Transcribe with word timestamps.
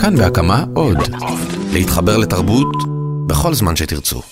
כאן 0.00 0.16
בהקמה 0.16 0.64
עוד. 0.74 0.96
להתחבר 1.72 2.16
לתרבות 2.16 2.76
בכל 3.26 3.54
זמן 3.54 3.76
שתרצו. 3.76 4.22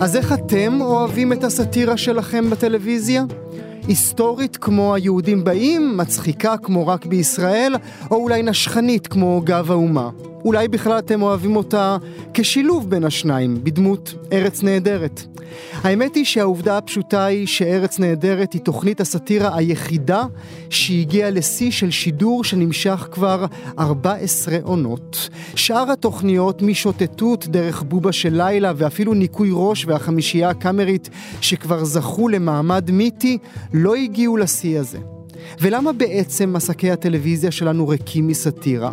אז 0.00 0.16
איך 0.16 0.32
אתם 0.32 0.80
אוהבים 0.80 1.32
את 1.32 1.44
הסאטירה 1.44 1.96
שלכם 1.96 2.50
בטלוויזיה? 2.50 3.24
היסטורית 3.88 4.56
כמו 4.56 4.94
היהודים 4.94 5.44
באים, 5.44 5.96
מצחיקה 5.96 6.56
כמו 6.56 6.86
רק 6.86 7.06
בישראל, 7.06 7.74
או 8.10 8.16
אולי 8.16 8.42
נשכנית 8.42 9.06
כמו 9.06 9.42
גב 9.44 9.70
האומה. 9.70 10.10
אולי 10.44 10.68
בכלל 10.68 10.98
אתם 10.98 11.22
אוהבים 11.22 11.56
אותה 11.56 11.96
כשילוב 12.34 12.90
בין 12.90 13.04
השניים, 13.04 13.64
בדמות 13.64 14.14
ארץ 14.32 14.62
נהדרת. 14.62 15.22
האמת 15.72 16.14
היא 16.14 16.24
שהעובדה 16.24 16.78
הפשוטה 16.78 17.24
היא 17.24 17.46
שארץ 17.46 17.98
נהדרת 17.98 18.52
היא 18.52 18.60
תוכנית 18.60 19.00
הסאטירה 19.00 19.56
היחידה 19.56 20.24
שהגיעה 20.70 21.30
לשיא 21.30 21.70
של 21.70 21.90
שידור 21.90 22.44
שנמשך 22.44 23.08
כבר 23.10 23.46
14 23.78 24.58
עונות. 24.62 25.28
שאר 25.54 25.90
התוכניות 25.90 26.62
משוטטות 26.62 27.46
דרך 27.46 27.82
בובה 27.82 28.12
של 28.12 28.42
לילה 28.42 28.72
ואפילו 28.76 29.14
ניקוי 29.14 29.50
ראש 29.52 29.84
והחמישייה 29.86 30.48
הקאמרית 30.50 31.10
שכבר 31.40 31.84
זכו 31.84 32.28
למעמד 32.28 32.90
מיתי 32.90 33.38
לא 33.72 33.94
הגיעו 33.94 34.36
לשיא 34.36 34.78
הזה. 34.78 34.98
ולמה 35.60 35.92
בעצם 35.92 36.52
מסקי 36.52 36.90
הטלוויזיה 36.90 37.50
שלנו 37.50 37.88
ריקים 37.88 38.26
מסאטירה? 38.26 38.92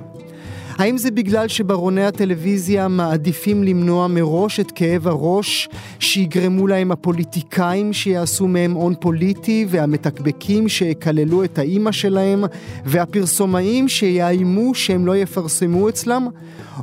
האם 0.78 0.98
זה 0.98 1.12
בגלל 1.12 1.48
שברוני 1.48 2.06
הטלוויזיה 2.06 2.88
מעדיפים 2.88 3.64
למנוע 3.64 4.08
מראש 4.08 4.60
את 4.60 4.72
כאב 4.72 5.08
הראש 5.08 5.70
שיגרמו 6.00 6.68
להם 6.68 6.92
הפוליטיקאים 6.92 7.94
שיעשו 7.94 8.48
מהם 8.48 8.72
הון 8.72 8.94
פוליטי 9.00 9.66
והמתקבקים 9.70 10.70
שיקללו 10.70 11.44
את 11.44 11.58
האימא 11.58 11.92
שלהם 11.92 12.44
והפרסומאים 12.86 13.88
שיאיימו 13.88 14.76
שהם 14.76 15.06
לא 15.06 15.18
יפרסמו 15.18 15.90
אצלם? 15.90 16.28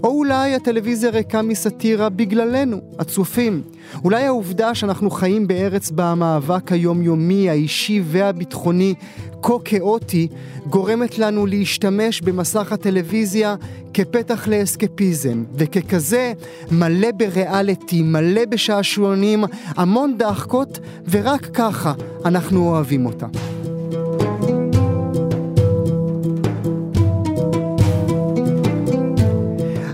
או 0.05 0.09
אולי 0.09 0.55
הטלוויזיה 0.55 1.11
ריקה 1.11 1.43
מסאטירה 1.43 2.09
בגללנו, 2.09 2.81
הצופים. 2.99 3.63
אולי 4.05 4.25
העובדה 4.25 4.75
שאנחנו 4.75 5.11
חיים 5.11 5.47
בארץ 5.47 5.91
בה 5.91 6.05
המאבק 6.05 6.73
היומיומי, 6.73 7.51
האישי 7.51 8.03
והביטחוני 8.05 8.95
כה 9.43 9.53
כאוטי, 9.65 10.29
גורמת 10.67 11.19
לנו 11.19 11.47
להשתמש 11.47 12.21
במסך 12.21 12.73
הטלוויזיה 12.73 13.55
כפתח 13.95 14.49
לאסקפיזם, 14.49 15.45
וככזה 15.55 16.33
מלא 16.71 17.09
בריאליטי, 17.17 18.03
מלא 18.03 18.45
בשעשועונים, 18.45 19.45
המון 19.67 20.19
דחקות, 20.19 20.79
ורק 21.11 21.47
ככה 21.55 21.93
אנחנו 22.25 22.69
אוהבים 22.69 23.07
אותה. 23.07 23.27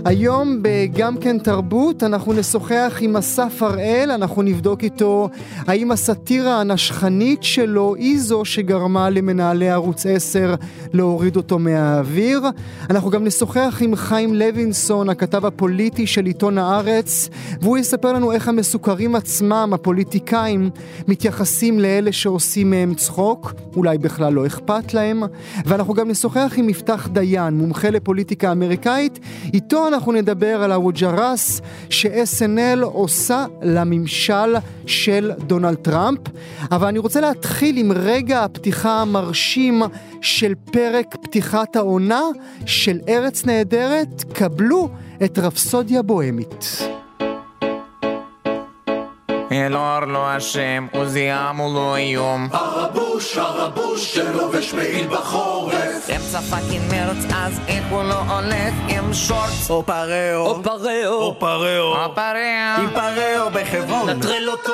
היום 0.05 0.59
בגם 0.61 1.17
כן 1.17 1.37
תרבות 1.37 2.03
אנחנו 2.03 2.33
נשוחח 2.33 2.97
עם 3.01 3.15
אסף 3.15 3.57
הראל, 3.61 4.11
אנחנו 4.11 4.41
נבדוק 4.41 4.83
איתו 4.83 5.29
האם 5.67 5.91
הסאטירה 5.91 6.61
הנשכנית 6.61 7.43
שלו 7.43 7.95
היא 7.95 8.19
זו 8.19 8.45
שגרמה 8.45 9.09
למנהלי 9.09 9.69
ערוץ 9.69 10.05
10 10.05 10.55
להוריד 10.93 11.35
אותו 11.35 11.59
מהאוויר. 11.59 12.41
אנחנו 12.89 13.09
גם 13.09 13.23
נשוחח 13.23 13.77
עם 13.81 13.95
חיים 13.95 14.35
לוינסון, 14.35 15.09
הכתב 15.09 15.45
הפוליטי 15.45 16.07
של 16.07 16.25
עיתון 16.25 16.57
הארץ, 16.57 17.29
והוא 17.61 17.77
יספר 17.77 18.13
לנו 18.13 18.31
איך 18.31 18.47
המסוכרים 18.47 19.15
עצמם, 19.15 19.71
הפוליטיקאים, 19.73 20.69
מתייחסים 21.07 21.79
לאלה 21.79 22.11
שעושים 22.11 22.69
מהם 22.69 22.93
צחוק, 22.93 23.53
אולי 23.75 23.97
בכלל 23.97 24.33
לא 24.33 24.45
אכפת 24.45 24.93
להם. 24.93 25.23
ואנחנו 25.65 25.93
גם 25.93 26.09
נשוחח 26.09 26.53
עם 26.57 26.67
מפתח 26.67 27.07
דיין, 27.11 27.53
מומחה 27.53 27.89
לפוליטיקה 27.89 28.51
אמריקאית, 28.51 29.19
איתו 29.53 29.89
אנחנו 29.95 30.11
נדבר 30.11 30.63
על 30.63 30.71
הווג'רס 30.71 31.61
ש-SNL 31.89 32.83
עושה 32.83 33.45
לממשל 33.61 34.55
של 34.85 35.31
דונלד 35.37 35.75
טראמפ. 35.75 36.19
אבל 36.71 36.87
אני 36.87 36.99
רוצה 36.99 37.21
להתחיל 37.21 37.77
עם 37.77 37.91
רגע 37.91 38.43
הפתיחה 38.43 39.01
המרשים 39.01 39.81
של 40.21 40.53
פרק 40.71 41.15
פתיחת 41.21 41.75
העונה 41.75 42.21
של 42.65 42.99
ארץ 43.09 43.45
נהדרת. 43.45 44.23
קבלו 44.33 44.89
את 45.23 45.39
רפסודיה 45.39 46.01
בוהמית. 46.01 46.65
אלאור 49.51 49.99
לא 49.99 50.37
אשם, 50.37 50.87
עזריה 50.91 51.57
הוא 51.57 51.75
לא 51.75 51.95
איום. 51.95 52.47
הרבוש, 52.51 53.37
הרבוש 53.37 54.13
שלובש 54.13 54.73
מעיל 54.73 55.07
בחורף. 55.07 56.09
אמצע 56.15 56.41
fucking 56.41 56.91
מרץ, 56.91 57.31
אז 57.35 57.59
איך 57.67 57.83
הוא 57.89 58.03
לא 58.03 58.19
הולך 58.19 58.73
עם 58.87 59.13
שורטס? 59.13 59.69
או 59.69 59.83
פרעו, 59.85 60.45
או 60.47 60.63
פרעו, 60.63 61.21
או 61.21 61.39
פרעו, 61.39 61.95
או 61.95 62.15
פרעו, 62.15 62.79
עם 62.79 62.89
פרעו 62.93 63.49
בחברון. 63.53 64.09
נטרל 64.09 64.49
אותו. 64.49 64.73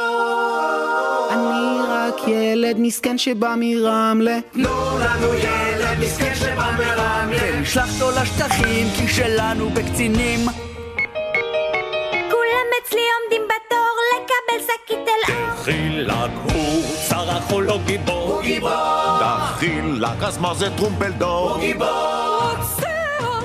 אני 1.31 1.77
רק 1.89 2.27
ילד 2.27 2.75
מסכן 2.79 3.17
שבא 3.17 3.55
מרמלה. 3.57 4.37
תנו 4.51 4.69
לנו 4.99 5.33
ילד 5.33 5.99
מסכן 5.99 6.35
שבא 6.35 6.71
מרמלה. 6.77 7.25
ונשלח 7.29 8.01
אותו 8.01 8.21
לשטחים, 8.21 8.87
כי 8.97 9.07
שלנו 9.07 9.69
בקצינים. 9.69 10.39
כולם 12.31 12.67
אצלי 12.83 13.01
עומדים 13.21 13.41
בתור 13.45 13.70
לקבל 14.51 14.63
שקית 14.63 15.07
אל 15.07 15.33
אור. 15.33 15.55
דחילק 15.61 16.53
הוא 16.53 16.83
צרח 17.09 17.51
הוא 17.51 17.61
לא 17.61 17.79
גיבור. 17.85 18.15
הוא 18.15 18.41
גיבור. 18.41 18.69
דחילק 19.21 20.23
אז 20.23 20.37
מה 20.37 20.53
זה 20.53 20.67
טרומפלדור? 20.77 21.49
הוא 21.49 21.59
גיבור. 21.59 22.41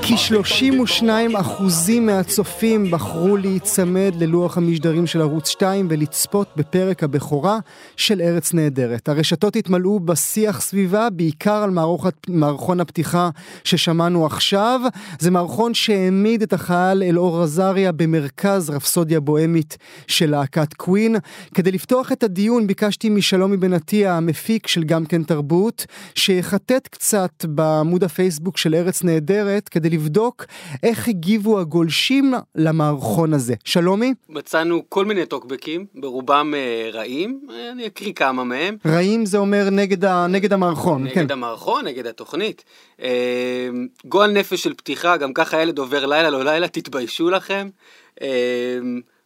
כ-32 0.09 1.05
אחוזים 1.41 2.07
מהצופים 2.07 2.91
בחרו 2.91 3.37
להיצמד 3.37 4.13
ללוח 4.19 4.57
המשדרים 4.57 5.07
של 5.07 5.21
ערוץ 5.21 5.49
2 5.49 5.87
ולצפות 5.91 6.49
בפרק 6.57 7.03
הבכורה 7.03 7.59
של 7.97 8.21
ארץ 8.21 8.55
נהדרת. 8.55 9.09
הרשתות 9.09 9.57
התמלאו 9.57 10.01
בשיח 10.01 10.61
סביבה, 10.61 11.11
בעיקר 11.11 11.63
על 11.63 11.71
מערכות, 11.71 12.15
מערכון 12.29 12.81
הפתיחה 12.81 13.31
ששמענו 13.65 14.27
עכשיו. 14.27 14.81
זה 15.19 15.31
מערכון 15.31 15.75
שהעמיד 15.75 16.43
את 16.43 16.53
החייל 16.53 17.03
אלאור 17.03 17.43
עזריה 17.43 17.93
במרכז 17.93 18.71
רפסודיה 18.71 19.21
בוהמית 19.21 19.77
של 20.07 20.31
להקת 20.31 20.75
קווין. 20.75 21.17
כדי 21.55 21.73
לפתוח 21.73 22.13
את 22.13 22.23
הדיון 22.23 22.67
ביקשתי 22.67 23.09
משלומי 23.09 23.57
בן 23.57 23.73
עטיה, 23.73 24.17
המפיק 24.17 24.67
של 24.67 24.85
גם 24.85 25.07
כן 25.07 25.23
תרבות, 25.23 25.87
שיחטט 26.15 26.89
קצת 26.91 27.45
בעמוד 27.49 28.05
הפייסבוק 28.05 28.59
של 28.59 28.75
ארץ 28.75 29.03
נהדרת 29.05 29.69
כדי 29.69 29.96
לבדוק 29.97 30.45
איך 30.83 31.09
הגיבו 31.09 31.61
הגולשים 31.61 32.35
למערכון 32.55 33.35
הזה. 33.35 33.55
שלומי? 33.65 34.15
מצאנו 34.29 34.83
כל 34.89 35.05
מיני 35.05 35.27
טוקבקים, 35.27 35.87
ברובם 35.95 36.55
אה, 36.57 36.91
רעים, 36.93 37.41
אה, 37.51 37.73
אני 37.73 37.87
אקריא 37.87 38.13
כמה 38.13 38.45
מהם. 38.45 38.77
רעים 38.87 39.27
זה 39.27 39.39
אומר 39.39 39.71
נגד, 39.71 40.05
ה, 40.05 40.27
נגד 40.27 40.53
המערכון, 40.53 41.05
נגד 41.05 41.15
כן. 41.15 41.27
המערכון, 41.31 41.85
נגד 41.85 42.07
התוכנית. 42.07 42.65
אה, 43.03 43.69
גועל 44.05 44.33
נפש 44.33 44.63
של 44.63 44.75
פתיחה, 44.75 45.17
גם 45.17 45.33
ככה 45.33 45.63
ילד 45.63 45.79
עובר 45.79 46.07
לילה 46.07 46.31
לא 46.31 46.45
לילה, 46.45 46.69
תתביישו 46.69 47.31
לכם. 47.31 47.69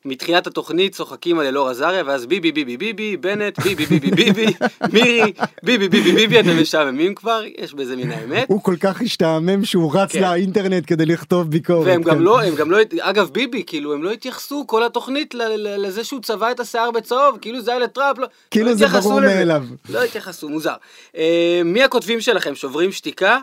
אה, 0.07 0.11
מתחילת 0.11 0.47
התוכנית 0.47 0.95
צוחקים 0.95 1.39
על 1.39 1.47
אלאור 1.47 1.69
עזריה, 1.69 2.03
ואז 2.07 2.27
ביבי 2.27 2.53
ביבי 2.53 2.77
ביבי, 2.77 3.17
בנט, 3.17 3.59
ביבי 3.59 3.87
ביבי 3.87 4.11
ביבי, 4.11 4.47
מירי, 4.93 5.33
ביבי 5.63 5.89
ביבי 5.89 6.13
ביבי, 6.13 6.41
אתם 6.41 6.61
משעממים 6.63 7.15
כבר, 7.15 7.43
יש 7.59 7.75
בזה 7.75 7.97
מן 7.97 8.11
האמת. 8.11 8.49
הוא 8.49 8.63
כל 8.63 8.77
כך 8.81 9.03
השתעמם 9.03 9.65
שהוא 9.65 9.91
רץ 9.95 10.13
כן. 10.13 10.21
לאינטרנט 10.21 10.85
כדי 10.87 11.07
לכתוב 11.07 11.51
ביקורת. 11.51 11.87
והם 11.87 12.03
כן. 12.03 12.11
גם 12.11 12.21
לא, 12.21 12.43
הם 12.43 12.55
גם 12.55 12.71
לא, 12.71 12.79
אגב 13.01 13.31
ביבי, 13.33 13.63
כאילו 13.67 13.93
הם 13.95 14.03
לא 14.03 14.11
התייחסו 14.11 14.65
כל 14.67 14.85
התוכנית 14.85 15.35
לזה 15.59 16.05
שהוא 16.05 16.21
צבע 16.21 16.51
את 16.51 16.61
השיער 16.61 16.91
בצהוב, 16.91 17.39
כאילו 17.41 17.61
זה 17.61 17.71
היה 17.71 17.81
לטראמפ, 17.81 18.19
לא, 18.19 18.27
כאילו 18.51 18.67
לא 18.67 18.75
זה 18.75 18.89
ברור. 18.89 19.21
מאליו. 19.21 19.65
לא 19.89 20.05
התייחסו, 20.05 20.49
מוזר. 20.49 20.75
אה, 21.17 21.63
מי 21.65 21.83
הכותבים 21.83 22.21
שלכם? 22.21 22.55
שוברים 22.55 22.93
שתיקה? 22.93 23.39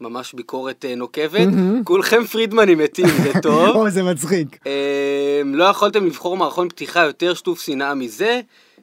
ממש 0.00 0.34
ביקורת 0.34 0.84
אה, 0.84 0.94
נוקבת. 0.94 1.48
כולכם 1.84 2.24
פרידמנים 2.24 2.78
מתים, 2.78 3.06
זה 3.22 3.32
טוב. 3.42 3.76
או, 3.76 3.90
זה 3.90 4.02
מצחיק. 4.02 4.58
אה, 4.66 5.42
לא 5.44 5.64
יכולתם 5.64 6.06
לבחור 6.06 6.36
מערכון 6.36 6.68
פתיחה 6.68 7.04
יותר 7.04 7.34
שטוף 7.34 7.60
שנאה 7.60 7.94
מזה. 7.94 8.40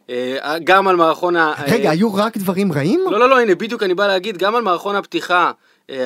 אה, 0.09 0.56
גם 0.63 0.88
על 0.88 0.95
מערכון 0.95 1.35
ה... 1.35 1.53
רגע, 1.67 1.85
אה, 1.85 1.91
היו 1.91 2.15
רק 2.15 2.38
דברים 2.38 2.71
רעים? 2.71 3.01
לא, 3.12 3.19
לא, 3.19 3.29
לא, 3.29 3.39
הנה, 3.39 3.56
בדיוק 3.56 3.83
אני 3.83 3.94
בא 3.94 4.07
להגיד, 4.07 4.38
גם 4.38 4.56
על 4.56 4.62
מערכון 4.62 4.95
הפתיחה, 4.95 5.51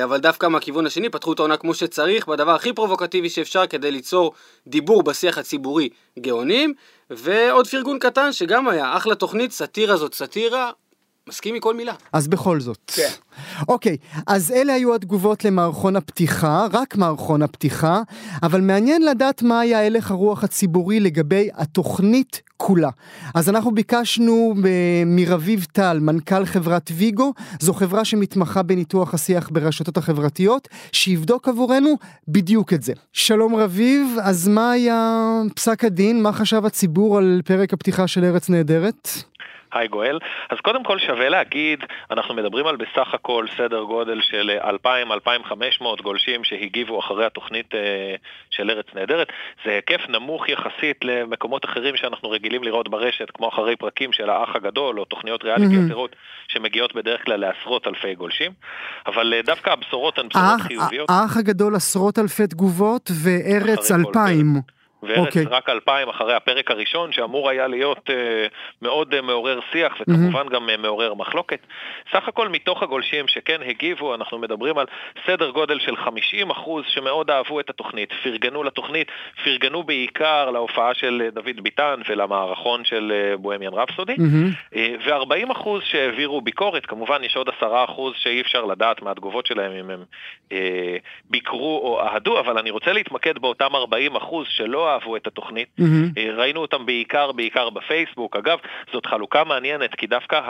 אבל 0.04 0.18
דווקא 0.18 0.46
מהכיוון 0.46 0.86
השני, 0.86 1.08
פתחו 1.08 1.32
את 1.32 1.38
העונה 1.38 1.56
כמו 1.56 1.74
שצריך, 1.74 2.28
בדבר 2.28 2.54
הכי 2.54 2.72
פרובוקטיבי 2.72 3.28
שאפשר 3.28 3.66
כדי 3.66 3.90
ליצור 3.90 4.32
דיבור 4.66 5.02
בשיח 5.02 5.38
הציבורי 5.38 5.88
גאונים, 6.18 6.74
ועוד 7.10 7.66
פרגון 7.66 7.98
קטן 7.98 8.32
שגם 8.32 8.68
היה, 8.68 8.96
אחלה 8.96 9.14
תוכנית, 9.14 9.52
סאטירה 9.52 9.96
זאת 9.96 10.14
סאטירה, 10.14 10.70
מסכים 11.30 11.54
מכל 11.54 11.74
מילה. 11.74 11.92
אז 12.12 12.28
בכל 12.28 12.60
זאת. 12.60 12.92
כן. 12.96 13.08
אוקיי, 13.68 13.96
אז 14.26 14.52
אלה 14.52 14.72
היו 14.72 14.94
התגובות 14.94 15.44
למערכון 15.44 15.96
הפתיחה, 15.96 16.66
רק 16.72 16.96
מערכון 16.96 17.42
הפתיחה, 17.42 18.02
אבל 18.42 18.60
מעניין 18.60 19.02
לדעת 19.02 19.42
מה 19.42 19.60
היה 19.60 19.86
הלך 19.86 20.10
הרוח 20.10 20.44
הציבורי 20.44 21.00
לגבי 21.00 21.48
התוכנית 21.54 22.42
כולה. 22.56 22.90
אז 23.34 23.48
אנחנו 23.48 23.74
ביקשנו 23.74 24.54
אה, 24.64 25.02
מרביב 25.06 25.66
טל, 25.72 25.98
מנכ"ל 26.00 26.44
חברת 26.44 26.90
ויגו, 26.96 27.32
זו 27.60 27.72
חברה 27.72 28.04
שמתמחה 28.04 28.62
בניתוח 28.62 29.14
השיח 29.14 29.48
ברשתות 29.52 29.96
החברתיות, 29.96 30.68
שיבדוק 30.92 31.48
עבורנו 31.48 31.94
בדיוק 32.28 32.72
את 32.72 32.82
זה. 32.82 32.92
שלום 33.12 33.56
רביב, 33.56 34.06
אז 34.22 34.48
מה 34.48 34.70
היה 34.70 35.22
פסק 35.54 35.84
הדין? 35.84 36.22
מה 36.22 36.32
חשב 36.32 36.66
הציבור 36.66 37.18
על 37.18 37.40
פרק 37.44 37.72
הפתיחה 37.72 38.06
של 38.06 38.24
ארץ 38.24 38.48
נהדרת? 38.48 39.08
היי 39.72 39.88
גואל. 39.88 40.18
אז 40.50 40.58
קודם 40.58 40.84
כל 40.84 40.98
שווה 40.98 41.28
להגיד, 41.28 41.84
אנחנו 42.10 42.34
מדברים 42.34 42.66
על 42.66 42.76
בסך 42.76 43.14
הכל 43.14 43.46
סדר 43.56 43.82
גודל 43.82 44.20
של 44.22 44.50
2,000-2,500 45.80 46.02
גולשים 46.02 46.44
שהגיבו 46.44 47.00
אחרי 47.00 47.26
התוכנית 47.26 47.74
אה, 47.74 48.14
של 48.50 48.70
ארץ 48.70 48.86
נהדרת. 48.94 49.28
זה 49.64 49.70
היקף 49.70 50.00
נמוך 50.08 50.48
יחסית 50.48 51.04
למקומות 51.04 51.64
אחרים 51.64 51.96
שאנחנו 51.96 52.30
רגילים 52.30 52.64
לראות 52.64 52.88
ברשת, 52.88 53.30
כמו 53.34 53.48
אחרי 53.48 53.76
פרקים 53.76 54.12
של 54.12 54.30
האח 54.30 54.56
הגדול 54.56 55.00
או 55.00 55.04
תוכניות 55.04 55.44
ריאליטי 55.44 55.74
mm-hmm. 55.74 55.92
אחרות 55.92 56.16
שמגיעות 56.48 56.94
בדרך 56.94 57.24
כלל 57.24 57.40
לעשרות 57.40 57.86
אלפי 57.86 58.14
גולשים. 58.14 58.52
אבל 59.06 59.34
אה, 59.34 59.42
דווקא 59.42 59.70
הבשורות 59.70 60.18
הן 60.18 60.28
בשורות 60.28 60.60
חיוביות. 60.60 61.10
האח 61.10 61.36
הגדול 61.36 61.74
עשרות 61.74 62.18
אלפי 62.18 62.46
תגובות 62.46 63.10
וארץ 63.24 63.92
אלפיים. 63.92 64.79
וארץ 65.02 65.18
okay. 65.18 65.26
אוקיי. 65.26 65.44
רק 65.44 65.68
אלפיים 65.68 66.08
אחרי 66.08 66.34
הפרק 66.34 66.70
הראשון, 66.70 67.12
שאמור 67.12 67.50
היה 67.50 67.66
להיות 67.66 68.10
uh, 68.10 68.12
מאוד 68.82 69.14
uh, 69.14 69.20
מעורר 69.20 69.60
שיח 69.72 69.94
וכמובן 70.00 70.46
mm-hmm. 70.46 70.50
גם 70.50 70.68
uh, 70.68 70.76
מעורר 70.76 71.14
מחלוקת. 71.14 71.60
סך 72.12 72.28
הכל 72.28 72.48
מתוך 72.48 72.82
הגולשים 72.82 73.28
שכן 73.28 73.60
הגיבו, 73.66 74.14
אנחנו 74.14 74.38
מדברים 74.38 74.78
על 74.78 74.86
סדר 75.26 75.50
גודל 75.50 75.78
של 75.80 75.96
50 75.96 76.50
אחוז 76.50 76.84
שמאוד 76.88 77.30
אהבו 77.30 77.60
את 77.60 77.70
התוכנית, 77.70 78.12
פרגנו 78.22 78.62
לתוכנית, 78.62 79.08
פרגנו 79.44 79.82
בעיקר 79.82 80.50
להופעה 80.50 80.94
של 80.94 81.28
דוד 81.32 81.60
ביטן 81.62 82.00
ולמערכון 82.08 82.84
של 82.84 83.12
uh, 83.12 83.36
בוהמיאן 83.36 83.72
רפסודי, 83.72 84.14
mm-hmm. 84.14 84.74
uh, 84.74 84.78
ו-40 85.06 85.52
אחוז 85.52 85.82
שהעבירו 85.84 86.40
ביקורת, 86.40 86.86
כמובן 86.86 87.24
יש 87.24 87.36
עוד 87.36 87.48
10 87.56 87.84
אחוז 87.84 88.14
שאי 88.16 88.40
אפשר 88.40 88.64
לדעת 88.64 89.02
מהתגובות 89.02 89.46
שלהם 89.46 89.72
אם 89.72 89.90
הם 89.90 90.04
uh, 90.48 90.54
ביקרו 91.30 91.80
או 91.82 92.00
אהדו, 92.00 92.40
אבל 92.40 92.58
אני 92.58 92.70
רוצה 92.70 92.92
להתמקד 92.92 93.38
באותם 93.38 93.74
40 93.74 94.16
אחוז 94.16 94.46
שלא 94.50 94.89
אהבו 94.92 95.16
את 95.16 95.26
התוכנית. 95.26 95.68
Mm-hmm. 95.80 96.20
ראינו 96.36 96.60
אותם 96.60 96.86
בעיקר, 96.86 97.32
בעיקר 97.32 97.70
בפייסבוק. 97.70 98.36
אגב, 98.36 98.58
זאת 98.92 99.06
חלוקה 99.06 99.44
מעניינת, 99.44 99.94
כי 99.94 100.06
דווקא 100.06 100.40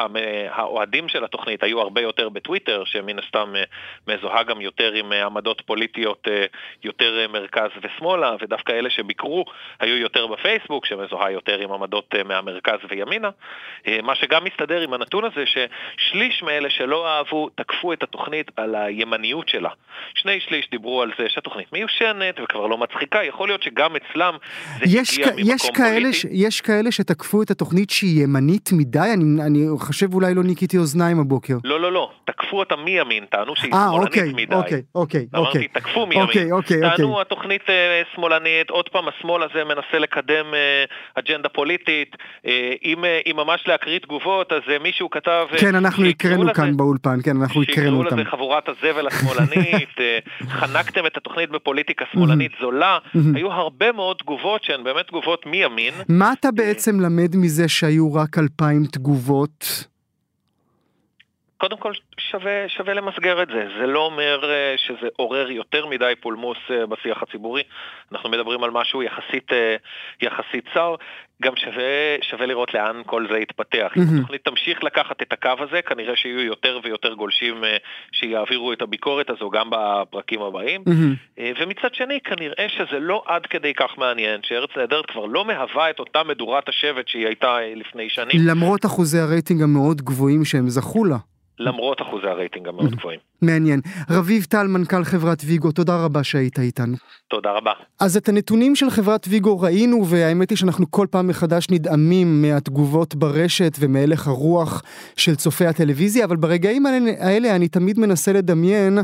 האוהדים 0.50 1.08
של 1.08 1.24
התוכנית 1.24 1.62
היו 1.62 1.80
הרבה 1.80 2.00
יותר 2.00 2.28
בטוויטר, 2.28 2.84
שמן 2.84 3.18
הסתם 3.18 3.52
אה, 3.56 3.62
מזוהה 4.08 4.42
גם 4.42 4.60
יותר 4.60 4.92
עם 4.92 5.12
אה, 5.12 5.26
עמדות 5.26 5.60
פוליטיות 5.60 6.28
יותר 6.84 7.26
מרכז 7.32 7.70
ושמאלה, 7.82 8.36
ודווקא 8.40 8.72
אלה 8.72 8.90
שביקרו 8.90 9.44
היו 9.80 9.96
יותר 9.96 10.26
בפייסבוק, 10.26 10.86
שמזוהה 10.86 11.30
יותר 11.30 11.58
עם 11.58 11.72
עמדות 11.72 12.14
מהמרכז 12.24 12.78
וימינה. 12.88 13.30
מה 14.02 14.14
שגם 14.14 14.44
מסתדר 14.44 14.80
עם 14.80 14.94
הנתון 14.94 15.24
הזה, 15.24 15.44
ששליש 15.46 16.42
מאלה 16.42 16.70
שלא 16.70 17.08
אהבו 17.08 17.48
תקפו 17.48 17.92
את 17.92 18.02
התוכנית 18.02 18.50
על 18.56 18.74
הימניות 18.74 19.48
שלה. 19.48 19.70
שני 20.14 20.40
שליש 20.40 20.70
דיברו 20.70 21.02
על 21.02 21.12
זה 21.18 21.28
שהתוכנית 21.28 21.72
מיושנת 21.72 22.40
וכבר 22.42 22.66
לא 22.66 22.78
מצחיקה, 22.78 23.24
יכול 23.24 23.48
להיות 23.48 23.62
שגם 23.62 23.96
אצלם 23.96 24.29
זה 24.78 24.84
יש, 24.98 25.18
הגיע 25.18 25.26
ממקום 25.32 25.54
יש 25.54 25.70
כאלה, 25.74 26.12
ש, 26.12 26.26
יש 26.30 26.60
כאלה 26.60 26.92
שתקפו 26.92 27.42
את 27.42 27.50
התוכנית 27.50 27.90
שהיא 27.90 28.22
ימנית 28.24 28.70
מדי? 28.72 28.98
אני, 29.14 29.42
אני 29.42 29.66
חושב 29.78 30.14
אולי 30.14 30.34
לא 30.34 30.42
ניקיתי 30.42 30.78
אוזניים 30.78 31.20
הבוקר. 31.20 31.56
לא, 31.64 31.80
לא, 31.80 31.92
לא. 31.92 32.10
תקפו 32.24 32.58
אותה 32.58 32.76
מימין, 32.76 33.24
טענו 33.30 33.56
שהיא 33.56 33.72
아, 33.72 33.76
שמאלנית 33.76 34.06
אוקיי, 34.08 34.32
מדי. 34.32 34.54
אוקיי, 34.54 34.82
אוקיי. 34.94 35.26
אמרתי, 35.34 35.48
אוקיי. 35.48 35.68
תקפו 35.68 36.06
מימין. 36.06 36.22
אוקיי, 36.26 36.52
אוקיי, 36.52 36.80
טענו, 36.80 37.08
אוקיי. 37.08 37.20
התוכנית 37.20 37.62
אה, 37.70 38.02
שמאלנית, 38.14 38.70
עוד 38.70 38.88
פעם, 38.88 39.04
השמאל 39.08 39.42
הזה 39.42 39.64
מנסה 39.64 39.98
לקדם 39.98 40.54
אה, 40.54 40.84
אג'נדה 41.14 41.48
פוליטית. 41.48 42.16
אה, 42.46 42.72
אם, 42.84 43.04
אה, 43.04 43.20
אם 43.26 43.36
ממש 43.36 43.64
להקריא 43.66 43.98
תגובות, 43.98 44.52
אז 44.52 44.60
אה, 44.70 44.78
מישהו 44.78 45.10
כתב... 45.10 45.46
אה, 45.52 45.58
כן, 45.58 45.74
אנחנו 45.74 46.04
הקראנו 46.04 46.42
לזה- 46.44 46.52
כאן 46.54 46.76
באולפן, 46.76 47.18
כן, 47.24 47.36
אנחנו 47.40 47.62
הקראנו 47.62 47.96
אותם. 47.98 48.08
שיקראו 48.08 48.20
לזה 48.20 48.30
חבורת 48.30 48.68
הזבל 48.68 49.06
השמאלנית, 49.06 49.88
אה, 50.00 50.18
חנקתם 50.48 51.06
את 51.06 51.16
התוכנית 51.16 51.50
בפוליטיקה 51.50 52.04
שמאלנית 52.12 52.52
זולה. 52.60 52.98
היו 53.34 53.52
הרבה 53.52 53.92
מאוד 53.92 54.19
תגובות 54.20 54.64
שהן 54.64 54.84
באמת 54.84 55.06
תגובות 55.06 55.46
מימין. 55.46 55.94
מה 56.08 56.32
אתה 56.32 56.48
בעצם 56.50 57.00
למד 57.00 57.36
מזה 57.36 57.68
שהיו 57.68 58.14
רק 58.14 58.38
אלפיים 58.38 58.84
תגובות? 58.92 59.84
קודם 61.60 61.76
כל 61.76 61.92
שווה, 62.18 62.68
שווה 62.68 62.94
למסגר 62.94 63.42
את 63.42 63.48
זה, 63.48 63.68
זה 63.80 63.86
לא 63.86 64.06
אומר 64.06 64.50
אה, 64.50 64.74
שזה 64.76 65.08
עורר 65.16 65.50
יותר 65.50 65.86
מדי 65.86 66.12
פולמוס 66.20 66.58
אה, 66.70 66.86
בשיח 66.86 67.22
הציבורי, 67.22 67.62
אנחנו 68.12 68.28
מדברים 68.30 68.64
על 68.64 68.70
משהו 68.70 69.02
יחסית, 69.02 69.52
אה, 69.52 69.76
יחסית 70.22 70.64
צר, 70.74 70.94
גם 71.42 71.56
שווה, 71.56 72.16
שווה 72.22 72.46
לראות 72.46 72.74
לאן 72.74 73.02
כל 73.06 73.26
זה 73.30 73.38
יתפתח. 73.38 73.92
אם 73.96 74.02
התוכנית 74.18 74.44
תמשיך 74.44 74.84
לקחת 74.84 75.22
את 75.22 75.32
הקו 75.32 75.50
הזה, 75.58 75.82
כנראה 75.82 76.16
שיהיו 76.16 76.40
יותר 76.40 76.80
ויותר 76.84 77.14
גולשים 77.14 77.64
אה, 77.64 77.76
שיעבירו 78.12 78.72
את 78.72 78.82
הביקורת 78.82 79.30
הזו 79.30 79.50
גם 79.50 79.70
בפרקים 79.70 80.42
הבאים, 80.42 80.84
אה, 81.38 81.52
ומצד 81.60 81.94
שני 81.94 82.20
כנראה 82.24 82.66
שזה 82.68 82.98
לא 82.98 83.22
עד 83.26 83.46
כדי 83.46 83.74
כך 83.74 83.98
מעניין, 83.98 84.40
שארץ 84.42 84.70
נהדרת 84.76 85.06
כבר 85.06 85.24
לא 85.26 85.44
מהווה 85.44 85.90
את 85.90 85.98
אותה 85.98 86.22
מדורת 86.24 86.68
השבט 86.68 87.08
שהיא 87.08 87.26
הייתה 87.26 87.58
אה, 87.58 87.72
לפני 87.76 88.08
שנים. 88.08 88.40
למרות 88.46 88.86
אחוזי 88.86 89.18
הרייטינג 89.18 89.62
המאוד 89.62 90.02
גבוהים 90.02 90.44
שהם 90.44 90.68
זכו 90.68 91.04
לה. 91.04 91.16
למרות 91.58 92.02
אחוזי 92.02 92.26
הרייטינג 92.26 92.68
המאוד 92.68 92.94
גבוהים. 92.94 93.29
מעניין. 93.42 93.80
רביב 94.10 94.44
טל, 94.44 94.66
מנכ"ל 94.66 95.04
חברת 95.04 95.42
ויגו, 95.46 95.72
תודה 95.72 95.96
רבה 96.04 96.24
שהיית 96.24 96.58
איתנו. 96.58 96.96
תודה 97.30 97.50
רבה. 97.50 97.70
אז 98.00 98.16
את 98.16 98.28
הנתונים 98.28 98.76
של 98.76 98.90
חברת 98.90 99.26
ויגו 99.28 99.60
ראינו, 99.60 100.06
והאמת 100.06 100.50
היא 100.50 100.58
שאנחנו 100.58 100.90
כל 100.90 101.06
פעם 101.10 101.26
מחדש 101.26 101.66
נדהמים 101.70 102.42
מהתגובות 102.42 103.14
ברשת 103.14 103.76
ומהלך 103.80 104.28
הרוח 104.28 104.82
של 105.16 105.34
צופי 105.34 105.66
הטלוויזיה, 105.66 106.24
אבל 106.24 106.36
ברגעים 106.36 106.86
האלה, 106.86 107.56
אני 107.56 107.68
תמיד 107.68 107.98
מנסה 107.98 108.32
לדמיין 108.32 108.98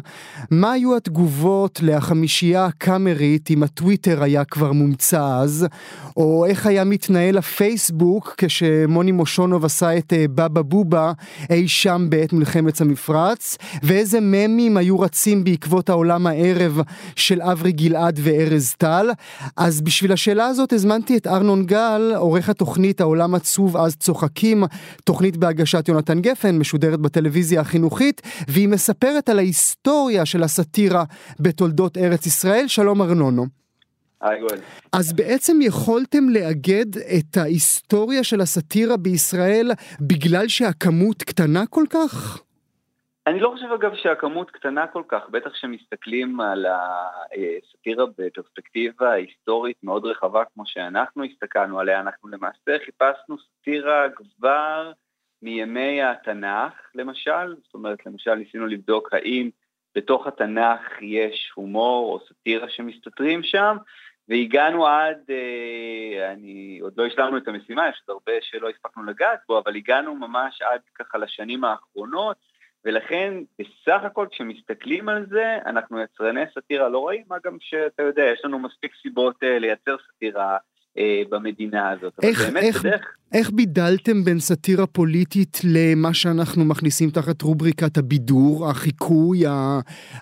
מה 0.50 0.72
היו 0.72 0.96
התגובות 0.96 1.80
לחמישייה 1.82 2.64
הקאמרית 2.64 3.50
אם 3.50 3.62
הטוויטר 3.62 4.22
היה 4.22 4.44
כבר 4.44 4.72
מומצא 4.72 5.38
אז, 5.40 5.66
או 6.16 6.46
איך 6.46 6.66
היה 6.66 6.84
מתנהל 6.84 7.38
הפייסבוק 7.38 8.34
כשמוני 8.38 9.12
מושונוב 9.12 9.64
עשה 9.64 9.98
את 9.98 10.12
אה, 10.12 10.24
בבא 10.28 10.62
בובה 10.62 11.12
אי 11.50 11.68
שם 11.68 12.06
בעת 12.08 12.32
מלחמת 12.32 12.80
המפרץ, 12.80 13.58
ואיזה 13.82 14.20
ממים 14.30 14.76
היו 14.76 15.00
רצים 15.00 15.44
בעקבות 15.44 15.88
העולם 15.88 16.26
הערב 16.26 16.80
של 17.16 17.42
אברי 17.42 17.72
גלעד 17.72 18.20
וארז 18.22 18.74
טל. 18.78 19.10
אז 19.56 19.80
בשביל 19.80 20.12
השאלה 20.12 20.46
הזאת 20.46 20.72
הזמנתי 20.72 21.16
את 21.16 21.26
ארנון 21.26 21.66
גל, 21.66 22.12
עורך 22.16 22.48
התוכנית 22.48 23.00
העולם 23.00 23.34
עצוב 23.34 23.76
אז 23.76 23.96
צוחקים, 23.96 24.64
תוכנית 25.04 25.36
בהגשת 25.36 25.88
יונתן 25.88 26.20
גפן, 26.20 26.58
משודרת 26.58 27.00
בטלוויזיה 27.00 27.60
החינוכית, 27.60 28.22
והיא 28.48 28.68
מספרת 28.68 29.28
על 29.28 29.38
ההיסטוריה 29.38 30.26
של 30.26 30.42
הסאטירה 30.42 31.04
בתולדות 31.40 31.98
ארץ 31.98 32.26
ישראל. 32.26 32.68
שלום 32.68 33.02
ארנונו. 33.02 33.46
אז 34.92 35.12
בעצם 35.12 35.58
יכולתם 35.62 36.28
לאגד 36.28 36.98
את 36.98 37.36
ההיסטוריה 37.36 38.24
של 38.24 38.40
הסאטירה 38.40 38.96
בישראל 38.96 39.72
בגלל 40.00 40.48
שהכמות 40.48 41.22
קטנה 41.22 41.66
כל 41.66 41.84
כך? 41.90 42.40
אני 43.26 43.40
לא 43.40 43.48
חושב 43.48 43.72
אגב 43.72 43.94
שהכמות 43.94 44.50
קטנה 44.50 44.86
כל 44.86 45.02
כך, 45.08 45.28
בטח 45.30 45.50
כשמסתכלים 45.50 46.40
על 46.40 46.66
הסאטירה 46.66 48.04
בפרספקטיבה 48.18 49.12
היסטורית 49.12 49.76
מאוד 49.82 50.04
רחבה 50.04 50.42
כמו 50.54 50.66
שאנחנו 50.66 51.24
הסתכלנו 51.24 51.80
עליה, 51.80 52.00
אנחנו 52.00 52.28
למעשה 52.28 52.78
חיפשנו 52.84 53.36
סאטירה 53.38 54.06
כבר 54.14 54.92
מימי 55.42 56.02
התנ"ך 56.02 56.72
למשל, 56.94 57.54
זאת 57.64 57.74
אומרת 57.74 58.06
למשל 58.06 58.34
ניסינו 58.34 58.66
לבדוק 58.66 59.14
האם 59.14 59.50
בתוך 59.94 60.26
התנ"ך 60.26 60.80
יש 61.00 61.52
הומור 61.54 62.12
או 62.12 62.26
סאטירה 62.28 62.68
שמסתתרים 62.68 63.42
שם, 63.42 63.76
והגענו 64.28 64.86
עד, 64.86 65.18
אה, 65.30 66.32
אני 66.32 66.78
עוד 66.82 66.92
לא 66.96 67.06
השלמנו 67.06 67.36
את 67.36 67.48
המשימה, 67.48 67.88
יש 67.88 68.02
עוד 68.06 68.14
הרבה 68.14 68.32
שלא 68.40 68.68
הספקנו 68.68 69.02
לגעת 69.04 69.40
בו, 69.48 69.58
אבל 69.58 69.76
הגענו 69.76 70.14
ממש 70.14 70.62
עד 70.62 70.80
ככה 70.94 71.18
לשנים 71.18 71.64
האחרונות, 71.64 72.55
ולכן 72.86 73.34
בסך 73.58 74.00
הכל 74.04 74.26
כשמסתכלים 74.30 75.08
על 75.08 75.26
זה, 75.30 75.58
אנחנו 75.66 76.00
יצרני 76.00 76.40
סאטירה 76.54 76.88
לא 76.88 76.98
רואים, 76.98 77.22
מה 77.28 77.36
גם 77.44 77.56
שאתה 77.60 78.02
יודע, 78.02 78.22
יש 78.32 78.40
לנו 78.44 78.58
מספיק 78.58 78.92
סיבות 79.02 79.36
אה, 79.42 79.58
לייצר 79.58 79.96
סאטירה 80.06 80.56
אה, 80.98 81.22
במדינה 81.28 81.90
הזאת. 81.90 82.12
איך, 82.22 82.46
באמת, 82.46 82.62
איך, 82.62 82.80
בדרך... 82.80 83.16
איך 83.34 83.50
בידלתם 83.50 84.24
בין 84.24 84.38
סאטירה 84.38 84.86
פוליטית 84.86 85.58
למה 85.64 86.14
שאנחנו 86.14 86.64
מכניסים 86.64 87.10
תחת 87.10 87.42
רובריקת 87.42 87.96
הבידור, 87.96 88.70
החיקוי, 88.70 89.38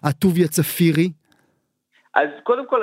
הטוביה 0.02 0.48
צפירי? 0.48 1.08
אז 2.14 2.28
קודם 2.42 2.66
כל, 2.66 2.82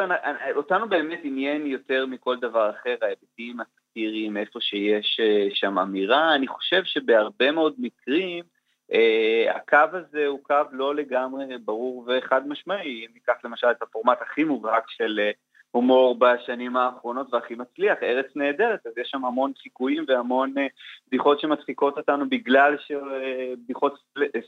אותנו 0.55 0.89
באמת 0.89 1.19
עניין 1.23 1.65
יותר 1.65 2.05
מכל 2.05 2.37
דבר 2.41 2.69
אחר, 2.69 2.95
ההיבטים 3.01 3.57
הסאטיריים, 3.59 4.37
איפה 4.37 4.59
שיש 4.61 5.19
אה, 5.19 5.47
שם 5.53 5.79
אמירה. 5.79 6.35
אני 6.35 6.47
חושב 6.47 6.81
שבהרבה 6.85 7.51
מאוד 7.51 7.73
מקרים, 7.77 8.43
Uh, 8.91 9.55
הקו 9.55 9.97
הזה 9.97 10.25
הוא 10.27 10.39
קו 10.43 10.55
לא 10.71 10.95
לגמרי 10.95 11.57
ברור 11.65 12.07
וחד 12.07 12.47
משמעי, 12.47 13.05
אם 13.05 13.11
ניקח 13.13 13.33
למשל 13.43 13.67
את 13.67 13.81
הפורמט 13.81 14.17
הכי 14.21 14.43
מובהק 14.43 14.83
של 14.87 15.19
uh, 15.19 15.37
הומור 15.71 16.19
בשנים 16.19 16.77
האחרונות 16.77 17.33
והכי 17.33 17.55
מצליח, 17.55 17.97
ארץ 18.03 18.25
נהדרת, 18.35 18.87
אז 18.87 18.97
יש 18.97 19.09
שם 19.11 19.25
המון 19.25 19.51
חיקויים 19.61 20.05
והמון 20.07 20.53
uh, 20.57 20.61
בדיחות 21.07 21.39
שמצחיקות 21.39 21.97
אותנו 21.97 22.29
בגלל 22.29 22.75
שבדיחות 22.77 23.99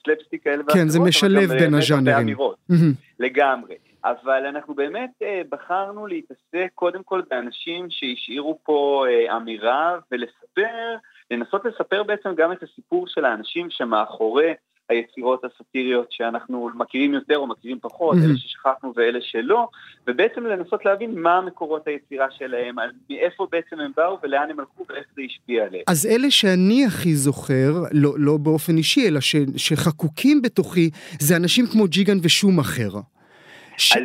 סלפסטיק 0.06 0.44
כאלה 0.44 0.64
כן, 0.74 0.88
זה 0.88 1.00
משלב 1.00 1.50
בין 1.50 1.74
הז'אנרים. 1.74 2.38
לגמרי. 3.20 3.76
אבל 4.06 4.46
אנחנו 4.46 4.76
באמת 4.76 5.22
בחרנו 5.50 6.08
להתעסק 6.08 6.72
קודם 6.76 7.04
כל 7.04 7.22
באנשים 7.30 7.88
שהשאירו 7.90 8.60
פה 8.64 9.06
אמירה 9.38 9.98
ולספר, 10.12 10.96
לנסות 11.32 11.66
לספר 11.66 12.04
בעצם 12.04 12.30
גם 12.38 12.52
את 12.52 12.64
הסיפור 12.64 13.08
של 13.08 13.26
האנשים 13.26 13.68
שמאחורי 13.70 14.54
היצירות 14.90 15.42
הסאטיריות 15.46 16.08
שאנחנו 16.12 16.70
מכירים 16.76 17.14
יותר 17.14 17.38
או 17.38 17.48
מכירים 17.48 17.80
פחות, 17.82 18.18
mm-hmm. 18.18 18.26
אלה 18.26 18.38
ששכחנו 18.38 18.94
ואלה 18.96 19.20
שלא, 19.22 19.68
ובעצם 20.08 20.44
לנסות 20.44 20.86
להבין 20.86 21.20
מה 21.20 21.42
מקורות 21.42 21.88
היצירה 21.88 22.28
שלהם, 22.32 22.76
מאיפה 23.10 23.48
בעצם 23.52 23.80
הם 23.80 23.92
באו 23.98 24.18
ולאן 24.24 24.48
הם 24.50 24.60
הלכו 24.60 24.86
ואיך 24.90 25.06
זה 25.16 25.22
השפיע 25.22 25.64
עליהם. 25.64 25.84
אז 25.88 26.06
אלה 26.06 26.32
שאני 26.32 26.86
הכי 26.86 27.16
זוכר, 27.16 27.72
לא, 27.92 28.14
לא 28.18 28.38
באופן 28.38 28.78
אישי, 28.78 29.08
אלא 29.08 29.22
ש, 29.22 29.36
שחקוקים 29.58 30.42
בתוכי, 30.42 30.90
זה 31.20 31.36
אנשים 31.36 31.66
כמו 31.72 31.88
ג'יגן 31.88 32.18
ושום 32.24 32.60
אחר. 32.60 32.90
ש... 33.78 33.98
אז, 33.98 34.04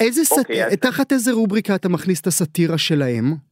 איזה 0.00 0.20
אוקיי, 0.30 0.56
סט... 0.56 0.72
אז... 0.72 0.76
תחת 0.76 1.12
איזה 1.12 1.32
רובריקה 1.32 1.74
אתה 1.74 1.88
מכניס 1.88 2.20
את 2.20 2.26
הסאטירה 2.26 2.78
שלהם? 2.78 3.45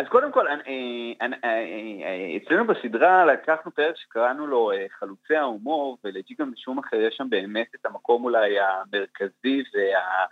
אז 0.00 0.06
קודם 0.08 0.32
כל, 0.32 0.48
אני, 0.48 1.14
אני, 1.20 1.36
אני, 1.44 2.40
אצלנו 2.44 2.66
בסדרה 2.66 3.24
לקחנו 3.24 3.70
פרק 3.70 3.96
שקראנו 3.96 4.46
לו 4.46 4.70
חלוצי 4.98 5.36
ההומור, 5.36 5.98
ולג'יגם 6.04 6.50
בשום 6.50 6.78
אחר 6.78 6.96
יש 6.96 7.14
שם 7.16 7.30
באמת 7.30 7.66
את 7.74 7.86
המקום 7.86 8.24
אולי 8.24 8.56
המרכזי 8.60 9.62
וה, 9.74 10.26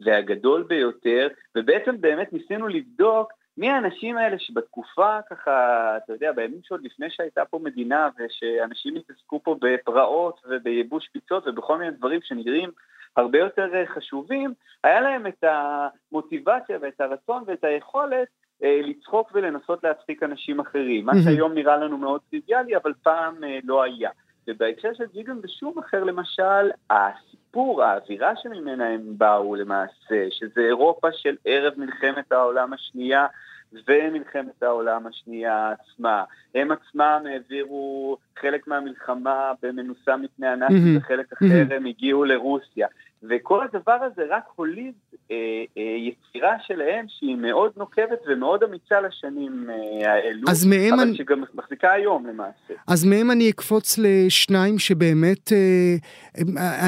והגדול 0.00 0.62
ביותר, 0.62 1.28
ובעצם 1.56 2.00
באמת 2.00 2.32
ניסינו 2.32 2.68
לבדוק 2.68 3.32
מי 3.56 3.70
האנשים 3.70 4.16
האלה 4.16 4.38
שבתקופה 4.38 5.18
ככה, 5.30 5.96
אתה 5.96 6.12
יודע, 6.12 6.32
בימים 6.32 6.60
שעוד 6.62 6.84
לפני 6.84 7.10
שהייתה 7.10 7.44
פה 7.44 7.58
מדינה 7.62 8.08
ושאנשים 8.18 8.96
התעסקו 8.96 9.42
פה 9.42 9.56
בפרעות 9.60 10.40
ובייבוש 10.48 11.08
פיצות 11.12 11.46
ובכל 11.46 11.78
מיני 11.78 11.90
דברים 11.90 12.20
שנראים 12.22 12.70
הרבה 13.16 13.38
יותר 13.38 13.74
אה, 13.74 13.86
חשובים, 13.86 14.54
היה 14.84 15.00
להם 15.00 15.26
את 15.26 15.44
המוטיבציה 15.44 16.78
ואת 16.80 17.00
הרצון 17.00 17.44
ואת 17.46 17.64
היכולת 17.64 18.12
אה, 18.12 18.45
לצחוק 18.62 19.30
ולנסות 19.34 19.84
להצחיק 19.84 20.22
אנשים 20.22 20.60
אחרים, 20.60 21.06
מה 21.06 21.12
שהיום 21.24 21.54
נראה 21.54 21.76
לנו 21.76 21.98
מאוד 21.98 22.20
טריוויאלי, 22.30 22.76
אבל 22.76 22.92
פעם 23.02 23.44
אה, 23.44 23.58
לא 23.64 23.82
היה. 23.82 24.10
ובהקשר 24.48 24.94
של 24.94 25.04
ג'יגן 25.12 25.36
ושום 25.42 25.78
אחר 25.78 26.04
למשל, 26.04 26.70
הסיפור, 26.90 27.82
האווירה 27.82 28.36
שממנה 28.36 28.88
הם 28.88 29.00
באו 29.18 29.54
למעשה, 29.54 30.26
שזה 30.30 30.60
אירופה 30.60 31.08
של 31.12 31.36
ערב 31.44 31.72
מלחמת 31.76 32.32
העולם 32.32 32.72
השנייה 32.72 33.26
ומלחמת 33.72 34.62
העולם 34.62 35.06
השנייה 35.06 35.72
עצמה. 35.72 36.24
הם 36.54 36.70
עצמם 36.70 37.22
העבירו 37.30 38.16
חלק 38.38 38.66
מהמלחמה 38.66 39.52
במנוסה 39.62 40.16
מפני 40.16 40.46
הנאצים, 40.46 40.96
וחלק 40.96 41.32
אחר 41.32 41.74
הם 41.76 41.86
הגיעו 41.86 42.24
לרוסיה. 42.24 42.88
וכל 43.22 43.64
הדבר 43.64 43.98
הזה 44.02 44.22
רק 44.30 44.44
הוליד 44.56 44.94
אה, 45.30 45.36
אה, 45.78 45.82
יצירה 45.82 46.56
שלהם 46.66 47.06
שהיא 47.08 47.36
מאוד 47.36 47.72
נוקבת 47.76 48.18
ומאוד 48.28 48.62
אמיצה 48.62 49.00
לשנים 49.00 49.70
אה, 49.70 50.12
האלו, 50.12 50.48
אז 50.48 50.66
מהם 50.66 50.94
אבל 50.94 51.02
אני... 51.02 51.16
שגם 51.16 51.44
מחזיקה 51.54 51.92
היום 51.92 52.26
למעשה. 52.26 52.74
אז 52.86 53.04
מהם 53.04 53.30
אני 53.30 53.50
אקפוץ 53.50 53.98
לשניים 53.98 54.78
שבאמת 54.78 55.52
אה, 55.52 55.96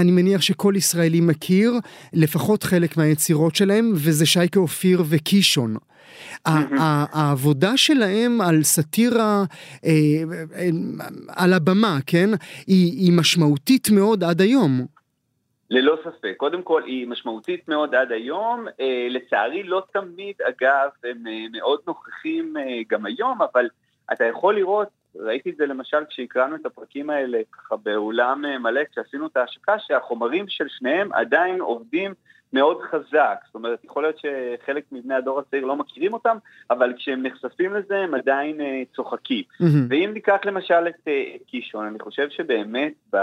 אני 0.00 0.10
מניח 0.10 0.40
שכל 0.40 0.72
ישראלי 0.76 1.20
מכיר, 1.20 1.72
לפחות 2.12 2.62
חלק 2.62 2.96
מהיצירות 2.96 3.54
שלהם, 3.54 3.92
וזה 3.94 4.26
שייקה 4.26 4.60
אופיר 4.60 5.02
וקישון. 5.08 5.76
העבודה 6.44 7.76
שלהם 7.76 8.40
על 8.40 8.62
סאטירה 8.62 9.44
אה, 9.84 9.90
אה, 10.54 10.68
על 11.28 11.52
הבמה, 11.52 11.98
כן, 12.06 12.30
היא 12.66 13.12
משמעותית 13.12 13.90
מאוד 13.90 14.24
עד 14.24 14.40
היום. 14.40 14.97
ללא 15.70 15.98
ספק. 16.04 16.34
קודם 16.36 16.62
כל, 16.62 16.82
היא 16.82 17.08
משמעותית 17.08 17.68
מאוד 17.68 17.94
עד 17.94 18.12
היום. 18.12 18.66
אה, 18.80 19.06
לצערי, 19.10 19.62
לא 19.62 19.82
תמיד, 19.92 20.34
אגב, 20.42 20.88
הם 21.04 21.26
אה, 21.26 21.46
מאוד 21.52 21.80
נוכחים 21.86 22.56
אה, 22.56 22.80
גם 22.88 23.06
היום, 23.06 23.42
אבל 23.42 23.68
אתה 24.12 24.24
יכול 24.24 24.54
לראות, 24.54 24.88
ראיתי 25.16 25.50
את 25.50 25.56
זה 25.56 25.66
למשל 25.66 26.04
כשהקראנו 26.08 26.56
את 26.56 26.66
הפרקים 26.66 27.10
האלה 27.10 27.38
ככה 27.52 27.76
באולם 27.76 28.44
אה, 28.44 28.58
מלא, 28.58 28.80
כשעשינו 28.92 29.26
את 29.26 29.36
ההשקה, 29.36 29.78
שהחומרים 29.78 30.48
של 30.48 30.66
שניהם 30.68 31.12
עדיין 31.12 31.60
עובדים 31.60 32.14
מאוד 32.52 32.78
חזק. 32.90 33.36
זאת 33.46 33.54
אומרת, 33.54 33.84
יכול 33.84 34.02
להיות 34.02 34.16
שחלק 34.18 34.84
מבני 34.92 35.14
הדור 35.14 35.38
הצעיר 35.38 35.64
לא 35.64 35.76
מכירים 35.76 36.12
אותם, 36.12 36.36
אבל 36.70 36.92
כשהם 36.96 37.22
נחשפים 37.22 37.74
לזה 37.74 37.96
הם 37.96 38.14
עדיין 38.14 38.60
אה, 38.60 38.82
צוחקים. 38.96 39.42
Mm-hmm. 39.42 39.64
ואם 39.88 40.10
ניקח 40.14 40.38
למשל 40.44 40.88
את 40.88 41.08
אה, 41.08 41.22
קישון, 41.46 41.86
אני 41.86 41.98
חושב 41.98 42.28
שבאמת 42.30 42.92
אה, 43.14 43.20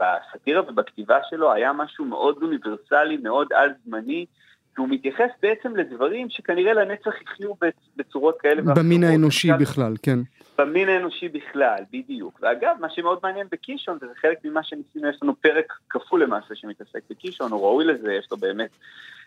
בסאטירה 0.00 0.62
ובכתיבה 0.68 1.18
שלו 1.30 1.52
היה 1.52 1.72
משהו 1.72 2.04
מאוד 2.04 2.36
אוניברסלי, 2.42 3.16
מאוד 3.16 3.48
על-זמני. 3.52 4.26
שהוא 4.74 4.88
מתייחס 4.88 5.30
בעצם 5.42 5.76
לדברים 5.76 6.30
שכנראה 6.30 6.72
לנצח 6.72 7.22
יחיו 7.22 7.50
בצורות 7.96 8.36
כאלה 8.40 8.60
ואחרות. 8.60 8.78
במין 8.78 9.04
האנושי 9.04 9.48
בכלל, 9.60 9.94
כן. 10.02 10.18
במין 10.58 10.88
האנושי 10.88 11.28
בכלל, 11.28 11.78
בדיוק. 11.92 12.38
ואגב, 12.42 12.76
מה 12.80 12.90
שמאוד 12.90 13.18
מעניין 13.22 13.46
בקישון, 13.52 13.96
וזה 13.96 14.12
חלק 14.20 14.38
ממה 14.44 14.62
שניסינו, 14.62 15.08
יש 15.08 15.16
לנו 15.22 15.34
פרק 15.40 15.72
כפול 15.90 16.22
למעשה 16.22 16.54
שמתעסק 16.54 17.00
בקישון, 17.10 17.52
הוא 17.52 17.60
ראוי 17.60 17.84
לזה, 17.84 18.14
יש 18.14 18.26
לו 18.30 18.36
באמת 18.36 18.70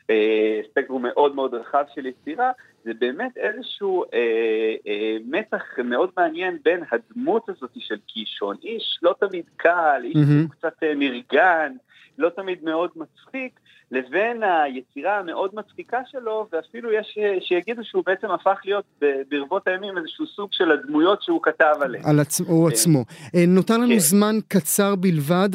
אה, 0.10 0.62
ספקטרום 0.72 1.05
מאוד 1.05 1.36
מאוד 1.36 1.53
רחב 1.53 1.84
של 1.96 2.05
יצירה, 2.05 2.51
זה 2.84 2.93
באמת 2.93 3.38
איזשהו 3.38 4.03
אה, 4.03 4.75
אה, 4.88 5.17
מתח 5.25 5.63
מאוד 5.84 6.10
מעניין 6.17 6.57
בין 6.63 6.84
הדמות 6.91 7.50
הזאת 7.50 7.72
של 7.77 7.98
קישון, 8.07 8.55
איש 8.63 9.00
לא 9.01 9.15
תמיד 9.19 9.46
קל, 9.55 10.01
איש 10.03 10.15
mm-hmm. 10.15 10.51
קצת 10.51 10.84
אה, 10.84 10.93
נרגן, 10.96 11.74
לא 12.17 12.29
תמיד 12.29 12.63
מאוד 12.63 12.89
מצחיק, 12.96 13.60
לבין 13.91 14.43
היצירה 14.43 15.19
המאוד 15.19 15.55
מצחיקה 15.55 16.01
שלו, 16.05 16.48
ואפילו 16.51 16.91
יש 16.91 17.17
שיגידו 17.39 17.84
שהוא 17.84 18.03
בעצם 18.05 18.31
הפך 18.31 18.62
להיות 18.65 18.86
ברבות 19.29 19.67
הימים 19.67 19.98
איזשהו 19.98 20.27
סוג 20.27 20.50
של 20.53 20.72
הדמויות 20.72 21.16
שהוא 21.21 21.39
כתב 21.43 21.81
עליהן. 21.81 22.05
על 22.05 22.19
עצ... 22.19 22.41
הוא 22.41 22.67
עצמו. 22.67 23.05
אה, 23.36 23.45
נותר 23.47 23.77
לנו 23.77 23.93
כן. 23.93 24.00
זמן 24.00 24.39
קצר 24.47 24.95
בלבד. 24.95 25.50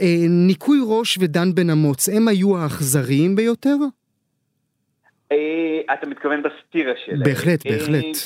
אה, 0.00 0.16
ניקוי 0.28 0.80
ראש 0.86 1.18
ודן 1.20 1.54
בן 1.54 1.70
אמוץ, 1.70 2.08
הם 2.08 2.28
היו 2.28 2.58
האכזריים 2.58 3.36
ביותר? 3.36 3.76
אה, 5.32 5.94
אתה 5.94 6.06
מתכוון 6.06 6.42
בסטירה 6.42 6.92
שלהם. 7.04 7.22
בהחלט, 7.22 7.66
בהחלט. 7.66 8.16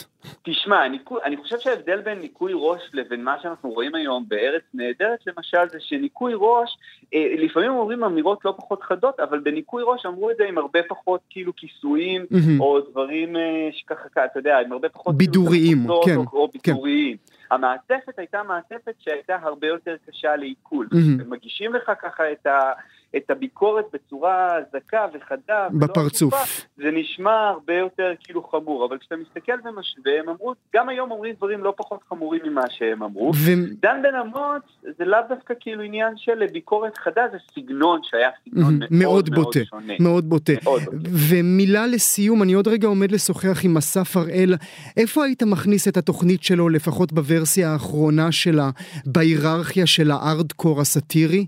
תשמע, 0.43 0.87
אני 1.25 1.37
חושב 1.37 1.57
שההבדל 1.59 2.01
בין 2.01 2.19
ניקוי 2.19 2.53
ראש 2.55 2.91
לבין 2.93 3.25
מה 3.25 3.37
שאנחנו 3.43 3.71
רואים 3.71 3.95
היום 3.95 4.25
בארץ 4.29 4.63
נהדרת 4.75 5.19
למשל, 5.27 5.69
זה 5.73 5.79
שניקוי 5.81 6.33
ראש, 6.37 6.79
אה, 7.15 7.35
לפעמים 7.39 7.71
אומרים 7.71 8.05
אמירות 8.05 8.45
לא 8.45 8.55
פחות 8.57 8.83
חדות, 8.83 9.21
אבל 9.21 9.39
בניקוי 9.39 9.83
ראש 9.87 10.07
אמרו 10.07 10.31
את 10.31 10.37
זה 10.37 10.45
עם 10.45 10.59
הרבה 10.59 10.81
פחות 10.89 11.21
כאילו 11.31 11.53
כיסויים. 11.57 12.27
או 12.61 12.81
דברים 12.81 13.37
אה, 13.37 13.69
שככה, 13.73 14.25
אתה 14.25 14.39
יודע, 14.39 14.59
עם 14.59 14.73
הרבה 14.73 14.89
פחות... 14.89 15.05
כאילו 15.05 15.19
בידוריים, 15.19 15.79
כן. 16.05 16.17
או, 16.17 16.25
או 16.33 16.49
בידוריים. 16.49 17.17
כן. 17.17 17.55
המעטפת 17.55 18.19
הייתה 18.19 18.43
מעטפת 18.43 18.95
שהייתה 18.99 19.37
הרבה 19.43 19.67
יותר 19.67 19.97
קשה 20.07 20.37
לעיכול. 20.37 20.89
ומגישים 21.19 21.75
לך 21.75 21.91
ככה 22.03 22.33
את 22.33 22.47
ה... 22.47 22.73
את 23.17 23.31
הביקורת 23.31 23.85
בצורה 23.93 24.55
זכה 24.73 25.07
וחדה. 25.15 25.69
בפרצוף. 25.73 26.33
לא 26.33 26.85
זה 26.85 26.91
נשמע 26.93 27.49
הרבה 27.49 27.75
יותר 27.75 28.13
כאילו 28.25 28.43
חמור, 28.43 28.87
אבל 28.89 28.99
כשאתה 28.99 29.15
מסתכל 29.17 29.53
ומשווה, 29.53 30.13
הם 30.21 30.29
אמרו, 30.29 30.55
גם 30.75 30.89
היום 30.89 31.11
אומרים 31.11 31.35
דברים 31.35 31.65
לא 31.65 31.75
פחות 31.77 32.01
חמורים 32.09 32.41
ממה 32.45 32.63
שהם 32.71 33.03
אמרו. 33.03 33.33
ו... 33.35 33.51
דן 33.83 34.03
בן 34.03 34.15
אמוץ 34.15 34.63
זה 34.99 35.05
לאו 35.05 35.19
דווקא 35.29 35.55
כאילו 35.61 35.83
עניין 35.83 36.13
של 36.17 36.47
ביקורת 36.53 36.99
חדה, 36.99 37.23
זה 37.33 37.39
סגנון 37.55 38.01
שהיה 38.03 38.31
סגנון 38.45 38.79
מאוד 38.91 38.91
מאוד, 38.91 39.35
בוטה, 39.35 39.59
מאוד 39.59 39.67
שונה. 39.67 39.95
מאוד 40.01 40.29
בוטה. 40.29 40.53
מאוד 40.65 40.83
בוטה. 40.85 40.97
ומילה 41.31 41.87
לסיום, 41.87 42.43
אני 42.43 42.53
עוד 42.53 42.69
רגע 42.69 42.89
עומד 42.89 43.13
לשוחח 43.13 43.65
עם 43.65 43.77
אסף 43.77 44.17
הראל, 44.17 44.55
איפה 44.97 45.25
היית 45.25 45.43
מכניס 45.43 45.89
את 45.89 45.97
התוכנית 45.97 46.43
שלו, 46.43 46.69
לפחות 46.69 47.13
בוורסיה 47.13 47.73
האחרונה 47.73 48.33
שלה, 48.33 48.71
בהיררכיה 49.07 49.87
של 49.87 50.11
הארדקור 50.11 50.81
הסאטירי? 50.81 51.47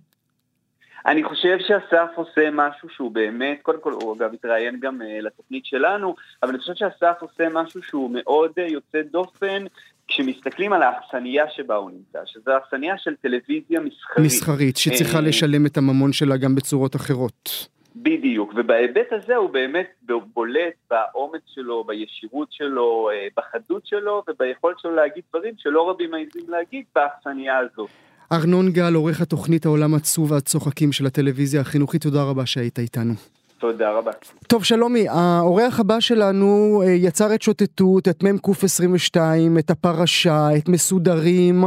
אני 1.07 1.25
חושב 1.25 1.59
שאסף 1.59 2.09
עושה 2.15 2.51
משהו 2.53 2.89
שהוא 2.89 3.11
באמת, 3.11 3.59
קודם 3.63 3.81
כל 3.81 3.93
הוא 3.93 4.17
אגב 4.17 4.35
התראיין 4.35 4.81
גם 4.81 5.01
uh, 5.01 5.05
לתוכנית 5.23 5.65
שלנו, 5.67 6.15
אבל 6.43 6.51
אני 6.51 6.59
חושב 6.59 6.75
שאסף 6.75 7.15
עושה 7.21 7.49
משהו 7.49 7.83
שהוא 7.83 8.11
מאוד 8.13 8.51
uh, 8.59 8.61
יוצא 8.61 9.03
דופן 9.03 9.65
כשמסתכלים 10.09 10.73
על 10.73 10.83
האכסניה 10.83 11.45
שבה 11.51 11.77
הוא 11.77 11.91
נמצא, 11.91 12.19
שזו 12.27 12.57
אכסניה 12.57 12.99
של 12.99 13.15
טלוויזיה 13.17 13.81
מסחרית. 13.81 14.27
מסחרית, 14.27 14.77
שצריכה 14.77 15.19
uh, 15.19 15.23
לשלם 15.23 15.67
את 15.67 15.77
הממון 15.77 16.13
שלה 16.13 16.37
גם 16.37 16.55
בצורות 16.55 16.97
אחרות. 16.97 17.69
בדיוק, 17.97 18.53
ובהיבט 18.57 19.13
הזה 19.13 19.37
הוא 19.37 19.51
באמת 19.51 19.91
בולט 20.35 20.75
באומץ 20.91 21.43
שלו, 21.47 21.85
בישירות 21.85 22.53
שלו, 22.53 23.11
אה, 23.13 23.29
בחדות 23.37 23.87
שלו 23.87 24.23
וביכולת 24.29 24.79
שלו 24.79 24.95
להגיד 24.95 25.23
דברים 25.31 25.55
שלא 25.59 25.91
רבים 25.91 26.11
מעזים 26.11 26.45
להגיד 26.49 26.85
באכסניה 26.95 27.59
הזאת. 27.59 27.91
ארנון 28.33 28.73
גל, 28.73 28.95
עורך 28.95 29.21
התוכנית 29.21 29.67
העולם 29.67 29.95
עצוב 29.95 30.31
והצוחקים 30.31 30.93
של 30.93 31.07
הטלוויזיה 31.07 31.61
החינוכית, 31.61 32.03
תודה 32.03 32.23
רבה 32.23 32.47
שהיית 32.47 32.79
איתנו. 32.79 33.15
תודה 33.59 33.91
רבה. 33.91 34.11
טוב, 34.47 34.65
שלומי, 34.65 35.09
האורח 35.09 35.81
הבא 35.81 36.01
שלנו 36.01 36.83
אה, 36.87 36.91
יצר 36.91 37.35
את 37.35 37.43
שוטטות, 37.43 38.09
את 38.09 38.23
מ"ק 38.23 38.49
22, 38.63 39.59
את 39.59 39.71
הפרשה, 39.71 40.49
את 40.57 40.69
מסודרים, 40.69 41.65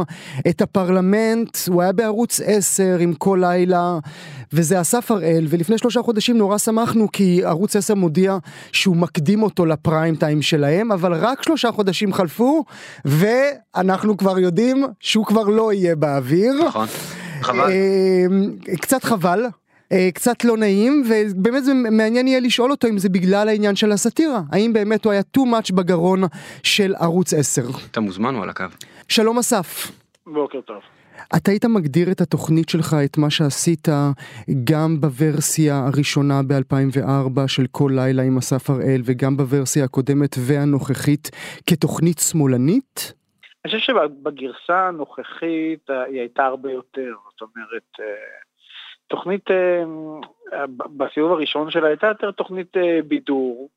את 0.48 0.62
הפרלמנט, 0.62 1.58
הוא 1.68 1.82
היה 1.82 1.92
בערוץ 1.92 2.40
10 2.44 2.96
עם 3.00 3.14
כל 3.14 3.38
לילה, 3.40 3.98
וזה 4.52 4.80
אסף 4.80 5.10
הראל, 5.10 5.46
ולפני 5.48 5.78
שלושה 5.78 6.02
חודשים 6.02 6.38
נורא 6.38 6.58
שמחנו 6.58 7.08
כי 7.12 7.44
ערוץ 7.44 7.76
10 7.76 7.94
מודיע 7.94 8.38
שהוא 8.72 8.96
מקדים 8.96 9.42
אותו 9.42 9.66
לפריים 9.66 10.16
טיים 10.16 10.42
שלהם, 10.42 10.92
אבל 10.92 11.14
רק 11.14 11.42
שלושה 11.42 11.72
חודשים 11.72 12.12
חלפו, 12.12 12.64
ואנחנו 13.04 14.16
כבר 14.16 14.38
יודעים 14.38 14.86
שהוא 15.00 15.26
כבר 15.26 15.44
לא 15.44 15.72
יהיה 15.72 15.96
באוויר. 15.96 16.54
נכון. 16.66 16.86
חבל. 17.42 17.70
אה, 17.70 18.76
קצת 18.80 19.04
חבל, 19.04 19.46
קצת 20.14 20.44
לא 20.44 20.56
נעים, 20.56 21.02
ובאמת 21.08 21.64
זה 21.64 21.74
מעניין 21.74 22.26
יהיה 22.26 22.40
לשאול 22.40 22.70
אותו 22.70 22.88
אם 22.88 22.98
זה 22.98 23.08
בגלל 23.08 23.48
העניין 23.48 23.76
של 23.76 23.92
הסאטירה. 23.92 24.40
האם 24.52 24.72
באמת 24.72 25.04
הוא 25.04 25.12
היה 25.12 25.22
too 25.36 25.40
much 25.40 25.74
בגרון 25.74 26.20
של 26.62 26.94
ערוץ 27.00 27.34
10. 27.34 27.62
אתה 27.90 28.00
מוזמן, 28.00 28.34
הוא 28.34 28.42
על 28.42 28.50
הקו. 28.50 28.64
שלום 29.08 29.38
אסף. 29.38 29.92
בוקר 30.26 30.60
טוב. 30.60 30.82
אתה 31.36 31.50
היית 31.50 31.64
מגדיר 31.64 32.10
את 32.10 32.20
התוכנית 32.20 32.68
שלך, 32.68 32.96
את 33.04 33.18
מה 33.18 33.30
שעשית, 33.30 33.88
גם 34.64 35.00
בוורסיה 35.00 35.86
הראשונה 35.86 36.40
ב-2004 36.42 37.46
של 37.46 37.66
כל 37.70 37.92
לילה 37.94 38.22
עם 38.22 38.38
אסף 38.38 38.70
הראל, 38.70 39.00
וגם 39.04 39.36
בוורסיה 39.36 39.84
הקודמת 39.84 40.36
והנוכחית, 40.38 41.30
כתוכנית 41.66 42.18
שמאלנית? 42.18 43.12
אני 43.64 43.72
חושב 43.72 43.78
שבגרסה 43.78 44.88
הנוכחית 44.88 45.90
היא 45.90 46.20
הייתה 46.20 46.44
הרבה 46.44 46.72
יותר, 46.72 47.14
זאת 47.30 47.40
אומרת, 47.40 48.00
אה, 48.00 48.04
תוכנית, 49.12 49.50
אה, 49.50 49.84
בסיבוב 50.96 51.32
הראשון 51.32 51.70
שלה 51.70 51.88
הייתה 51.88 52.06
יותר 52.06 52.30
תוכנית 52.30 52.76
אה, 52.76 52.98
בידור, 53.08 53.68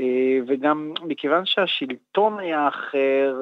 אה, 0.00 0.38
וגם 0.48 0.92
מכיוון 1.02 1.42
שהשלטון 1.46 2.38
היה 2.38 2.68
אחר, 2.68 3.34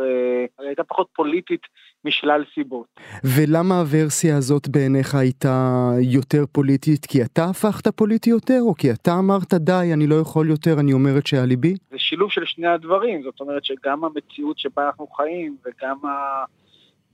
הייתה 0.58 0.84
פחות 0.84 1.06
פוליטית 1.14 1.60
משלל 2.04 2.44
סיבות. 2.54 2.86
ולמה 3.24 3.80
הוורסיה 3.80 4.36
הזאת 4.36 4.68
בעיניך 4.68 5.14
הייתה 5.14 5.88
יותר 6.12 6.44
פוליטית? 6.52 7.06
כי 7.06 7.22
אתה 7.22 7.44
הפכת 7.44 7.88
פוליטי 7.88 8.30
יותר, 8.30 8.60
או 8.60 8.74
כי 8.74 8.90
אתה 8.90 9.10
אמרת 9.18 9.54
די, 9.54 9.90
אני 9.92 10.06
לא 10.06 10.14
יכול 10.14 10.50
יותר, 10.50 10.80
אני 10.80 10.92
אומר 10.92 11.18
את 11.18 11.26
שעל 11.26 11.48
ליבי? 11.48 11.74
זה 11.90 11.98
שילוב 11.98 12.30
של 12.30 12.44
שני 12.44 12.66
הדברים, 12.66 13.22
זאת 13.22 13.40
אומרת 13.40 13.64
שגם 13.64 14.04
המציאות 14.04 14.58
שבה 14.58 14.86
אנחנו 14.86 15.06
חיים 15.06 15.56
וגם 15.64 15.96
ה... 16.06 16.44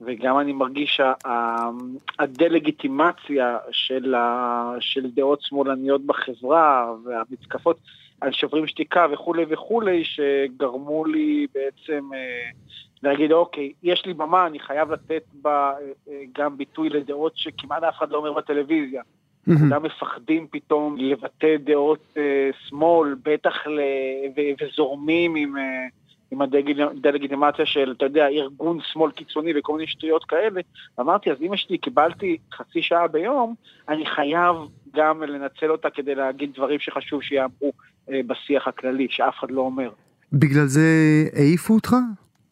וגם 0.00 0.38
אני 0.38 0.52
מרגיש 0.52 0.96
שהדה-לגיטימציה 0.96 3.58
של, 3.70 4.14
של 4.80 5.10
דעות 5.10 5.42
שמאלניות 5.42 6.06
בחברה 6.06 6.92
והמתקפות 7.04 7.78
על 8.20 8.32
שוברים 8.32 8.66
שתיקה 8.66 9.06
וכולי 9.12 9.44
וכולי, 9.48 10.04
שגרמו 10.04 11.04
לי 11.04 11.46
בעצם 11.54 12.08
אה, 12.14 12.50
להגיד, 13.02 13.32
אוקיי, 13.32 13.72
יש 13.82 14.06
לי 14.06 14.14
במה, 14.14 14.46
אני 14.46 14.58
חייב 14.58 14.92
לתת 14.92 15.22
בה 15.32 15.72
אה, 16.08 16.22
גם 16.38 16.56
ביטוי 16.56 16.88
לדעות 16.88 17.32
שכמעט 17.36 17.82
אף 17.82 17.94
אחד 17.98 18.10
לא 18.10 18.16
אומר 18.16 18.32
בטלוויזיה. 18.32 19.02
כולם 19.44 19.82
מפחדים 19.82 20.46
פתאום 20.50 20.96
לבטא 20.98 21.56
דעות 21.64 22.14
אה, 22.16 22.50
שמאל, 22.68 23.14
בטח 23.22 23.66
ל... 23.66 23.80
וזורמים 24.60 25.36
עם... 25.36 25.54
עם 26.30 26.42
הדה-לגיטימציה 26.42 27.66
של, 27.66 27.94
אתה 27.96 28.04
יודע, 28.04 28.28
ארגון 28.28 28.78
שמאל 28.92 29.10
קיצוני 29.10 29.52
וכל 29.58 29.72
מיני 29.72 29.86
שטויות 29.86 30.24
כאלה. 30.24 30.60
אמרתי, 31.00 31.30
אז 31.30 31.36
אמא 31.42 31.56
שלי, 31.56 31.78
קיבלתי 31.78 32.38
חצי 32.52 32.82
שעה 32.82 33.08
ביום, 33.08 33.54
אני 33.88 34.06
חייב 34.06 34.56
גם 34.94 35.22
לנצל 35.22 35.70
אותה 35.70 35.90
כדי 35.90 36.14
להגיד 36.14 36.52
דברים 36.54 36.80
שחשוב 36.80 37.22
שיאמרו 37.22 37.72
אה, 38.10 38.20
בשיח 38.26 38.68
הכללי, 38.68 39.06
שאף 39.10 39.34
אחד 39.38 39.50
לא 39.50 39.60
אומר. 39.60 39.90
בגלל 40.32 40.66
זה 40.66 40.80
העיפו 41.36 41.74
אותך? 41.74 41.94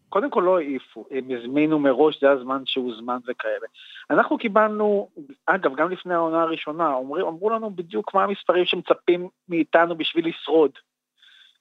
קודם 0.08 0.30
כל 0.30 0.42
לא 0.46 0.58
העיפו, 0.58 1.04
הם 1.10 1.24
הזמינו 1.30 1.78
מראש, 1.78 2.20
זה 2.20 2.30
הזמן 2.30 2.62
שהוזמן 2.64 3.18
וכאלה. 3.28 3.66
אנחנו 4.10 4.38
קיבלנו, 4.38 5.08
אגב, 5.46 5.74
גם 5.76 5.90
לפני 5.90 6.14
העונה 6.14 6.42
הראשונה, 6.42 6.88
אמרו, 6.88 7.28
אמרו 7.28 7.50
לנו 7.50 7.70
בדיוק 7.70 8.14
מה 8.14 8.24
המספרים 8.24 8.64
שמצפים 8.64 9.28
מאיתנו 9.48 9.96
בשביל 9.96 10.28
לשרוד. 10.28 10.70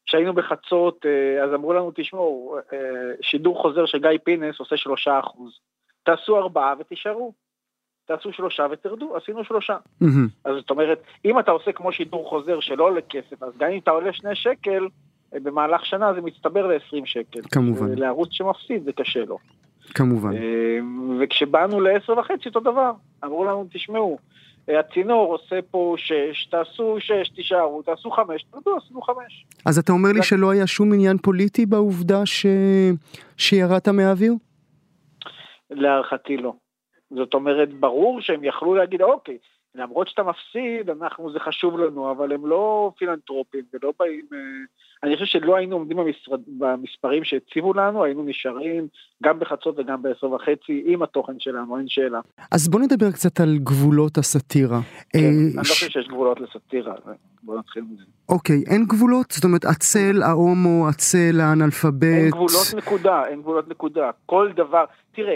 כשהיינו 0.05 0.33
בחצות, 0.33 1.05
אה, 1.05 1.43
אז 1.43 1.53
אמרו 1.53 1.73
לנו, 1.73 1.91
תשמעו, 1.95 2.57
אה, 2.73 2.77
שידור 3.21 3.61
חוזר 3.61 3.85
של 3.85 3.97
גיא 3.97 4.09
פינס 4.23 4.59
עושה 4.59 4.77
שלושה 4.77 5.19
אחוז. 5.19 5.59
תעשו 6.03 6.37
ארבעה 6.37 6.73
ותישארו. 6.79 7.33
תעשו 8.05 8.31
שלושה 8.31 8.67
ותרדו, 8.71 9.15
עשינו 9.17 9.43
שלושה. 9.43 9.77
אז 10.45 10.55
זאת 10.55 10.69
אומרת, 10.69 11.01
אם 11.25 11.39
אתה 11.39 11.51
עושה 11.51 11.71
כמו 11.71 11.91
שידור 11.91 12.29
חוזר 12.29 12.59
שלא 12.59 12.83
עולה 12.83 13.01
כסף, 13.01 13.43
אז 13.43 13.57
גם 13.57 13.71
אם 13.71 13.79
אתה 13.79 13.91
עולה 13.91 14.13
שני 14.13 14.35
שקל, 14.35 14.87
אה, 15.33 15.39
במהלך 15.39 15.85
שנה 15.85 16.13
זה 16.13 16.21
מצטבר 16.21 16.67
ל-20 16.67 17.05
שקל. 17.05 17.41
כמובן. 17.51 17.95
לערוץ 17.97 18.29
שמפסיד 18.31 18.83
זה 18.83 18.91
קשה 18.91 19.25
לו. 19.25 19.37
כמובן. 19.93 20.31
וכשבאנו 21.19 21.81
לעשר 21.81 22.13
וחצי 22.19 22.49
אותו 22.49 22.59
דבר, 22.59 22.91
אמרו 23.23 23.45
לנו, 23.45 23.67
תשמעו, 23.71 24.17
הצינור 24.67 25.33
עושה 25.33 25.61
פה 25.71 25.95
שש, 25.97 26.45
תעשו 26.45 26.95
שש, 26.99 27.29
תישארו, 27.29 27.81
תעשו 27.81 28.11
חמש, 28.11 28.43
תרדו, 28.43 28.77
עשינו 28.77 29.01
חמש. 29.01 29.45
אז 29.65 29.77
אתה 29.77 29.91
אומר 29.91 30.09
לי 30.13 30.23
שלא 30.23 30.51
היה 30.51 30.67
שום 30.67 30.93
עניין 30.93 31.17
פוליטי 31.17 31.65
בעובדה 31.65 32.25
ש... 32.25 32.45
שירדת 33.37 33.87
מהאוויר? 33.87 34.33
להערכתי 35.69 36.37
לא. 36.37 36.53
זאת 37.11 37.33
אומרת, 37.33 37.73
ברור 37.73 38.21
שהם 38.21 38.43
יכלו 38.43 38.75
להגיד, 38.75 39.01
אוקיי, 39.01 39.37
למרות 39.75 40.07
שאתה 40.07 40.23
מפסיד, 40.23 40.89
אנחנו, 40.89 41.31
זה 41.31 41.39
חשוב 41.39 41.79
לנו, 41.79 42.11
אבל 42.11 42.31
הם 42.31 42.47
לא 42.47 42.91
פילנטרופים 42.97 43.63
ולא 43.73 43.93
באים... 43.99 44.25
אה, 44.33 44.39
אני 45.05 45.17
חושב 45.17 45.39
שלא 45.39 45.55
היינו 45.55 45.75
עומדים 45.75 45.97
במשרד, 45.97 46.39
במספרים 46.47 47.23
שהציבו 47.23 47.73
לנו, 47.73 48.03
היינו 48.03 48.23
נשארים 48.23 48.87
גם 49.23 49.39
בחצות 49.39 49.79
וגם 49.79 50.01
בעשר 50.01 50.31
וחצי 50.31 50.83
עם 50.85 51.03
התוכן 51.03 51.39
שלנו, 51.39 51.77
אין 51.77 51.87
שאלה. 51.87 52.19
אז 52.51 52.67
בוא 52.67 52.79
נדבר 52.79 53.11
קצת 53.11 53.39
על 53.39 53.57
גבולות 53.57 54.17
הסאטירה. 54.17 54.79
כן, 55.09 55.19
אה, 55.19 55.29
אני 55.29 55.55
לא 55.55 55.61
חושב 55.61 55.89
שיש 55.89 56.07
גבולות 56.07 56.39
לסאטירה, 56.39 56.93
בוא 57.43 57.59
נתחיל 57.59 57.83
מזה. 57.91 58.03
אוקיי, 58.29 58.63
אין 58.67 58.85
גבולות? 58.85 59.31
זאת 59.31 59.43
אומרת, 59.43 59.65
הצל, 59.65 60.23
ההומו, 60.23 60.89
הצל, 60.89 61.41
האנאלפבית. 61.41 62.23
אין 62.23 62.29
גבולות 62.29 62.73
נקודה, 62.77 63.27
אין 63.27 63.41
גבולות 63.41 63.67
נקודה. 63.67 64.11
כל 64.25 64.51
דבר, 64.55 64.85
תראה, 65.11 65.35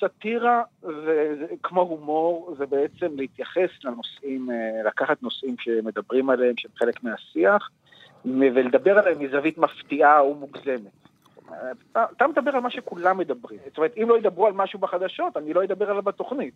סאטירה 0.00 0.62
זה, 0.82 1.34
זה 1.38 1.46
כמו 1.62 1.80
הומור, 1.80 2.54
זה 2.58 2.66
בעצם 2.66 3.06
להתייחס 3.16 3.70
לנושאים, 3.84 4.50
אה, 4.50 4.88
לקחת 4.88 5.22
נושאים 5.22 5.54
שמדברים 5.60 6.30
עליהם, 6.30 6.54
שהם 6.56 6.70
חלק 6.78 7.04
מהשיח, 7.04 7.68
ולדבר 8.24 8.98
עליהם 8.98 9.18
מזווית 9.18 9.58
מפתיעה 9.58 10.24
ומוגזמת. 10.24 11.04
אתה 11.92 12.26
מדבר 12.26 12.50
על 12.50 12.60
מה 12.60 12.70
שכולם 12.70 13.18
מדברים. 13.18 13.58
זאת 13.68 13.78
אומרת, 13.78 13.94
אם 13.96 14.08
לא 14.08 14.18
ידברו 14.18 14.46
על 14.46 14.52
משהו 14.52 14.78
בחדשות, 14.78 15.36
אני 15.36 15.54
לא 15.54 15.64
אדבר 15.64 15.90
עליו 15.90 16.02
בתוכנית. 16.02 16.54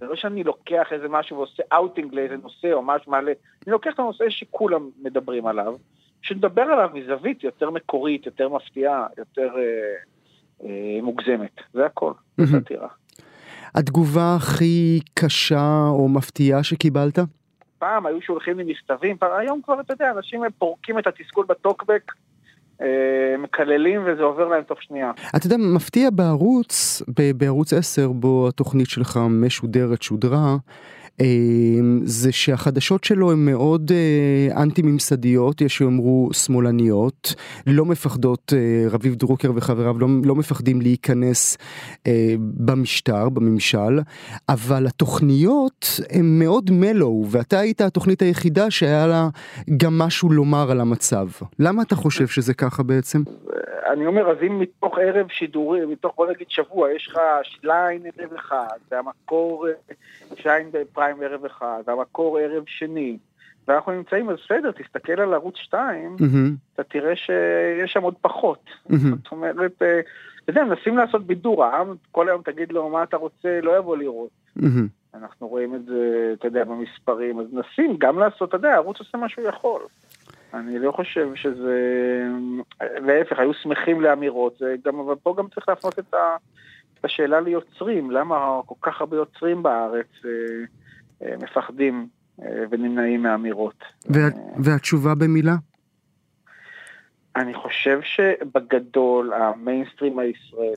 זה 0.00 0.06
לא 0.06 0.16
שאני 0.16 0.44
לוקח 0.44 0.86
איזה 0.92 1.08
משהו 1.08 1.36
ועושה 1.36 1.62
אאוטינג 1.72 2.14
לאיזה 2.14 2.36
נושא 2.42 2.72
או 2.72 2.82
משהו 2.82 3.12
מעלה, 3.12 3.32
אני 3.66 3.72
לוקח 3.72 3.90
את 3.94 3.98
הנושא 3.98 4.24
שכולם 4.28 4.90
מדברים 5.02 5.46
עליו, 5.46 5.74
שנדבר 6.22 6.62
עליו 6.62 6.90
מזווית 6.94 7.44
יותר 7.44 7.70
מקורית, 7.70 8.26
יותר 8.26 8.48
מפתיעה, 8.48 9.06
יותר 9.18 9.50
אה, 9.56 9.94
אה, 10.64 11.02
מוגזמת. 11.02 11.60
זה 11.72 11.86
הכל, 11.86 12.12
זה 12.36 12.46
סאטירה. 12.46 12.88
התגובה 13.74 14.34
הכי 14.36 15.00
קשה 15.14 15.86
או 15.88 16.08
מפתיעה 16.08 16.62
שקיבלת? 16.62 17.18
פעם 17.78 18.06
היו 18.06 18.20
שולחים 18.20 18.58
לי 18.58 18.64
מכתבים, 18.64 19.16
היום 19.38 19.60
כבר, 19.64 19.80
אתה 19.80 19.92
יודע, 19.92 20.10
אנשים 20.16 20.42
פורקים 20.58 20.98
את 20.98 21.06
התסכול 21.06 21.46
בטוקבק, 21.48 22.12
אה, 22.82 23.36
מקללים 23.38 24.02
וזה 24.06 24.22
עובר 24.22 24.48
להם 24.48 24.62
תוך 24.62 24.82
שנייה. 24.82 25.10
אתה 25.36 25.46
יודע, 25.46 25.56
מפתיע 25.56 26.10
בערוץ, 26.10 27.02
בערוץ 27.36 27.72
10, 27.72 28.08
בו 28.08 28.48
התוכנית 28.48 28.88
שלך 28.90 29.20
משודרת, 29.30 30.02
שודרה, 30.02 30.56
זה 32.02 32.32
שהחדשות 32.32 33.04
שלו 33.04 33.32
הן 33.32 33.44
מאוד 33.44 33.92
אה, 33.94 34.62
אנטי 34.62 34.82
ממסדיות, 34.82 35.60
יש 35.60 35.76
שיאמרו 35.76 36.28
שמאלניות, 36.32 37.34
לא 37.66 37.84
מפחדות, 37.84 38.52
אה, 38.56 38.88
רביב 38.90 39.14
דרוקר 39.14 39.50
וחבריו 39.54 39.98
לא, 39.98 40.08
לא 40.24 40.34
מפחדים 40.34 40.80
להיכנס 40.80 41.58
אה, 42.06 42.34
במשטר, 42.38 43.28
בממשל, 43.28 44.00
אבל 44.48 44.86
התוכניות 44.86 45.86
הן 46.10 46.38
מאוד 46.38 46.70
מלואו, 46.70 47.24
ואתה 47.30 47.58
היית 47.58 47.80
התוכנית 47.80 48.22
היחידה 48.22 48.70
שהיה 48.70 49.06
לה 49.06 49.28
גם 49.76 49.98
משהו 49.98 50.30
לומר 50.30 50.70
על 50.70 50.80
המצב. 50.80 51.28
למה 51.58 51.82
אתה 51.82 51.94
חושב 51.94 52.26
שזה 52.26 52.54
ככה 52.54 52.82
בעצם? 52.82 53.22
אני 53.92 54.06
אומר, 54.06 54.30
אז 54.30 54.36
אם 54.46 54.58
מתוך 54.58 54.98
ערב 54.98 55.26
שידורי, 55.28 55.86
מתוך 55.86 56.14
בוא 56.16 56.26
נגיד 56.30 56.46
שבוע, 56.50 56.92
יש 56.92 57.08
לך 57.08 57.20
שליין 57.42 58.02
ערב 58.18 58.32
אחד, 58.32 58.76
והמקור 58.90 59.66
שיין 60.34 60.70
בפריים 60.72 61.05
ערב 61.22 61.44
אחד, 61.44 61.82
והמקור 61.86 62.38
ערב 62.38 62.64
שני, 62.66 63.18
ואנחנו 63.68 63.92
נמצאים, 63.92 64.30
אז 64.30 64.36
בסדר, 64.44 64.70
תסתכל 64.70 65.20
על 65.20 65.34
ערוץ 65.34 65.56
2, 65.56 66.16
מהמם, 66.20 66.54
אתה 66.74 66.82
תראה 66.82 67.16
שיש 67.16 67.92
שם 67.92 68.02
עוד 68.02 68.14
פחות. 68.20 68.64
מהמם. 68.88 69.16
זאת 69.16 69.32
אומרת, 69.32 69.72
אתה 69.76 70.50
יודע, 70.50 70.64
מנסים 70.64 70.96
לעשות 70.96 71.26
בידור, 71.26 71.64
העם 71.64 71.94
כל 72.12 72.28
היום 72.28 72.42
תגיד 72.42 72.72
לו 72.72 72.88
מה 72.88 73.02
אתה 73.02 73.16
רוצה, 73.16 73.60
לא 73.62 73.78
יבוא 73.78 73.96
לראות. 73.96 74.30
מהמם. 74.56 74.86
אנחנו 75.14 75.48
רואים 75.48 75.74
את 75.74 75.84
זה, 75.84 76.32
אתה 76.38 76.46
יודע, 76.46 76.64
במספרים, 76.64 77.40
אז 77.40 77.46
מנסים 77.52 77.96
גם 77.98 78.18
לעשות, 78.18 78.48
אתה 78.48 78.56
יודע, 78.56 78.70
הערוץ 78.70 78.98
עושה 78.98 79.18
מה 79.18 79.28
שהוא 79.28 79.48
יכול. 79.48 79.80
אני 80.54 80.78
לא 80.78 80.92
חושב 80.92 81.34
שזה... 81.34 81.78
להפך, 82.80 83.38
היו 83.38 83.54
שמחים 83.54 84.00
לאמירות, 84.00 84.62
גם, 84.84 85.00
אבל 85.00 85.14
פה 85.14 85.34
גם 85.38 85.48
צריך 85.54 85.68
להפנות 85.68 85.98
את, 85.98 86.14
ה... 86.14 86.36
את 87.00 87.04
השאלה 87.04 87.40
ליוצרים, 87.40 88.10
למה 88.10 88.60
כל 88.66 88.74
כך 88.82 89.00
הרבה 89.00 89.16
יוצרים 89.16 89.62
בארץ 89.62 90.06
אה, 90.24 90.30
מפחדים 91.22 92.08
אה, 92.42 92.64
ונמנעים 92.70 93.22
מאמירות. 93.22 93.84
וה- 94.08 94.62
והתשובה 94.64 95.14
במילה? 95.14 95.54
אני 97.36 97.54
חושב 97.54 98.00
שבגדול 98.02 99.32
המיינסטרים 99.32 100.18
הישראלי, 100.18 100.76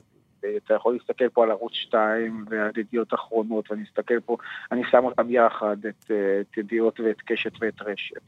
אתה 0.56 0.74
יכול 0.74 0.92
להסתכל 0.94 1.28
פה 1.28 1.44
על 1.44 1.50
ערוץ 1.50 1.72
2 1.72 2.44
ועל 2.48 2.70
ידיעות 2.76 3.14
אחרונות, 3.14 3.70
ואני 3.70 3.82
אסתכל 3.82 4.20
פה, 4.20 4.36
אני 4.72 4.82
שם 4.90 5.04
אותם 5.04 5.30
יחד, 5.30 5.76
את, 5.86 6.10
אה, 6.10 6.40
את 6.40 6.56
ידיעות 6.56 7.00
ואת 7.00 7.20
קשת 7.20 7.52
ואת 7.60 7.82
רשת. 7.82 8.20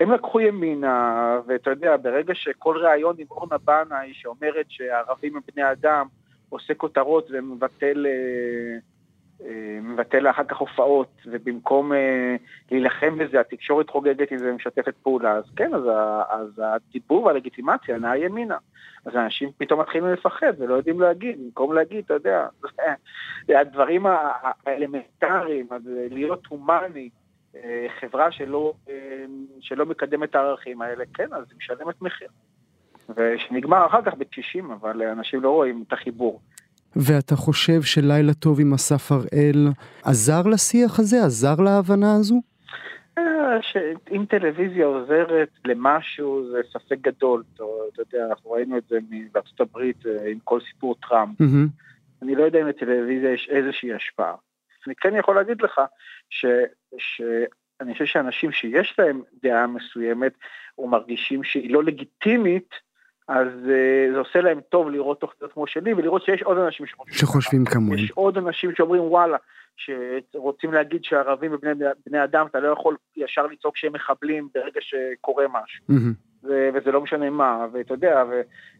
הם 0.00 0.10
לקחו 0.12 0.40
ימינה, 0.40 1.38
ואתה 1.46 1.70
יודע, 1.70 1.96
ברגע 1.96 2.34
שכל 2.34 2.76
ראיון 2.76 3.16
עם 3.18 3.26
אורנה 3.30 3.58
בנאי 3.58 4.14
שאומרת 4.14 4.66
שהערבים 4.68 5.36
הם 5.36 5.42
בני 5.54 5.72
אדם, 5.72 6.06
עושה 6.48 6.74
כותרות 6.74 7.28
ומבטל 7.30 8.06
אה, 8.06 8.10
אה, 8.10 8.78
מבטל 9.82 10.30
אחר 10.30 10.44
כך 10.44 10.56
הופעות, 10.56 11.08
ובמקום 11.26 11.92
אה, 11.92 12.36
להילחם 12.70 13.18
בזה, 13.18 13.40
התקשורת 13.40 13.90
חוגגת 13.90 14.30
עם 14.30 14.38
זה 14.38 14.50
ומשתפת 14.52 14.94
פעולה, 15.02 15.32
אז 15.32 15.44
כן, 15.56 15.74
אז, 15.74 15.82
אז 16.28 16.62
הדיבור 16.64 17.24
והלגיטימציה 17.24 17.98
נעה 17.98 18.18
ימינה. 18.18 18.56
אז 19.04 19.16
אנשים 19.16 19.50
פתאום 19.58 19.80
מתחילים 19.80 20.06
לפחד 20.06 20.52
ולא 20.58 20.74
יודעים 20.74 21.00
להגיד, 21.00 21.44
במקום 21.44 21.72
להגיד, 21.72 22.04
אתה 22.04 22.14
יודע, 22.14 22.46
הדברים 23.60 24.06
האלמנטריים, 24.66 25.66
להיות 26.10 26.46
הומני, 26.46 27.08
אה, 27.56 27.86
חברה 28.00 28.32
שלא, 28.32 28.72
אה, 28.88 29.24
שלא 29.60 29.86
מקדמת 29.86 30.30
את 30.30 30.34
הערכים 30.34 30.82
האלה, 30.82 31.04
כן, 31.14 31.32
אז 31.32 31.44
היא 31.50 31.56
משלמת 31.58 32.02
מחיר. 32.02 32.28
ושנגמר 33.16 33.86
אחר 33.86 34.02
כך 34.02 34.14
ב-90, 34.14 34.72
אבל 34.72 35.02
אנשים 35.02 35.42
לא 35.42 35.50
רואים 35.50 35.84
את 35.88 35.92
החיבור. 35.92 36.40
ואתה 36.96 37.36
חושב 37.36 37.82
שלילה 37.82 38.34
טוב 38.34 38.60
עם 38.60 38.72
אסף 38.72 39.12
הראל 39.12 39.68
עזר 40.04 40.42
לשיח 40.52 40.98
הזה? 40.98 41.16
עזר 41.24 41.54
להבנה 41.64 42.16
הזו? 42.16 42.40
אה, 43.18 43.62
שאם 43.62 44.24
טלוויזיה 44.28 44.86
עוזרת 44.86 45.50
למשהו 45.64 46.50
זה 46.52 46.60
ספק 46.72 46.98
גדול, 47.00 47.42
אתה 47.54 47.64
אתה 47.92 48.02
יודע, 48.02 48.26
אנחנו 48.26 48.50
ראינו 48.50 48.78
את 48.78 48.82
זה 48.88 48.98
בארצות 49.32 49.60
הברית 49.60 50.06
אה, 50.06 50.30
עם 50.30 50.38
כל 50.44 50.60
סיפור 50.60 50.94
טראמפ. 51.08 51.40
אני 52.22 52.34
לא 52.34 52.42
יודע 52.42 52.60
אם 52.60 52.66
לטלוויזיה 52.66 53.32
יש 53.32 53.48
איזושהי 53.50 53.92
השפעה. 53.92 54.34
אני 54.86 54.94
כן 54.94 55.16
יכול 55.16 55.36
להגיד 55.36 55.62
לך 55.62 55.80
ש, 56.30 56.46
שאני 56.98 57.92
חושב 57.92 58.04
שאנשים 58.04 58.52
שיש 58.52 58.94
להם 58.98 59.22
דעה 59.42 59.66
מסוימת 59.66 60.32
ומרגישים 60.78 61.44
שהיא 61.44 61.72
לא 61.72 61.84
לגיטימית, 61.84 62.74
אז 63.28 63.46
uh, 63.48 64.12
זה 64.12 64.18
עושה 64.18 64.40
להם 64.40 64.60
טוב 64.60 64.90
לראות 64.90 65.20
תוכניות 65.20 65.52
כמו 65.52 65.66
שלי 65.66 65.94
ולראות 65.94 66.24
שיש 66.24 66.42
עוד 66.42 66.58
אנשים 66.58 66.86
שחושבים. 66.86 67.14
שחושבים 67.18 67.64
כמוהם. 67.64 67.98
יש 67.98 68.10
עוד 68.10 68.38
אנשים 68.38 68.74
שאומרים 68.74 69.02
וואלה, 69.02 69.36
שרוצים 69.76 70.72
להגיד 70.72 71.04
שערבים 71.04 71.54
ובני 71.54 71.70
בני 72.06 72.24
אדם, 72.24 72.46
אתה 72.46 72.60
לא 72.60 72.68
יכול 72.68 72.96
ישר 73.16 73.46
לצעוק 73.46 73.76
שהם 73.76 73.92
מחבלים 73.92 74.48
ברגע 74.54 74.80
שקורה 74.80 75.44
משהו. 75.48 75.84
מהמם. 75.88 76.12
ו- 76.44 76.68
וזה 76.74 76.92
לא 76.92 77.00
משנה 77.00 77.30
מה, 77.30 77.66
ואתה 77.72 77.94
יודע, 77.94 78.24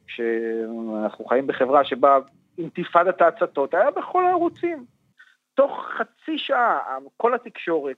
כשאנחנו 0.07 1.25
חיים 1.25 1.47
בחברה 1.47 1.85
שבה 1.85 2.19
אינתיפאדת 2.59 3.21
ההצתות 3.21 3.75
היה 3.75 3.91
בכל 3.91 4.25
הערוצים. 4.25 4.85
תוך 5.55 5.89
חצי 5.99 6.39
שעה 6.39 6.79
כל 7.17 7.35
התקשורת 7.35 7.97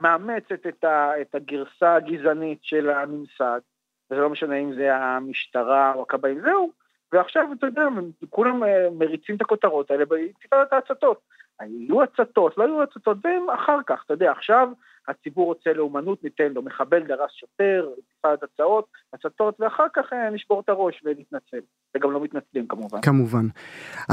מאמצת 0.00 0.66
את, 0.68 0.84
ה- 0.84 1.20
את 1.20 1.34
הגרסה 1.34 1.94
הגזענית 1.94 2.58
של 2.62 2.90
הממסד, 2.90 3.60
וזה 4.10 4.20
לא 4.20 4.30
משנה 4.30 4.56
אם 4.56 4.74
זה 4.74 4.96
המשטרה 4.96 5.92
או 5.94 6.02
הכבאים, 6.02 6.40
זהו. 6.40 6.70
ועכשיו, 7.12 7.46
אתה 7.58 7.66
יודע, 7.66 7.82
כולם 8.30 8.64
אה, 8.64 8.90
מריצים 8.98 9.36
את 9.36 9.40
הכותרות 9.40 9.90
האלה 9.90 10.04
באינתיפאדת 10.04 10.72
ההצתות. 10.72 11.20
היו 11.60 12.02
הצתות, 12.02 12.58
לא 12.58 12.64
היו 12.64 12.82
הצתות, 12.82 13.16
זה 13.22 13.36
אחר 13.54 13.78
כך, 13.86 14.02
אתה 14.04 14.14
יודע, 14.14 14.30
עכשיו 14.30 14.68
הציבור 15.08 15.46
רוצה 15.46 15.72
לאומנות, 15.72 16.24
ניתן 16.24 16.52
לו 16.52 16.62
מחבל 16.62 17.02
דרס 17.02 17.30
שוטר, 17.30 17.88
אינתיפאדת 17.96 18.42
הצעות, 18.42 18.86
הצתות, 19.12 19.60
ואחר 19.60 19.86
כך 19.94 20.12
אה, 20.12 20.30
נשבור 20.30 20.60
את 20.60 20.68
הראש 20.68 21.02
ונתנצל. 21.04 21.60
וגם 21.96 22.12
לא 22.12 22.20
מתנצלים 22.20 22.66
כמובן. 22.68 23.00
כמובן. 23.00 23.46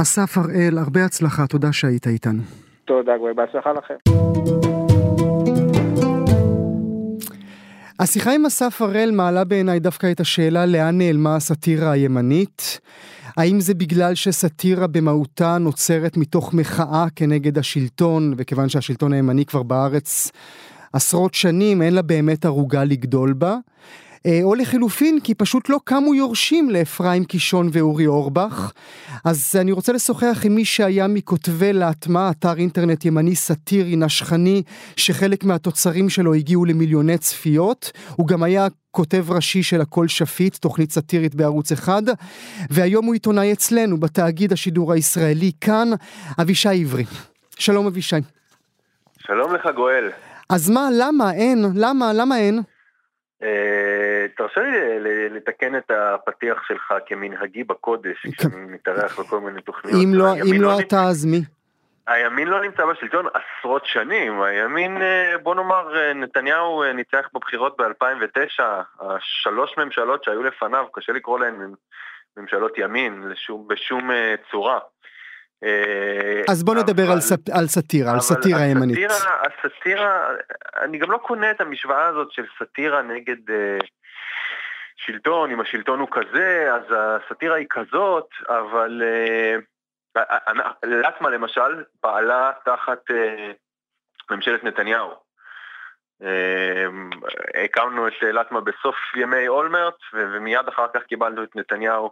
אסף 0.01 0.37
הראל, 0.37 0.77
הרבה 0.85 1.05
הצלחה, 1.05 1.47
תודה 1.47 1.67
שהיית 1.71 2.07
איתנו. 2.07 2.41
תודה, 2.85 3.17
גואל, 3.17 3.33
בהצלחה 3.33 3.73
לכם. 3.73 3.95
השיחה 8.03 8.33
עם 8.33 8.45
אסף 8.45 8.81
הראל 8.81 9.11
מעלה 9.11 9.43
בעיניי 9.43 9.79
דווקא 9.79 10.11
את 10.11 10.19
השאלה 10.19 10.65
לאן 10.65 10.97
נעלמה 10.97 11.35
הסאטירה 11.35 11.91
הימנית. 11.91 12.79
האם 13.37 13.59
זה 13.59 13.73
בגלל 13.73 14.15
שסאטירה 14.15 14.87
במהותה 14.87 15.57
נוצרת 15.57 16.17
מתוך 16.17 16.53
מחאה 16.53 17.05
כנגד 17.15 17.57
השלטון, 17.57 18.33
וכיוון 18.37 18.69
שהשלטון 18.69 19.13
הימני 19.13 19.45
כבר 19.45 19.63
בארץ 19.63 20.31
עשרות 20.93 21.33
שנים, 21.33 21.81
אין 21.81 21.93
לה 21.93 22.01
באמת 22.01 22.45
ערוגה 22.45 22.83
לגדול 22.83 23.33
בה? 23.33 23.57
אה, 24.25 24.39
או 24.43 24.55
לחילופין, 24.55 25.19
כי 25.23 25.35
פשוט 25.35 25.69
לא 25.69 25.79
קמו 25.83 26.15
יורשים 26.15 26.69
לאפרים 26.69 27.25
קישון 27.25 27.69
ואורי 27.71 28.07
אורבך. 28.07 28.71
אז 29.25 29.55
אני 29.61 29.71
רוצה 29.71 29.93
לשוחח 29.93 30.41
עם 30.45 30.55
מי 30.55 30.65
שהיה 30.65 31.07
מכותבי 31.07 31.73
להטמע, 31.73 32.29
אתר 32.29 32.57
אינטרנט 32.57 33.05
ימני 33.05 33.35
סאטירי 33.35 33.95
נשכני, 33.95 34.63
שחלק 34.95 35.43
מהתוצרים 35.43 36.09
שלו 36.09 36.33
הגיעו 36.33 36.65
למיליוני 36.65 37.17
צפיות. 37.17 37.91
הוא 38.15 38.27
גם 38.27 38.43
היה 38.43 38.67
כותב 38.91 39.31
ראשי 39.31 39.63
של 39.63 39.81
הכל 39.81 40.07
שפיט, 40.07 40.55
תוכנית 40.55 40.91
סאטירית 40.91 41.35
בערוץ 41.35 41.71
אחד, 41.71 42.01
והיום 42.69 43.05
הוא 43.05 43.13
עיתונאי 43.13 43.53
אצלנו, 43.53 43.97
בתאגיד 43.99 44.53
השידור 44.53 44.93
הישראלי, 44.93 45.51
כאן, 45.61 45.87
אבישי 46.41 46.81
עברי. 46.81 47.03
שלום 47.59 47.87
אבישי. 47.87 48.15
שלום 49.19 49.55
לך 49.55 49.67
גואל. 49.75 50.11
אז 50.49 50.69
מה, 50.69 50.89
למה 50.99 51.33
אין? 51.33 51.65
למה, 51.75 52.13
למה 52.13 52.37
אין? 52.37 52.61
תרשה 54.37 54.61
לי 54.99 55.29
לתקן 55.29 55.75
את 55.75 55.91
הפתיח 55.91 56.63
שלך 56.67 56.93
כמנהגי 57.05 57.63
בקודש, 57.63 58.25
כשאני 58.37 58.55
מתארח 58.73 59.19
בכל 59.19 59.39
מיני 59.39 59.61
תוכניות. 59.61 59.97
אם 60.03 60.13
לא, 60.13 60.25
אם 60.33 60.61
לא 60.61 60.71
נמצא- 60.71 60.83
אתה, 60.87 61.03
אז 61.03 61.25
מי? 61.25 61.41
הימין 62.07 62.47
לא 62.47 62.61
נמצא 62.61 62.85
בשלטון 62.85 63.25
עשרות 63.33 63.85
שנים, 63.85 64.41
הימין, 64.41 65.01
אה, 65.01 65.33
בוא 65.43 65.55
נאמר, 65.55 65.97
אה, 65.97 66.13
נתניהו 66.13 66.83
אה, 66.83 66.93
ניצח 66.93 67.29
בבחירות 67.33 67.77
ב-2009, 67.81 68.63
השלוש 68.99 69.71
ממשלות 69.77 70.23
שהיו 70.23 70.43
לפניו, 70.43 70.85
קשה 70.93 71.11
לקרוא 71.13 71.39
להן 71.39 71.73
ממשלות 72.37 72.73
ימין 72.77 73.23
לשום, 73.29 73.67
בשום 73.67 74.09
צורה. 74.51 74.79
אז 76.49 76.63
בוא 76.63 76.75
נדבר 76.75 77.11
על, 77.11 77.19
סאט- 77.21 77.49
על 77.57 77.67
סאטירה, 77.67 78.09
על 78.09 78.15
אבל 78.15 78.23
סאטירה 78.23 78.61
ימנית. 78.65 78.97
הסאטירה, 79.11 79.37
הסאטירה, 79.59 80.27
אני 80.81 80.97
גם 80.97 81.11
לא 81.11 81.17
קונה 81.17 81.51
את 81.51 81.61
המשוואה 81.61 82.05
הזאת 82.05 82.31
של 82.31 82.43
סאטירה 82.59 83.01
נגד 83.01 83.35
שלטון, 84.95 85.51
אם 85.51 85.59
השלטון 85.59 85.99
הוא 85.99 86.07
כזה, 86.11 86.73
אז 86.73 86.83
הסאטירה 86.89 87.55
היא 87.55 87.67
כזאת, 87.69 88.29
אבל 88.47 89.01
אה, 89.05 89.55
אה, 90.17 90.71
לטמה 90.83 91.29
למשל 91.29 91.83
פעלה 92.01 92.51
תחת 92.65 93.11
אה, 93.11 93.51
ממשלת 94.31 94.63
נתניהו. 94.63 95.13
אה, 96.23 96.85
הקמנו 97.63 98.07
את 98.07 98.13
אה, 98.23 98.31
לטמה 98.31 98.61
בסוף 98.61 98.95
ימי 99.15 99.47
אולמרט, 99.47 99.95
ומיד 100.13 100.67
אחר 100.67 100.85
כך 100.93 101.03
קיבלנו 101.03 101.43
את 101.43 101.55
נתניהו 101.55 102.11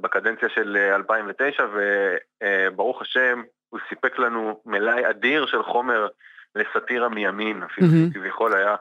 בקדנציה 0.00 0.48
של 0.48 0.76
אה, 0.76 0.94
2009, 0.94 1.66
וברוך 1.72 3.02
השם, 3.02 3.42
הוא 3.68 3.80
סיפק 3.88 4.18
לנו 4.18 4.60
מלאי 4.66 5.10
אדיר 5.10 5.46
של 5.46 5.62
חומר 5.62 6.08
לסאטירה 6.54 7.08
מימין, 7.08 7.62
אפילו 7.62 7.86
מהמם. 7.86 8.10
שכביכול 8.10 8.54
היה 8.54 8.70
אה, 8.70 8.76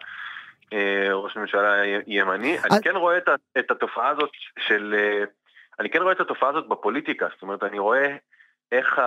ראש 1.11 1.35
ממשלה 1.35 1.85
ימני. 2.07 2.57
אני 2.59 2.83
כן 2.83 2.95
רואה 2.95 3.17
את 3.17 3.29
את 3.59 3.71
התופעה 3.71 4.09
הזאת 4.09 4.29
של... 4.59 4.95
אה, 4.97 5.23
אני 5.79 5.89
כן 5.89 6.01
רואה 6.01 6.13
את 6.13 6.19
התופעה 6.19 6.49
הזאת 6.49 6.67
בפוליטיקה, 6.67 7.27
זאת 7.33 7.41
אומרת, 7.41 7.63
אני 7.63 7.79
רואה 7.79 8.15
איך 8.71 9.01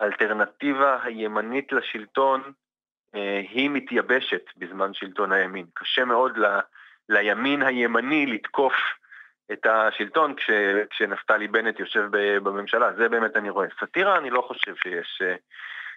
האלטרנטיבה 0.00 0.98
הימנית 1.02 1.72
לשלטון 1.72 2.52
אה, 3.14 3.40
היא 3.50 3.70
מתייבשת 3.70 4.42
בזמן 4.56 4.94
שלטון 4.94 5.32
הימין. 5.32 5.66
קשה 5.74 6.04
מאוד 6.04 6.38
ל, 6.38 6.60
לימין 7.08 7.62
הימני 7.62 8.26
לתקוף 8.26 8.74
את 9.52 9.66
השלטון 9.66 10.34
כש, 10.34 10.50
כשנפתלי 10.90 11.48
בנט 11.48 11.80
יושב 11.80 12.04
בממשלה, 12.42 12.92
זה 12.92 13.08
באמת 13.08 13.36
אני 13.36 13.50
רואה. 13.50 13.66
סאטירה 13.80 14.18
אני 14.18 14.30
לא 14.30 14.40
חושב 14.40 14.74
שיש, 14.82 15.22
אה, 15.22 15.34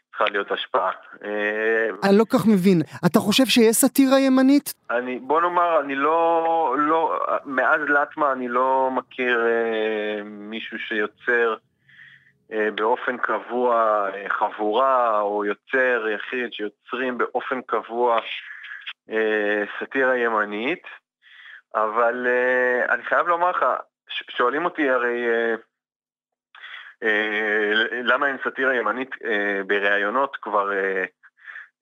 צריכה 0.09 0.25
להיות 0.31 0.51
השפעה. 0.51 0.91
אני 2.03 2.17
לא 2.17 2.25
כך 2.29 2.47
מבין, 2.47 2.81
אתה 3.05 3.19
חושב 3.19 3.45
שיש 3.45 3.75
סאטירה 3.75 4.19
ימנית? 4.19 4.73
אני, 4.89 5.19
בוא 5.19 5.41
נאמר, 5.41 5.79
אני 5.81 5.95
לא, 5.95 6.75
לא, 6.79 7.19
מאז 7.45 7.81
לטמה 7.81 8.31
אני 8.31 8.47
לא 8.47 8.89
מכיר 8.91 9.47
אה, 9.47 10.23
מישהו 10.23 10.79
שיוצר 10.79 11.55
אה, 12.51 12.69
באופן 12.75 13.17
קבוע 13.17 13.75
אה, 14.13 14.29
חבורה 14.29 15.21
או 15.21 15.45
יוצר 15.45 16.07
יחיד 16.15 16.53
שיוצרים 16.53 17.17
באופן 17.17 17.61
קבוע 17.61 18.19
אה, 19.09 19.63
סאטירה 19.79 20.17
ימנית, 20.17 20.83
אבל 21.75 22.27
אה, 22.27 22.93
אני 22.93 23.03
חייב 23.03 23.27
לומר 23.27 23.49
לך, 23.49 23.65
שואלים 24.29 24.65
אותי 24.65 24.89
הרי 24.89 25.27
אה, 25.27 25.33
אה, 25.33 25.55
למה 28.03 28.27
אין 28.27 28.37
סאטירה 28.43 28.75
ימנית 28.75 29.09
אה, 29.25 29.61
בראיונות 29.67 30.37
כבר 30.41 30.71
אה, 30.71 31.05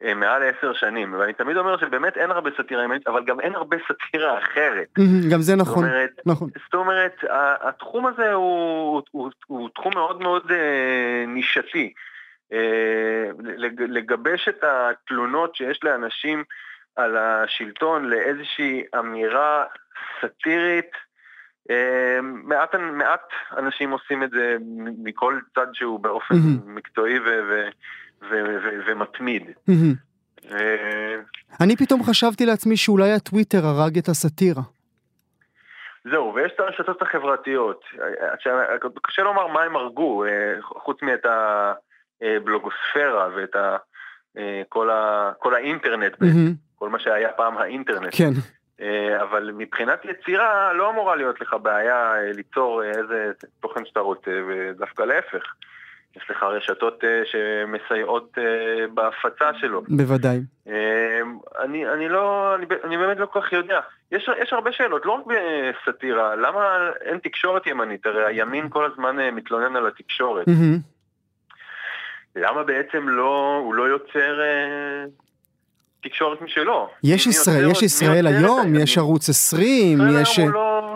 אה, 0.04 0.14
מעל 0.14 0.44
עשר 0.44 0.74
שנים, 0.74 1.14
ואני 1.14 1.34
תמיד 1.34 1.58
אומר 1.58 1.78
שבאמת 1.78 2.18
אין 2.18 2.32
הרבה 2.32 2.50
סאטירה 2.58 2.84
ימנית, 2.84 3.08
אבל 3.08 3.24
גם 3.26 3.40
אין 3.40 3.56
הרבה 3.56 3.78
סאטירה 3.88 4.40
אחרת. 4.40 4.88
גם 5.32 5.42
זה 5.42 5.56
נכון, 5.56 5.84
זאת 5.84 5.94
אומרת, 5.94 6.12
נכון. 6.26 6.50
זאת 6.66 6.74
אומרת 6.74 7.16
התחום 7.62 8.08
הזה 8.08 8.34
הוא, 8.34 9.02
הוא, 9.12 9.32
הוא 9.48 9.70
תחום 9.76 9.94
מאוד 9.96 10.22
מאוד 10.22 10.52
אה, 10.52 11.26
נישתי. 11.28 11.94
אה, 12.54 13.30
לגבש 13.78 14.48
את 14.48 14.64
התלונות 14.64 15.56
שיש 15.56 15.80
לאנשים 15.84 16.44
על 16.96 17.18
השלטון 17.18 18.06
לאיזושהי 18.06 18.84
אמירה 19.00 19.66
סאטירית, 20.22 20.92
אה, 20.92 21.07
מעט, 22.22 22.76
מעט 22.76 23.22
אנשים 23.58 23.92
עושים 23.92 24.24
את 24.24 24.30
זה 24.30 24.58
מכל 25.04 25.40
צד 25.56 25.68
שהוא 25.74 26.00
באופן. 26.00 26.36
מקצועי 26.66 27.20
ומתמיד. 28.88 29.44
Mm-hmm. 29.70 30.52
אני 31.62 31.76
פתאום 31.76 32.04
חשבתי 32.04 32.46
לעצמי 32.46 32.78
שאולי 32.78 33.12
הטוויטר 33.12 33.66
הרג 33.66 33.98
את 33.98 34.08
הסאטירה. 34.08 34.62
זהו, 36.12 36.34
ויש 36.36 36.52
את 36.56 36.60
הרשתות 36.60 37.02
החברתיות. 37.02 37.86
קשה 39.04 39.22
לומר 39.22 39.48
מה 39.48 39.64
הם 39.64 39.76
הרגו, 39.76 40.24
חוץ 40.62 41.02
מאת 41.02 41.26
הבלוגוספירה 42.22 43.30
ואת 43.36 43.56
ה, 43.56 43.78
כל, 44.70 44.90
ה, 44.90 45.32
כל 45.40 45.56
האינטרנט, 45.56 46.14
mm-hmm. 46.14 46.54
כל 46.76 46.90
מה 46.90 47.00
שהיה 47.00 47.32
פעם 47.32 47.58
האינטרנט. 47.58 48.14
כן. 48.18 48.32
אבל 49.22 49.52
מבחינת 49.54 50.06
יצירה 50.06 50.74
לא 50.74 50.90
אמורה 50.90 51.16
להיות 51.16 51.42
לך 51.42 51.56
בעיה 51.62 52.14
ליצור 52.36 52.84
איזה 52.84 53.32
תוכן 53.60 53.86
שאתה 53.86 54.00
רוצה, 54.00 54.32
ודווקא 54.48 55.04
להפך. 55.04 55.54
יש 56.18 56.30
לך 56.30 56.44
רשתות 56.44 57.04
שמסייעות 57.26 58.38
בהפצה 58.94 59.54
שלו. 59.54 59.84
בוודאי. 59.88 60.40
אני, 61.60 61.88
אני 61.88 62.10
לא, 62.10 62.56
אני, 62.56 62.66
אני 62.84 62.98
באמת 62.98 63.18
לא 63.18 63.26
כל 63.26 63.42
כך 63.42 63.54
יודע. 63.54 63.80
יש, 64.12 64.30
יש 64.42 64.54
הרבה 64.54 64.72
שאלות, 64.72 65.06
לא 65.06 65.12
רק 65.12 65.26
בסאטירה, 65.26 66.36
למה 66.36 66.90
אין 67.02 67.18
תקשורת 67.18 67.68
ימנית? 67.68 68.06
הרי 68.06 68.26
הימין 68.26 68.70
כל 68.70 68.86
הזמן 68.92 69.18
מתלונן 69.32 69.76
על 69.76 69.88
התקשורת. 69.88 70.48
Mm-hmm. 70.48 70.98
למה 72.36 72.64
בעצם 72.64 73.10
לא, 73.10 73.62
הוא 73.64 73.74
לא 73.74 73.84
יוצר 73.84 74.42
אה, 74.42 75.06
תקשורת 76.10 76.42
משלו? 76.42 76.90
יש 77.04 77.28
ישראל, 77.28 77.72
יש 77.72 77.84
ישראל 77.84 78.28
היום, 78.28 78.76
יש 78.76 78.98
ערוץ 78.98 79.30
20, 79.30 80.00
יש... 80.22 80.40
לא... 80.40 80.96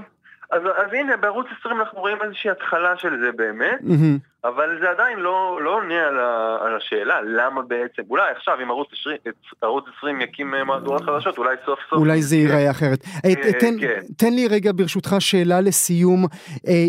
אז, 0.52 0.62
אז 0.62 0.94
הנה, 0.94 1.18
בערוץ 1.18 1.46
20 1.60 1.80
אנחנו 1.80 2.00
רואים 2.00 2.18
איזושהי 2.24 2.52
התחלה 2.52 2.98
של 2.98 3.10
זה 3.24 3.32
באמת, 3.32 3.80
mm-hmm. 3.82 4.48
אבל 4.48 4.78
זה 4.82 4.90
עדיין 4.90 5.20
לא, 5.20 5.60
לא 5.64 5.76
עונה 5.76 6.08
על, 6.08 6.20
ה, 6.20 6.58
על 6.62 6.78
השאלה, 6.78 7.22
למה 7.22 7.62
בעצם, 7.62 8.02
אולי 8.10 8.32
עכשיו 8.38 8.54
אם 8.64 8.70
ערוץ 8.70 8.88
20, 9.02 9.18
ערוץ 9.62 9.86
20 9.98 10.22
יקים 10.22 10.54
מהדורות 10.68 11.02
חדשות, 11.02 11.38
אולי 11.38 11.56
סוף 11.66 11.80
סוף... 11.90 12.00
אולי 12.00 12.22
זה 12.22 12.36
ייראה 12.36 12.72
אחרת. 12.72 13.04
אה, 13.26 13.52
תן, 13.60 13.80
כן. 13.82 14.02
תן 14.18 14.34
לי 14.34 14.48
רגע 14.48 14.72
ברשותך 14.76 15.16
שאלה 15.20 15.62
לסיום. 15.62 16.26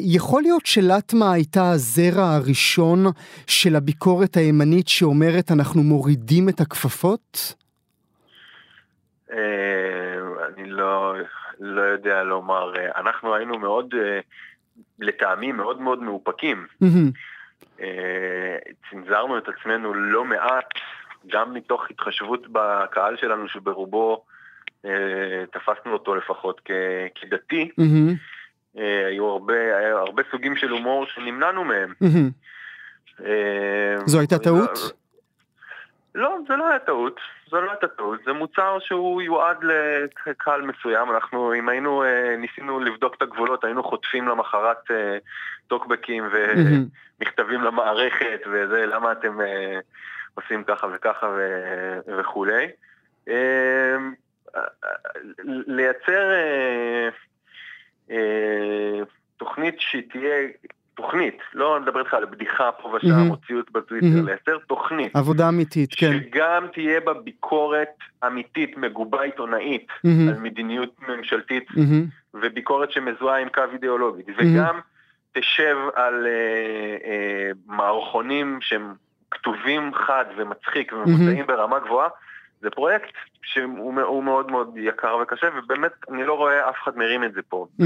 יכול 0.03 0.43
להיות 0.43 0.67
שלטמה 0.67 1.33
הייתה 1.33 1.71
הזרע 1.71 2.25
הראשון 2.25 3.05
של 3.47 3.77
הביקורת 3.77 4.37
הימנית 4.37 4.89
שאומרת 4.89 5.51
אנחנו 5.51 5.83
מורידים 5.83 6.49
את 6.49 6.61
הכפפות? 6.61 7.55
אני 9.33 10.71
לא... 10.71 11.15
לא 11.61 11.83
יודע 11.83 12.23
לומר, 12.23 12.73
אנחנו 12.97 13.35
היינו 13.35 13.59
מאוד, 13.59 13.95
לטעמי 14.99 15.53
מאוד 15.53 15.81
מאוד 15.81 16.03
מאופקים. 16.03 16.67
צנזרנו 18.91 19.39
את 19.39 19.49
עצמנו 19.49 19.95
לא 19.95 20.25
מעט, 20.25 20.69
גם 21.27 21.55
מתוך 21.55 21.91
התחשבות 21.91 22.47
בקהל 22.53 23.17
שלנו 23.17 23.49
שברובו 23.49 24.25
תפסנו 25.51 25.93
אותו 25.93 26.15
לפחות 26.15 26.61
כדתי. 27.15 27.71
Mm-hmm. 27.81 28.81
היו 29.07 29.27
הרבה, 29.27 29.55
הרבה 29.93 30.23
סוגים 30.31 30.57
של 30.57 30.71
הומור 30.71 31.07
שנמנענו 31.07 31.65
מהם. 31.65 31.95
זו 34.07 34.19
הייתה 34.19 34.39
טעות? 34.39 35.02
לא, 36.15 36.39
זה 36.49 36.57
לא 36.57 36.69
היה 36.69 36.79
טעות, 36.79 37.21
זה 37.51 37.61
לא 37.61 37.71
הייתה 37.71 37.89
טעות, 37.89 38.21
זה 38.25 38.33
מוצר 38.33 38.79
שהוא 38.81 39.23
יועד 39.23 39.57
לקהל 40.27 40.63
מסוים, 40.63 41.11
אנחנו, 41.11 41.55
אם 41.55 41.69
היינו, 41.69 42.05
ניסינו 42.39 42.81
לבדוק 42.81 43.15
את 43.15 43.23
הגבולות, 43.23 43.65
היינו 43.65 43.83
חוטפים 43.83 44.29
למחרת 44.29 44.91
טוקבקים 45.67 46.25
ומכתבים 46.33 47.63
למערכת 47.63 48.41
וזה, 48.47 48.87
למה 48.87 49.13
אתם 49.13 49.39
עושים 50.35 50.65
ככה 50.65 50.87
וככה 50.95 51.37
וכולי. 52.07 52.67
לייצר 55.67 56.33
תוכנית 59.37 59.81
שהיא 59.81 60.11
תהיה 60.11 60.49
תוכנית, 60.95 61.39
לא 61.55 61.81
נדבר 61.81 62.01
איתך 62.01 62.15
על 62.15 62.25
בדיחה 62.25 62.73
פה 62.73 62.89
ושם, 62.89 63.09
mm-hmm. 63.09 63.31
או 63.31 63.37
ציוץ 63.47 63.67
בטוויטר, 63.73 64.07
mm-hmm. 64.07 64.27
לייצר 64.27 64.59
תוכנית. 64.59 65.17
עבודה 65.17 65.49
אמיתית, 65.49 65.91
כן. 65.97 66.13
שגם 66.13 66.67
תהיה 66.73 67.01
בה 67.01 67.15
ביקורת 67.15 67.89
אמיתית, 68.27 68.77
מגובה 68.77 69.23
עיתונאית, 69.23 69.87
mm-hmm. 69.91 70.29
על 70.29 70.39
מדיניות 70.39 70.91
ממשלתית, 71.09 71.71
mm-hmm. 71.71 72.35
וביקורת 72.35 72.93
שמזוהה 72.93 73.41
עם 73.41 73.49
קו 73.49 73.63
אידיאולוגית, 73.73 74.29
mm-hmm. 74.29 74.45
וגם 74.55 74.81
תשב 75.33 75.77
על 75.95 76.27
uh, 76.27 77.03
uh, 77.03 77.75
מערכונים 77.77 78.59
שהם 78.61 78.95
כתובים 79.31 79.95
חד 79.95 80.25
ומצחיק 80.37 80.93
ומבוצעים 80.93 81.45
mm-hmm. 81.45 81.47
ברמה 81.47 81.79
גבוהה. 81.79 82.09
זה 82.61 82.71
פרויקט 82.71 83.15
שהוא 83.43 83.95
מאוד 83.95 84.51
מאוד 84.51 84.77
יקר 84.77 85.17
וקשה, 85.23 85.47
ובאמת 85.57 85.93
אני 86.11 86.25
לא 86.25 86.35
רואה 86.35 86.69
אף 86.69 86.75
אחד 86.83 86.97
מרים 86.97 87.25
את 87.25 87.33
זה 87.33 87.41
פה. 87.49 87.67
Mm-hmm. 87.81 87.85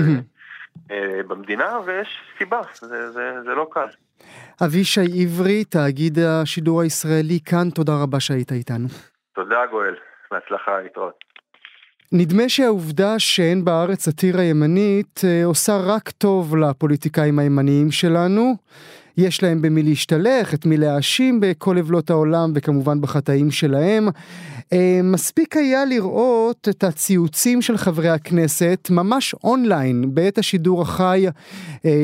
במדינה, 1.28 1.78
ויש 1.86 2.08
סיבה, 2.38 2.60
זה, 2.80 3.10
זה, 3.10 3.32
זה 3.44 3.50
לא 3.54 3.66
קל. 3.70 3.86
אבישי 4.64 5.22
עברי, 5.22 5.64
תאגיד 5.64 6.18
השידור 6.18 6.80
הישראלי, 6.80 7.38
כאן, 7.44 7.70
תודה 7.70 7.92
רבה 8.02 8.20
שהיית 8.20 8.52
איתנו. 8.52 8.88
תודה 9.34 9.66
גואל, 9.70 9.94
בהצלחה, 10.30 10.80
להתראות. 10.80 11.26
נדמה 12.12 12.48
שהעובדה 12.48 13.18
שאין 13.18 13.64
בארץ 13.64 14.04
סאטירה 14.04 14.42
ימנית 14.42 15.20
עושה 15.44 15.72
רק 15.86 16.10
טוב 16.10 16.56
לפוליטיקאים 16.56 17.38
הימניים 17.38 17.90
שלנו. 17.90 18.54
יש 19.18 19.42
להם 19.42 19.62
במי 19.62 19.82
להשתלח, 19.82 20.54
את 20.54 20.66
מי 20.66 20.76
להאשים 20.76 21.40
בכל 21.40 21.78
עוולות 21.78 22.10
העולם 22.10 22.52
וכמובן 22.54 23.00
בחטאים 23.00 23.50
שלהם. 23.50 24.08
מספיק 25.04 25.56
היה 25.56 25.84
לראות 25.84 26.68
את 26.70 26.84
הציוצים 26.84 27.62
של 27.62 27.76
חברי 27.76 28.08
הכנסת 28.08 28.88
ממש 28.90 29.34
אונליין 29.44 30.14
בעת 30.14 30.38
השידור 30.38 30.82
החי 30.82 31.26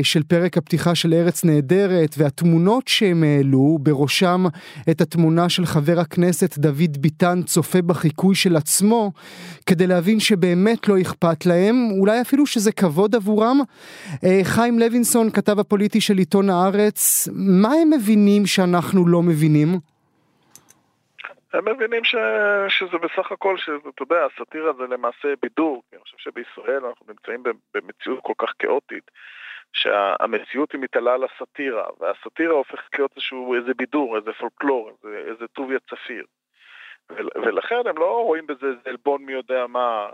של 0.03 0.23
פרק 0.23 0.59
הפתיחה 0.59 0.95
של 0.95 1.15
ארץ 1.15 1.45
נהדרת 1.45 2.15
והתמונות 2.19 2.89
שהם 2.89 3.23
העלו, 3.23 3.79
בראשם 3.83 4.45
את 4.91 5.01
התמונה 5.01 5.49
של 5.49 5.67
חבר 5.67 6.01
הכנסת 6.01 6.59
דוד 6.59 6.97
ביטן 6.99 7.43
צופה 7.43 7.83
בחיקוי 7.83 8.35
של 8.35 8.57
עצמו, 8.57 9.13
כדי 9.67 9.87
להבין 9.87 10.21
שבאמת 10.21 10.89
לא 10.89 11.01
אכפת 11.01 11.47
להם, 11.47 11.89
אולי 11.99 12.21
אפילו 12.21 12.47
שזה 12.47 12.73
כבוד 12.73 13.15
עבורם. 13.15 13.61
חיים 14.43 14.79
לוינסון, 14.79 15.31
כתב 15.31 15.59
הפוליטי 15.59 16.01
של 16.01 16.19
עיתון 16.19 16.51
הארץ, 16.51 17.02
מה 17.33 17.69
הם 17.83 17.91
מבינים 17.91 18.47
שאנחנו 18.47 19.09
לא 19.09 19.23
מבינים? 19.23 19.69
הם 21.53 21.69
מבינים 21.69 22.05
ש... 22.05 22.15
שזה 22.69 22.99
בסך 22.99 23.33
הכל, 23.33 23.57
שאתה 23.59 24.03
יודע, 24.03 24.27
הסאטירה 24.27 24.73
זה 24.73 24.83
למעשה 24.83 25.29
בידור, 25.43 25.83
כי 25.91 25.97
אני 25.97 26.03
חושב 26.03 26.17
שבישראל 26.19 26.85
אנחנו 26.87 27.07
נמצאים 27.09 27.43
במציאות 27.75 28.19
כל 28.23 28.33
כך 28.39 28.53
כאוטית, 28.59 29.11
שהמציאות 29.73 30.73
היא 30.73 30.81
מתעלה 30.81 31.15
על 31.15 31.25
הסאטירה, 31.25 31.85
והסאטירה 32.01 32.55
הופכת 32.55 32.99
להיות 32.99 33.11
איזשהו, 33.17 33.55
איזה 33.55 33.75
בידור, 33.75 34.17
איזה 34.17 34.31
פולקלור, 34.33 34.91
איזה, 34.91 35.31
איזה 35.31 35.49
טוביה 35.49 35.79
צפיר. 35.91 36.25
ולכן 37.45 37.87
הם 37.87 37.99
לא 37.99 38.23
רואים 38.25 38.47
בזה 38.47 38.67
איזה 38.67 38.81
עלבון 38.85 39.25
מי 39.25 39.33
יודע 39.33 39.67
מה, 39.67 40.09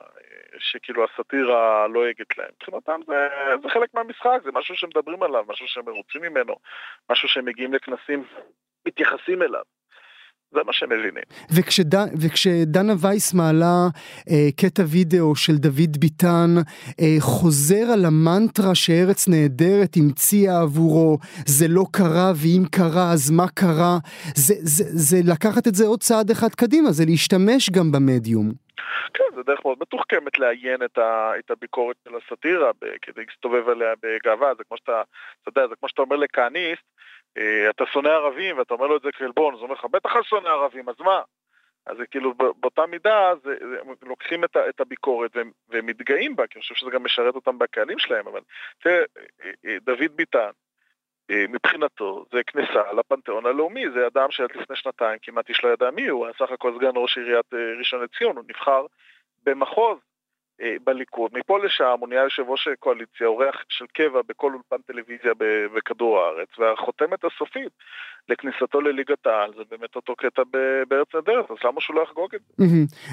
שכאילו 0.59 1.05
הסאטירה 1.05 1.87
לועגת 1.87 2.39
להם. 2.39 2.49
מבחינתם 2.57 3.01
זה, 3.07 3.29
זה 3.63 3.69
חלק 3.69 3.95
מהמשחק, 3.95 4.41
זה 4.45 4.51
משהו 4.53 4.77
שמדברים 4.77 5.23
עליו, 5.23 5.45
משהו 5.49 5.69
שהם 5.69 5.85
מרוצים 5.85 6.23
ממנו, 6.23 6.55
משהו 7.11 7.29
שהם 7.29 7.45
מגיעים 7.45 7.75
לכנסים, 7.75 8.25
מתייחסים 8.87 9.43
אליו. 9.43 9.63
זה 10.53 10.61
מה 10.67 10.73
שהם 10.73 10.89
מבינים. 10.93 11.23
וכשד, 11.57 11.95
וכשדנה 12.23 12.93
וייס 13.01 13.35
מעלה 13.35 13.89
אה, 14.31 14.49
קטע 14.61 14.83
וידאו 14.93 15.37
של 15.37 15.57
דוד 15.57 15.97
ביטן, 16.01 16.51
אה, 17.01 17.17
חוזר 17.21 17.85
על 17.93 18.05
המנטרה 18.05 18.75
שארץ 18.75 19.29
נהדרת 19.29 19.93
המציאה 19.97 20.61
עבורו, 20.63 21.19
זה 21.47 21.67
לא 21.69 21.85
קרה, 21.93 22.33
ואם 22.43 22.63
קרה 22.71 23.13
אז 23.13 23.31
מה 23.31 23.49
קרה, 23.55 23.95
זה, 24.35 24.55
זה, 24.59 24.85
זה 24.85 25.19
לקחת 25.33 25.67
את 25.69 25.75
זה 25.75 25.87
עוד 25.87 26.01
צעד 26.01 26.31
אחד 26.31 26.55
קדימה, 26.55 26.91
זה 26.91 27.05
להשתמש 27.07 27.71
גם 27.71 27.93
במדיום. 27.93 28.47
כן, 29.15 29.25
זה 29.35 29.43
דרך 29.47 29.61
מאוד 29.65 29.79
מתוחכמת 29.81 30.39
לעיין 30.39 30.83
את, 30.85 30.99
ה, 30.99 31.33
את 31.39 31.51
הביקורת 31.51 31.97
של 32.05 32.15
הסאטירה 32.17 32.71
כדי 33.03 33.23
להסתובב 33.29 33.69
עליה 33.69 33.95
בגאווה, 34.03 34.55
זה 34.59 34.65
כמו 34.69 34.77
שאתה, 34.77 35.03
אתה 35.43 35.49
יודע, 35.49 35.69
זה 35.69 35.75
כמו 35.81 35.89
שאתה 35.89 36.03
אומר 36.03 36.17
לכהניסט, 36.17 36.83
אתה 37.71 37.87
שונא 37.87 38.09
ערבים 38.09 38.59
ואתה 38.59 38.75
אומר 38.75 38.87
לו 38.87 38.97
את 38.97 39.03
זה 39.03 39.13
כעלבון, 39.13 39.55
אז 39.55 39.61
הוא 39.61 39.65
אומר 39.65 39.75
לך, 39.75 39.85
בטח 39.85 40.17
אני 40.17 40.25
שונא 40.25 40.49
ערבים, 40.49 40.89
אז 40.89 40.95
מה? 41.01 41.23
אז 41.87 41.97
זה 41.97 42.07
כאילו 42.07 42.35
באותה 42.35 42.87
מידה, 42.87 43.33
זה, 43.45 43.55
זה, 43.71 43.81
הם 43.81 43.95
לוקחים 44.03 44.45
את, 44.45 44.57
ה, 44.57 44.69
את 44.69 44.81
הביקורת 44.81 45.37
והם, 45.37 45.51
והם 45.69 45.87
מתגאים 45.87 46.37
בה, 46.37 46.47
כי 46.47 46.55
אני 46.55 46.63
חושב 46.63 46.75
שזה 46.75 46.91
גם 46.91 47.05
משרת 47.05 47.35
אותם 47.35 47.59
בקהלים 47.59 47.99
שלהם, 47.99 48.27
אבל 48.27 48.41
תראה, 48.83 48.99
אה, 49.45 49.51
אה, 49.67 49.77
דוד 49.83 50.17
ביטן, 50.17 50.51
מבחינתו 51.31 52.25
זה 52.33 52.43
כניסה 52.47 52.93
לפנתיאון 52.93 53.47
הלאומי, 53.47 53.91
זה 53.91 54.07
אדם 54.07 54.31
שעד 54.31 54.51
לפני 54.57 54.77
שנתיים 54.77 55.19
כמעט 55.23 55.49
איש 55.49 55.65
לא 55.65 55.69
ידע 55.69 55.91
מי 55.91 56.09
הוא, 56.09 56.27
היה 56.27 56.35
סך 56.39 56.53
הכל 56.53 56.75
סגן 56.79 56.91
ראש 56.97 57.19
עיריית 57.19 57.55
ראשון 57.79 58.03
לציון, 58.03 58.37
הוא 58.37 58.45
נבחר 58.49 58.87
במחוז 59.43 59.99
אה, 59.99 60.08
בליכוד. 60.85 61.31
מפה 61.35 61.59
לשם 61.65 61.97
הוא 62.01 62.09
נהיה 62.09 62.23
יושב 62.23 62.43
ראש 62.49 62.69
קואליציה, 62.81 63.27
אורח 63.27 63.55
של 63.69 63.85
קבע 63.93 64.21
בכל 64.29 64.53
אולפן 64.53 64.77
טלוויזיה 64.87 65.33
בכדור 65.75 66.19
הארץ, 66.19 66.49
והחותמת 66.59 67.25
הסופית 67.25 67.73
לכניסתו 68.29 68.81
לליגת 68.81 69.27
העל 69.27 69.51
זה 69.57 69.63
באמת 69.71 69.97
אותו 69.97 70.15
קטע 70.17 70.43
בארץ 70.89 71.07
נהדרת, 71.15 71.51
אז 71.51 71.57
למה 71.65 71.81
שהוא 71.81 71.97
לא 71.97 72.03
יחגוג 72.03 72.35
את 72.35 72.41
זה? 72.59 72.65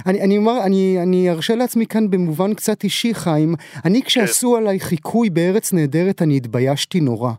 אני, 0.09 0.21
אני 0.21 0.37
אומר, 0.37 0.53
אני, 0.65 0.97
אני 1.03 1.29
ארשה 1.29 1.55
לעצמי 1.55 1.85
כאן 1.87 2.09
במובן 2.09 2.53
קצת 2.53 2.83
אישי 2.83 3.13
חיים, 3.13 3.55
אני 3.85 4.01
כשעשו 4.03 4.51
כן. 4.51 4.57
עליי 4.61 4.79
חיקוי 4.79 5.29
בארץ 5.29 5.73
נהדרת 5.73 6.21
אני 6.21 6.37
התביישתי 6.37 6.99
נורא. 6.99 7.31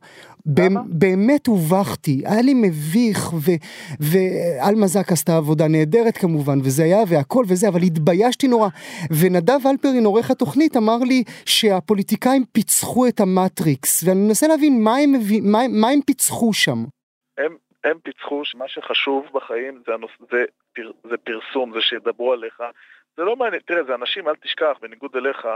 באמת 0.87 1.47
הובכתי, 1.47 2.23
היה 2.27 2.43
לי 2.43 2.55
מביך, 2.55 3.31
ואלמזק 4.01 5.13
עשתה 5.13 5.37
עבודה 5.37 5.69
נהדרת 5.69 6.17
כמובן, 6.17 6.59
וזה 6.65 6.85
היה 6.85 6.99
והכל 7.09 7.45
וזה, 7.49 7.69
אבל 7.69 7.83
התביישתי 7.83 8.49
נורא. 8.49 8.69
ונדב 9.21 9.59
אלפרין, 9.97 10.07
עורך 10.07 10.31
התוכנית, 10.31 10.77
אמר 10.77 10.99
לי 11.09 11.25
שהפוליטיקאים 11.47 12.45
פיצחו 12.53 13.09
את 13.09 13.21
המטריקס, 13.21 14.05
ואני 14.05 14.21
מנסה 14.21 14.47
להבין 14.49 14.85
מה 14.85 14.97
הם, 14.97 15.13
מה, 15.53 15.59
מה 15.81 15.89
הם 15.89 16.01
פיצחו 16.07 16.53
שם. 16.53 16.79
הם, 17.39 17.57
הם 17.85 17.99
פיצחו 17.99 18.45
שמה 18.45 18.69
שחשוב 18.69 19.27
בחיים 19.33 19.83
זה, 19.87 19.95
הנוס, 19.95 20.11
זה, 20.31 20.45
פר, 20.73 20.91
זה 21.11 21.17
פרסום, 21.17 21.73
זה 21.75 21.81
שידברו 21.81 22.33
עליך. 22.33 22.63
זה 23.17 23.23
לא 23.25 23.37
מעניין, 23.37 23.63
תראה, 23.67 23.85
זה 23.85 23.95
אנשים, 23.95 24.29
אל 24.29 24.35
תשכח, 24.37 24.77
בניגוד 24.83 25.17
אליך, 25.17 25.47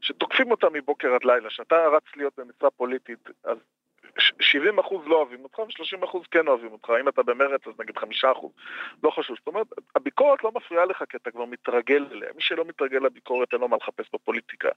שתוקפים 0.00 0.50
אותם 0.50 0.72
מבוקר 0.72 1.14
עד 1.14 1.24
לילה. 1.24 1.48
כשאתה 1.48 1.76
רץ 1.96 2.16
להיות 2.16 2.32
במשרה 2.38 2.70
פוליטית, 2.70 3.28
אז 3.44 3.56
70 4.18 4.78
אחוז 4.78 5.06
לא 5.06 5.16
אוהבים 5.16 5.44
אותך 5.44 5.58
ו-30 5.58 6.04
אחוז 6.04 6.26
כן 6.30 6.48
אוהבים 6.48 6.72
אותך, 6.72 6.92
אם 7.00 7.08
אתה 7.08 7.22
במרץ 7.22 7.66
אז 7.66 7.72
נגיד 7.78 7.98
5 7.98 8.24
אחוז, 8.24 8.52
לא 9.02 9.10
חשוב. 9.10 9.36
זאת 9.36 9.46
אומרת, 9.46 9.66
הביקורת 9.96 10.44
לא 10.44 10.52
מפריעה 10.54 10.84
לך 10.84 11.04
כי 11.08 11.16
אתה 11.16 11.30
כבר 11.30 11.44
מתרגל 11.44 12.06
אליה. 12.12 12.28
מי 12.36 12.42
שלא 12.42 12.64
מתרגל 12.64 12.98
לביקורת 12.98 13.52
אין 13.52 13.60
לו 13.60 13.68
מה 13.68 13.76
לחפש 13.76 14.06
בפוליטיקה. 14.14 14.68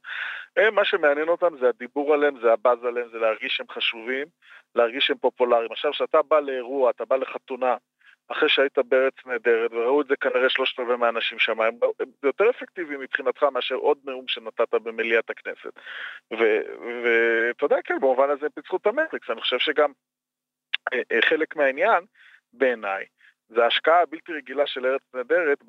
הם, 0.58 0.76
מה 0.76 0.86
שמעניין 0.86 1.30
אותם 1.30 1.58
זה 1.60 1.70
הדיבור 1.70 2.14
עליהם, 2.14 2.40
זה 2.42 2.54
הבאז 2.54 2.84
עליהם, 2.84 3.08
זה 3.12 3.18
להרגיש 3.18 3.56
שהם 3.56 3.68
חשובים, 3.72 4.28
להרגיש 4.76 5.06
שהם 5.06 5.18
פופולריים. 5.18 5.72
עכשיו, 5.72 5.92
כשאתה 5.92 6.22
בא 6.22 6.40
לאירוע, 6.40 6.90
אתה 6.90 7.06
בא 7.06 7.16
לחתונה, 7.16 7.76
אחרי 8.32 8.50
שהיית 8.50 8.78
בארץ 8.78 9.14
נהדרת, 9.26 9.72
וראו 9.74 10.02
את 10.02 10.08
זה 10.08 10.16
כנראה 10.16 10.50
שלושת 10.50 10.80
רבעי 10.80 10.98
מהאנשים 10.98 11.40
שם, 11.40 11.62
הם, 11.62 11.80
יותר 12.24 12.50
אפקטיביים 12.50 13.00
מבחינתך 13.00 13.44
מאשר 13.44 13.76
עוד 13.76 13.98
נאום 14.06 14.28
שנתת 14.28 14.74
במליאת 14.74 15.30
הכנסת. 15.30 15.80
ואתה 16.32 17.66
יודע, 17.66 17.78
כן, 17.84 17.98
במובן 18.02 18.30
הזה 18.30 18.46
הם 18.46 18.52
פיצחו 18.52 18.78
את 18.78 18.88
המטריקס, 18.88 19.30
אני 19.30 19.42
חושב 19.42 19.60
שגם 19.60 19.92
אה, 20.94 21.02
אה, 21.12 21.22
חלק 21.22 21.56
מהעניין, 21.56 22.04
בעיניי, 22.54 23.06
זה 23.50 23.64
ההשקעה 23.64 24.02
הבלתי 24.02 24.34
רגילה 24.34 24.68
של 24.68 24.86
ארץ 24.86 25.02
נהדרת 25.14 25.64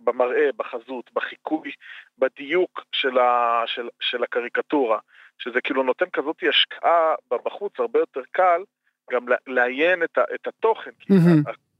במראה, 0.00 0.50
בחזות, 0.56 1.12
בחיקוי, 1.12 1.72
בדיוק 2.18 2.84
של, 2.92 3.18
ה, 3.18 3.62
של, 3.66 3.88
של 4.00 4.22
הקריקטורה, 4.22 4.98
שזה 5.38 5.60
כאילו 5.60 5.82
נותן 5.82 6.10
כזאת 6.12 6.36
השקעה 6.48 7.14
בחוץ 7.30 7.80
הרבה 7.80 7.98
יותר 7.98 8.22
קל 8.30 8.62
גם 9.12 9.26
לעיין 9.46 10.02
את, 10.02 10.18
את 10.34 10.46
התוכן, 10.46 10.90
כי 10.98 11.12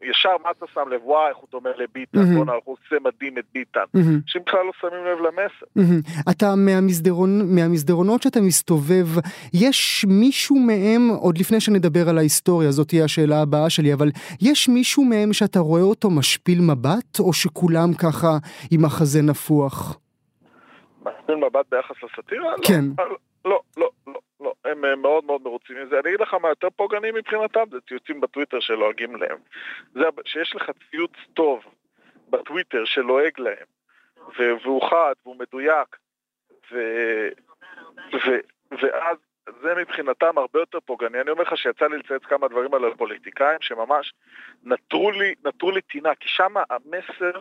ישר 0.02 0.30
מה 0.44 0.50
אתה 0.50 0.66
שם 0.74 0.88
לב, 0.90 1.00
וואי, 1.04 1.28
איך 1.28 1.36
הוא 1.36 1.48
דומה 1.52 1.70
לביטן, 1.78 2.34
בואנה, 2.34 2.52
הוא 2.64 2.76
עושה 2.84 2.96
מדהים 3.04 3.38
את 3.38 3.44
ביטן, 3.54 3.84
שהם 4.26 4.42
בכלל 4.46 4.60
לא 4.66 4.72
שמים 4.80 5.04
לב 5.04 5.18
למסר. 5.18 5.66
אתה 6.30 6.54
מהמסדרון, 6.56 7.54
מהמסדרונות 7.54 8.22
שאתה 8.22 8.40
מסתובב, 8.40 9.06
יש 9.54 10.04
מישהו 10.08 10.56
מהם, 10.56 11.08
עוד 11.20 11.38
לפני 11.38 11.60
שנדבר 11.60 12.08
על 12.08 12.18
ההיסטוריה, 12.18 12.70
זאת 12.70 12.88
תהיה 12.88 13.04
השאלה 13.04 13.42
הבאה 13.42 13.70
שלי, 13.70 13.92
אבל 13.92 14.08
יש 14.40 14.68
מישהו 14.68 15.04
מהם 15.04 15.32
שאתה 15.32 15.58
רואה 15.58 15.82
אותו 15.82 16.10
משפיל 16.10 16.60
מבט, 16.60 17.18
או 17.20 17.32
שכולם 17.32 17.94
ככה 17.94 18.38
עם 18.70 18.84
החזה 18.84 19.22
נפוח? 19.22 19.98
משפיל 21.00 21.34
מבט 21.36 21.66
ביחס 21.70 21.96
לסאטירה? 22.02 22.52
כן. 22.62 22.84
לא, 22.98 23.04
לא, 23.44 23.60
לא, 23.76 23.90
לא. 24.06 24.20
לא, 24.42 24.54
הם 24.64 25.02
מאוד 25.02 25.24
מאוד 25.24 25.42
מרוצים 25.42 25.82
מזה. 25.82 26.00
אני 26.00 26.08
אגיד 26.08 26.20
לך 26.20 26.34
מה 26.34 26.48
יותר 26.48 26.70
פוגעני 26.70 27.10
מבחינתם, 27.10 27.64
זה 27.70 27.80
ציוצים 27.80 28.20
בטוויטר 28.20 28.60
שלועגים 28.60 29.16
להם. 29.16 29.38
זה 29.94 30.02
שיש 30.24 30.56
לך 30.56 30.70
ציוץ 30.90 31.12
טוב 31.34 31.64
בטוויטר 32.30 32.84
שלועג 32.84 33.32
להם, 33.38 33.66
והוא 34.38 34.90
חד 34.90 35.14
והוא 35.24 35.36
מדויק, 35.36 35.96
ו... 36.72 36.78
ו... 38.12 38.30
ואז 38.82 39.16
זה 39.62 39.74
מבחינתם 39.74 40.38
הרבה 40.38 40.60
יותר 40.60 40.80
פוגעני. 40.80 41.20
אני 41.20 41.30
אומר 41.30 41.42
לך 41.42 41.56
שיצא 41.56 41.86
לי 41.86 41.98
לצייץ 41.98 42.22
כמה 42.22 42.48
דברים 42.48 42.74
על 42.74 42.84
הפוליטיקאים 42.84 43.58
שממש 43.60 44.14
נטרו 44.62 45.10
לי, 45.10 45.34
נטרו 45.44 45.70
לי 45.70 45.80
טינה, 45.80 46.14
כי 46.14 46.28
שם 46.28 46.54
המסר 46.70 47.40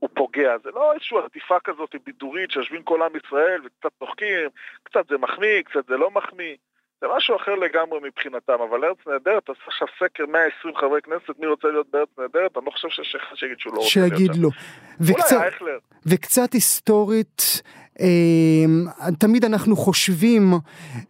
הוא 0.00 0.10
פוגע. 0.14 0.58
זה 0.64 0.70
לא 0.74 0.92
איזושהי 0.92 1.18
עטיפה 1.24 1.60
כזאת 1.64 1.94
בידורית 2.06 2.50
שיושבים 2.50 2.82
כל 2.82 3.02
עם 3.02 3.12
ישראל 3.16 3.60
וקצת 3.64 3.98
צוחקים, 3.98 4.48
קצת 4.82 5.08
זה 5.08 5.18
מחמיא, 5.18 5.62
קצת 5.62 5.86
זה 5.88 5.96
לא 5.96 6.10
מחמיא. 6.10 6.56
זה 7.00 7.06
משהו 7.16 7.36
אחר 7.36 7.54
לגמרי 7.54 7.98
מבחינתם, 8.02 8.52
אבל 8.68 8.84
ארץ 8.84 8.96
נהדרת, 9.06 9.46
תעשה 9.46 9.60
עכשיו 9.66 9.88
סקר 9.98 10.26
120 10.26 10.76
חברי 10.76 11.02
כנסת, 11.02 11.38
מי 11.38 11.46
רוצה 11.46 11.68
להיות 11.68 11.86
בארץ 11.90 12.08
נהדרת? 12.18 12.56
אני 12.56 12.66
לא 12.66 12.70
חושב 12.70 12.88
שיש 12.88 13.14
אחד 13.14 13.36
שיגיד 13.36 13.58
שהוא 13.58 13.74
לא 13.74 13.78
רוצה 13.80 14.00
להיות 14.00 14.12
שם. 14.12 14.16
שיגיד 14.18 14.42
לא. 14.42 14.48
וקצת. 15.00 15.36
וקצת 16.06 16.52
היסטורית, 16.52 17.62
תמיד 19.18 19.44
אנחנו 19.44 19.76
חושבים 19.76 20.42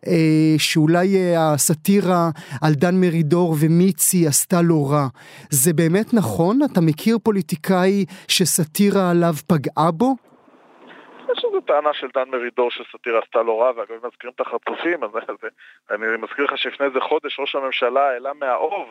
אה, 0.07 0.59
שאולי 0.59 1.09
אה, 1.17 1.53
הסאטירה 1.55 2.31
על 2.63 2.73
דן 2.73 2.95
מרידור 3.01 3.55
ומיצי 3.61 4.27
עשתה 4.27 4.57
לו 4.63 4.87
רע. 4.87 5.07
זה 5.51 5.73
באמת 5.73 6.15
נכון? 6.15 6.59
אתה 6.73 6.81
מכיר 6.81 7.19
פוליטיקאי 7.25 8.05
שסאטירה 8.29 9.11
עליו 9.11 9.35
פגעה 9.49 9.91
בו? 9.91 10.17
יש 11.33 11.45
איזו 11.45 11.61
טענה 11.61 11.91
של 11.93 12.07
דן 12.15 12.31
מרידור 12.31 12.71
שסאטירה 12.71 13.21
עשתה 13.25 13.43
לו 13.43 13.59
רע, 13.59 13.71
ואגב, 13.77 13.91
אם 13.91 14.09
מזכירים 14.09 14.35
את 14.35 14.41
החטופים, 14.41 15.05
אז 15.05 15.11
אני 15.91 16.07
מזכיר 16.23 16.45
לך 16.45 16.59
שלפני 16.59 16.87
איזה 16.87 17.01
חודש 17.01 17.41
ראש 17.41 17.55
הממשלה 17.55 18.09
העלה 18.09 18.33
מהאוב 18.41 18.89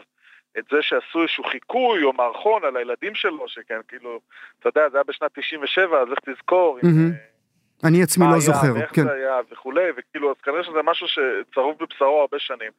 את 0.60 0.64
זה 0.72 0.82
שעשו 0.82 1.22
איזשהו 1.22 1.44
חיקוי 1.44 2.04
או 2.04 2.14
מערכון 2.14 2.64
על 2.66 2.78
הילדים 2.78 3.16
שלו, 3.16 3.48
שכן, 3.48 3.80
כאילו, 3.88 4.20
אתה 4.60 4.70
יודע, 4.70 4.90
זה 4.90 4.98
היה 4.98 5.04
בשנת 5.04 5.32
97, 5.34 6.02
אז 6.02 6.08
איך 6.12 6.20
תזכור. 6.20 6.80
Mm-hmm. 6.80 7.37
אני 7.84 8.04
עצמי 8.04 8.26
לא 8.34 8.40
זוכר, 8.40 8.74
ואיך 8.76 8.96
כן. 8.96 9.04
זה 9.04 9.14
היה 9.14 9.40
וכולי, 9.52 9.86
וכאילו, 9.98 10.32
אז 10.32 10.36
כנראה 10.44 10.64
שזה 10.64 10.82
משהו 10.84 11.08
שצרוב 11.08 11.76
בבשרו 11.80 12.22
הרבה 12.22 12.40
שנים. 12.40 12.72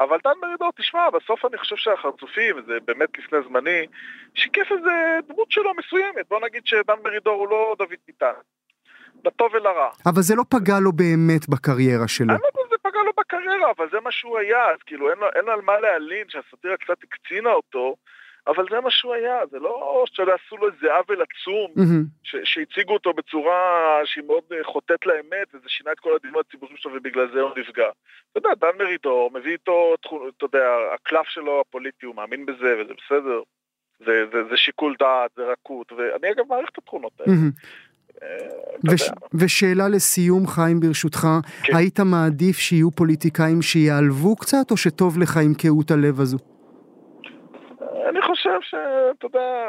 אבל 0.00 0.18
דן 0.24 0.32
מרידור, 0.42 0.70
תשמע, 0.76 1.10
בסוף 1.10 1.44
אני 1.44 1.58
חושב 1.58 1.76
שהחרצופים, 1.76 2.56
זה 2.66 2.72
באמת 2.84 3.18
לפני 3.18 3.38
זמני, 3.48 3.86
שיקף 4.34 4.66
איזה 4.70 5.18
דמות 5.28 5.50
שלו 5.50 5.70
מסוימת. 5.78 6.28
בוא 6.28 6.40
נגיד 6.40 6.66
שדן 6.66 6.94
מרידור 7.04 7.34
הוא 7.40 7.48
לא 7.48 7.74
דוד 7.78 7.98
ביטן. 8.06 8.32
לטוב 9.24 9.54
ולרע. 9.54 9.90
אבל 10.06 10.22
זה 10.22 10.34
לא 10.34 10.44
פגע 10.48 10.80
לו 10.80 10.92
באמת 10.92 11.48
בקריירה 11.48 12.08
שלו. 12.08 12.30
אני 12.30 12.40
לא 12.42 12.46
יודע 12.46 12.60
אם 12.64 12.68
זה 12.70 12.76
פגע 12.82 13.02
לו 13.06 13.12
בקריירה, 13.18 13.70
אבל 13.76 13.86
זה 13.90 14.00
מה 14.00 14.12
שהוא 14.12 14.38
היה, 14.38 14.70
אז 14.70 14.78
כאילו 14.86 15.10
אין 15.10 15.18
אין 15.34 15.48
על 15.48 15.60
מה 15.60 15.80
להלין 15.80 16.26
שהסאטירה 16.28 16.76
קצת 16.76 17.02
הקצינה 17.02 17.52
אותו, 17.52 17.96
אבל 18.46 18.64
זה 18.70 18.80
מה 18.80 18.90
שהוא 18.90 19.14
היה, 19.14 19.46
זה 19.50 19.58
לא 19.58 20.04
שאתה 20.06 20.22
יודע, 20.22 20.32
עשו 20.46 20.56
לו 20.56 20.68
איזה 20.68 20.94
עוול 20.94 21.22
עצום, 21.22 21.70
mm-hmm. 21.76 22.38
שהציגו 22.44 22.92
אותו 22.92 23.12
בצורה 23.12 24.00
שהיא 24.04 24.24
מאוד 24.24 24.42
אה, 24.52 24.64
חוטאת 24.64 25.06
לאמת, 25.06 25.54
וזה 25.54 25.68
שינה 25.68 25.92
את 25.92 26.00
כל 26.00 26.10
הדיונים 26.16 26.40
הציבוריים 26.40 26.76
שלו 26.76 26.92
ובגלל 26.94 27.30
זה 27.34 27.40
הוא 27.40 27.50
נפגע. 27.56 27.88
אתה 28.32 28.38
יודע, 28.38 28.54
דן 28.60 28.78
מרידור 28.78 29.30
מביא 29.34 29.52
איתו, 29.52 29.94
אתה 30.36 30.44
יודע, 30.44 30.66
הקלף 30.94 31.26
שלו 31.28 31.60
הפוליטי, 31.60 32.06
הוא 32.06 32.14
מאמין 32.14 32.46
בזה 32.46 32.74
וזה 32.80 32.92
בסדר. 33.04 33.40
זה, 33.98 34.26
זה, 34.32 34.44
זה 34.50 34.56
שיקול 34.56 34.96
דעת, 34.98 35.30
זה 35.36 35.42
רכות, 35.52 35.92
ואני 35.92 36.32
אגב 36.32 36.44
מעריך 36.48 36.68
את 36.72 36.78
התכונות 36.78 37.12
האלה. 37.20 37.32
Mm-hmm. 37.32 37.84
וש, 38.90 39.02
ושאלה 39.34 39.88
לסיום 39.88 40.46
חיים 40.46 40.80
ברשותך, 40.80 41.28
כן. 41.62 41.76
היית 41.76 42.00
מעדיף 42.00 42.58
שיהיו 42.58 42.90
פוליטיקאים 42.90 43.62
שיעלבו 43.62 44.36
קצת 44.36 44.70
או 44.70 44.76
שטוב 44.76 45.18
לך 45.18 45.36
עם 45.36 45.54
קהות 45.54 45.90
הלב 45.90 46.20
הזו? 46.20 46.53
אני 48.08 48.22
חושב 48.22 48.58
שאתה 48.60 49.26
יודע, 49.26 49.66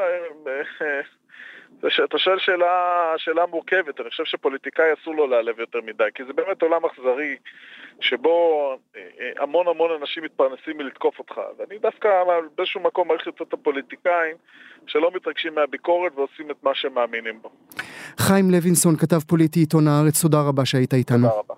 אתה 2.04 2.18
שואל 2.18 2.38
שאלה, 2.38 3.14
שאלה 3.16 3.46
מורכבת, 3.46 4.00
אני 4.00 4.10
חושב 4.10 4.24
שפוליטיקאי 4.24 4.92
אסור 4.92 5.14
לו 5.14 5.26
להיעלב 5.26 5.60
יותר 5.60 5.78
מדי, 5.86 6.04
כי 6.14 6.24
זה 6.24 6.32
באמת 6.32 6.62
עולם 6.62 6.84
אכזרי 6.84 7.36
שבו 8.00 8.76
המון 9.38 9.68
המון 9.68 9.90
אנשים 10.00 10.24
מתפרנסים 10.24 10.76
מלתקוף 10.76 11.18
אותך, 11.18 11.40
ואני 11.58 11.78
דווקא 11.78 12.08
באיזשהו 12.56 12.80
מקום 12.80 13.08
מעריך 13.08 13.26
יותר 13.26 13.44
את 13.44 13.52
הפוליטיקאים 13.52 14.36
שלא 14.86 15.10
מתרגשים 15.14 15.54
מהביקורת 15.54 16.12
ועושים 16.16 16.50
את 16.50 16.56
מה 16.62 16.74
שהם 16.74 16.94
מאמינים 16.94 17.42
בו. 17.42 17.50
חיים 18.18 18.50
לוינסון, 18.50 18.96
כתב 18.96 19.20
פוליטי 19.28 19.60
עיתון 19.60 19.88
הארץ, 19.88 20.22
תודה 20.22 20.38
רבה 20.48 20.64
שהיית 20.64 20.94
איתנו. 20.94 21.28
תודה 21.28 21.38
רבה. 21.38 21.54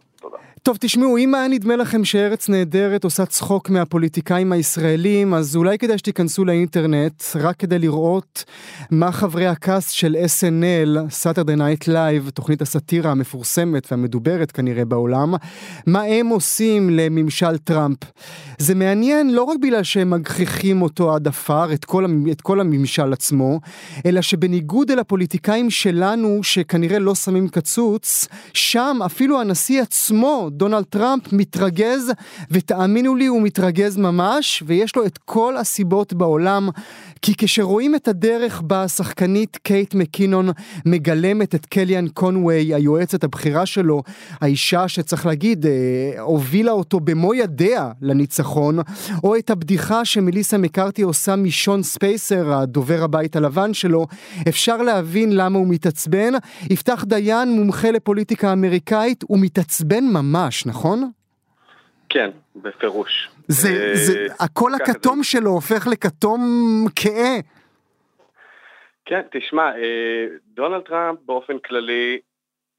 טוב, 0.68 0.76
תשמעו, 0.80 1.18
אם 1.18 1.34
היה 1.34 1.48
נדמה 1.48 1.76
לכם 1.76 2.04
שארץ 2.04 2.48
נהדרת 2.48 3.04
עושה 3.04 3.26
צחוק 3.26 3.70
מהפוליטיקאים 3.70 4.52
הישראלים, 4.52 5.34
אז 5.34 5.56
אולי 5.56 5.78
כדאי 5.78 5.98
שתיכנסו 5.98 6.44
לאינטרנט, 6.44 7.22
רק 7.34 7.56
כדי 7.56 7.78
לראות 7.78 8.44
מה 8.90 9.12
חברי 9.12 9.46
הקאסט 9.46 9.92
של 9.92 10.16
SNL, 10.16 10.98
Saturday 11.22 11.58
Night 11.58 11.88
Live, 11.88 12.30
תוכנית 12.34 12.62
הסאטירה 12.62 13.10
המפורסמת 13.10 13.86
והמדוברת 13.90 14.52
כנראה 14.52 14.84
בעולם, 14.84 15.34
מה 15.86 16.02
הם 16.02 16.26
עושים 16.26 16.90
לממשל 16.90 17.58
טראמפ. 17.58 17.98
זה 18.58 18.74
מעניין 18.74 19.34
לא 19.34 19.42
רק 19.42 19.58
בגלל 19.62 19.82
שהם 19.82 20.10
מגחיכים 20.10 20.82
אותו 20.82 21.14
עד 21.14 21.28
עפר, 21.28 21.72
את, 21.74 21.86
את 22.30 22.40
כל 22.40 22.60
הממשל 22.60 23.12
עצמו, 23.12 23.60
אלא 24.06 24.20
שבניגוד 24.20 24.90
אל 24.90 24.98
הפוליטיקאים 24.98 25.70
שלנו, 25.70 26.40
שכנראה 26.42 26.98
לא 26.98 27.14
שמים 27.14 27.48
קצוץ, 27.48 28.28
שם 28.54 28.98
אפילו 29.06 29.40
הנשיא 29.40 29.82
עצמו, 29.82 30.50
דונלד 30.58 30.84
טראמפ 30.84 31.32
מתרגז, 31.32 32.12
ותאמינו 32.50 33.14
לי 33.14 33.26
הוא 33.26 33.42
מתרגז 33.42 33.96
ממש, 33.96 34.62
ויש 34.66 34.96
לו 34.96 35.06
את 35.06 35.18
כל 35.18 35.56
הסיבות 35.56 36.12
בעולם, 36.12 36.68
כי 37.22 37.34
כשרואים 37.38 37.94
את 37.94 38.08
הדרך 38.08 38.60
בה 38.60 38.82
השחקנית 38.82 39.56
קייט 39.62 39.94
מקינון 39.94 40.50
מגלמת 40.86 41.54
את 41.54 41.66
קליאן 41.66 42.08
קונווי, 42.08 42.74
היועצת 42.74 43.24
הבכירה 43.24 43.66
שלו, 43.66 44.02
האישה 44.40 44.88
שצריך 44.88 45.26
להגיד, 45.26 45.66
אה, 45.66 46.20
הובילה 46.20 46.72
אותו 46.72 47.00
במו 47.00 47.34
ידיה 47.34 47.90
לניצחון, 48.02 48.78
או 49.24 49.36
את 49.36 49.50
הבדיחה 49.50 50.04
שמליסה 50.04 50.58
מקארתי 50.58 51.02
עושה 51.02 51.36
משון 51.36 51.82
ספייסר, 51.82 52.52
הדובר 52.52 53.02
הבית 53.02 53.36
הלבן 53.36 53.74
שלו, 53.74 54.06
אפשר 54.48 54.76
להבין 54.76 55.32
למה 55.32 55.58
הוא 55.58 55.66
מתעצבן. 55.68 56.32
יפתח 56.70 57.04
דיין, 57.08 57.52
מומחה 57.52 57.90
לפוליטיקה 57.90 58.52
אמריקאית, 58.52 59.24
הוא 59.28 59.38
מתעצבן 59.38 60.04
ממש, 60.04 60.47
נכון? 60.66 61.10
כן, 62.08 62.30
בפירוש. 62.56 63.28
זה, 63.48 63.94
זה, 63.94 64.26
הקול 64.40 64.74
הכתום 64.74 65.22
שלו 65.22 65.50
הופך 65.50 65.86
לכתום 65.86 66.40
כהה. 66.96 67.36
כן, 69.04 69.20
תשמע, 69.30 69.70
דונלד 70.54 70.82
טראמפ 70.82 71.18
באופן 71.26 71.58
כללי, 71.58 72.20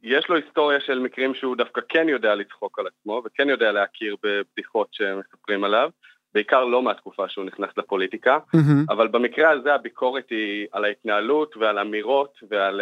יש 0.04 0.30
לו 0.30 0.36
היסטוריה 0.36 0.80
של 0.82 1.00
מקרים 1.00 1.34
שהוא 1.36 1.56
דווקא 1.56 1.82
כן 1.90 2.10
יודע 2.10 2.36
לצחוק 2.36 2.80
על 2.80 2.86
עצמו, 2.88 3.22
וכן 3.26 3.50
יודע 3.50 3.72
להכיר 3.72 4.16
בבדיחות 4.24 4.88
שמספרים 4.92 5.64
עליו, 5.64 5.90
בעיקר 6.34 6.66
לא 6.66 6.82
מהתקופה 6.82 7.30
שהוא 7.30 7.46
נכנס 7.46 7.70
לפוליטיקה, 7.78 8.38
mm-hmm. 8.56 8.90
אבל 8.90 9.08
במקרה 9.08 9.50
הזה 9.50 9.74
הביקורת 9.74 10.30
היא 10.30 10.68
על 10.72 10.86
ההתנהלות 10.86 11.58
ועל 11.58 11.80
אמירות 11.80 12.40
ועל, 12.50 12.82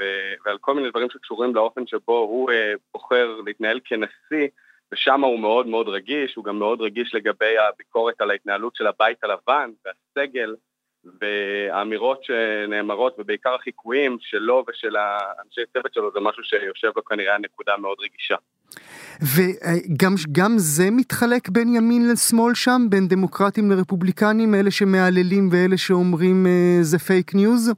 ו, 0.00 0.04
ועל 0.46 0.58
כל 0.58 0.74
מיני 0.74 0.90
דברים 0.90 1.10
שקשורים 1.10 1.54
לאופן 1.54 1.86
שבו 1.86 2.18
הוא 2.18 2.50
בוחר 2.94 3.40
להתנהל 3.46 3.80
כנשיא, 3.84 4.48
ושם 4.92 5.24
הוא 5.24 5.40
מאוד 5.40 5.66
מאוד 5.66 5.88
רגיש, 5.88 6.34
הוא 6.34 6.44
גם 6.44 6.58
מאוד 6.58 6.80
רגיש 6.80 7.14
לגבי 7.14 7.58
הביקורת 7.58 8.20
על 8.20 8.30
ההתנהלות 8.30 8.76
של 8.76 8.86
הבית 8.86 9.24
הלבן 9.24 9.70
והסגל, 9.84 10.54
והאמירות 11.20 12.24
שנאמרות, 12.24 13.16
ובעיקר 13.18 13.54
החיקויים 13.54 14.16
שלו 14.20 14.64
ושל 14.68 14.96
האנשי 14.96 15.60
צוות 15.72 15.94
שלו, 15.94 16.10
זה 16.14 16.20
משהו 16.20 16.44
שיושב 16.44 16.90
לו 16.96 17.04
כנראה 17.04 17.34
על 17.34 17.40
נקודה 17.40 17.72
מאוד 17.76 17.96
רגישה. 18.00 18.36
וגם 19.20 20.52
זה 20.56 20.84
מתחלק 20.90 21.48
בין 21.48 21.74
ימין 21.74 22.08
לשמאל 22.12 22.54
שם, 22.54 22.86
בין 22.90 23.08
דמוקרטים 23.08 23.70
לרפובליקנים, 23.70 24.54
אלה 24.54 24.70
שמהללים 24.70 25.48
ואלה 25.52 25.76
שאומרים 25.76 26.46
זה 26.80 26.98
fake 26.98 27.34
news? 27.34 27.72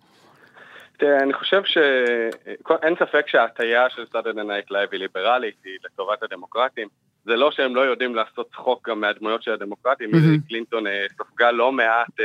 תראה, 0.98 1.18
אני 1.18 1.32
חושב 1.32 1.62
שאין 1.64 2.94
ספק 2.98 3.28
שההטייה 3.28 3.90
של 3.90 4.04
Saturday 4.12 4.42
Night 4.42 4.70
Live 4.70 4.88
היא 4.92 5.00
ליברלית, 5.00 5.54
היא 5.64 5.78
לטובת 5.84 6.22
הדמוקרטים. 6.22 6.88
זה 7.24 7.36
לא 7.36 7.50
שהם 7.50 7.76
לא 7.76 7.80
יודעים 7.80 8.14
לעשות 8.14 8.50
צחוק 8.52 8.88
גם 8.88 9.00
מהדמויות 9.00 9.42
של 9.42 9.52
הדמוקרטים, 9.52 10.10
mm-hmm. 10.10 10.48
קלינטון 10.48 10.84
ספגה 11.18 11.50
לא 11.50 11.72
מעט 11.72 12.20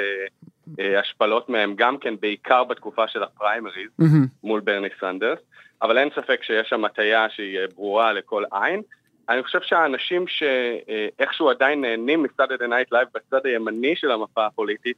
השפלות 1.00 1.50
מהם, 1.50 1.74
גם 1.76 1.98
כן 1.98 2.14
בעיקר 2.20 2.64
בתקופה 2.64 3.08
של 3.08 3.24
הפריימריז 3.24 3.90
mm-hmm. 4.02 4.28
מול 4.44 4.60
ברני 4.60 4.88
סנדרס, 5.00 5.40
אבל 5.82 5.98
אין 5.98 6.10
ספק 6.16 6.44
שיש 6.44 6.70
שם 6.70 6.86
הטייה 6.86 7.30
שהיא 7.30 7.60
ברורה 7.76 8.14
לכל 8.14 8.44
עין. 8.52 8.82
אני 9.30 9.44
חושב 9.44 9.62
שהאנשים 9.62 10.26
שאיכשהו 10.28 11.50
עדיין 11.50 11.82
נהנים 11.82 12.24
מ 12.24 12.29
Saturday 12.29 12.68
Night 12.68 12.92
Live 12.92 13.08
בצד 13.14 13.46
הימני 13.46 13.96
של 13.96 14.12
המפה 14.12 14.46
הפוליטית, 14.46 14.98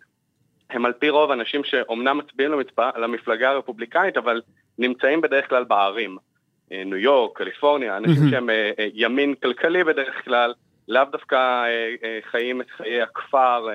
הם 0.70 0.86
על 0.86 0.94
פי 0.94 1.10
רוב 1.10 1.32
אנשים 1.32 1.64
שאומנם 1.64 2.18
מצביעים 2.18 2.52
למצפה, 2.52 2.90
למפלגה 2.98 3.50
הרפובליקנית, 3.50 4.18
אבל 4.18 4.42
נמצאים 4.80 5.22
בדרך 5.22 5.50
כלל 5.50 5.64
בערים. 5.64 6.18
ניו 6.72 6.98
יורק, 6.98 7.38
קליפורניה, 7.38 7.98
אנשים 7.98 8.24
mm-hmm. 8.24 8.32
שהם 8.32 8.50
ימין 8.94 9.36
כלכלי 9.36 9.84
בדרך 9.84 10.26
כלל, 10.26 10.54
לאו 10.88 11.04
דווקא 11.12 11.66
חיים 12.32 12.62
את 12.62 12.70
חיי 12.70 13.02
הכפר, 13.02 13.68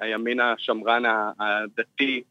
הימין 0.00 0.40
השמרן 0.40 1.02
הדתי, 1.40 2.22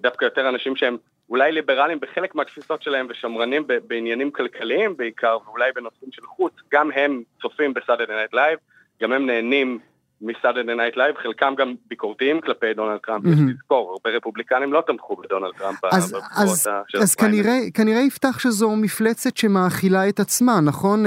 דווקא 0.00 0.24
יותר 0.24 0.48
אנשים 0.48 0.76
שהם 0.76 0.96
אולי 1.30 1.52
ליברליים 1.52 2.00
בחלק 2.00 2.34
מהתפיסות 2.34 2.82
שלהם 2.82 3.06
ושמרנים 3.10 3.66
בעניינים 3.86 4.30
כלכליים 4.30 4.96
בעיקר, 4.96 5.38
ואולי 5.46 5.72
בנושאים 5.72 6.12
של 6.12 6.26
חוץ, 6.26 6.52
גם 6.72 6.90
הם 6.94 7.22
צופים 7.42 7.74
ב 7.74 7.78
Saturday 7.78 8.12
Night 8.12 8.34
Live, 8.34 8.58
גם 9.02 9.12
הם 9.12 9.26
נהנים 9.26 9.78
מ 10.20 10.26
Saturday 10.26 10.74
Night 10.74 10.96
Live, 10.96 11.16
חלקם 11.22 11.54
גם 11.58 11.74
ביקורתיים 11.88 12.40
כלפי 12.40 12.74
דונלד 12.74 12.98
טראמפ, 12.98 13.24
יש 13.24 13.38
לזכור, 13.48 13.90
הרבה 13.90 14.16
רפובליקנים 14.16 14.72
לא 14.72 14.82
תמכו 14.86 15.16
בדונלד 15.16 15.52
טראמפ 15.58 15.84
בבחירות 15.84 16.58
של 16.88 16.98
אז 16.98 17.14
כנראה, 17.14 17.58
כנראה 17.74 18.00
יפתח 18.00 18.38
שזו 18.38 18.76
מפלצת 18.76 19.36
שמאכילה 19.36 20.08
את 20.08 20.20
עצמה, 20.20 20.60
נכון? 20.60 21.04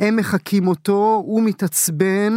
הם 0.00 0.16
מחקים 0.16 0.68
אותו, 0.68 1.22
הוא 1.26 1.42
מתעצבן, 1.42 2.34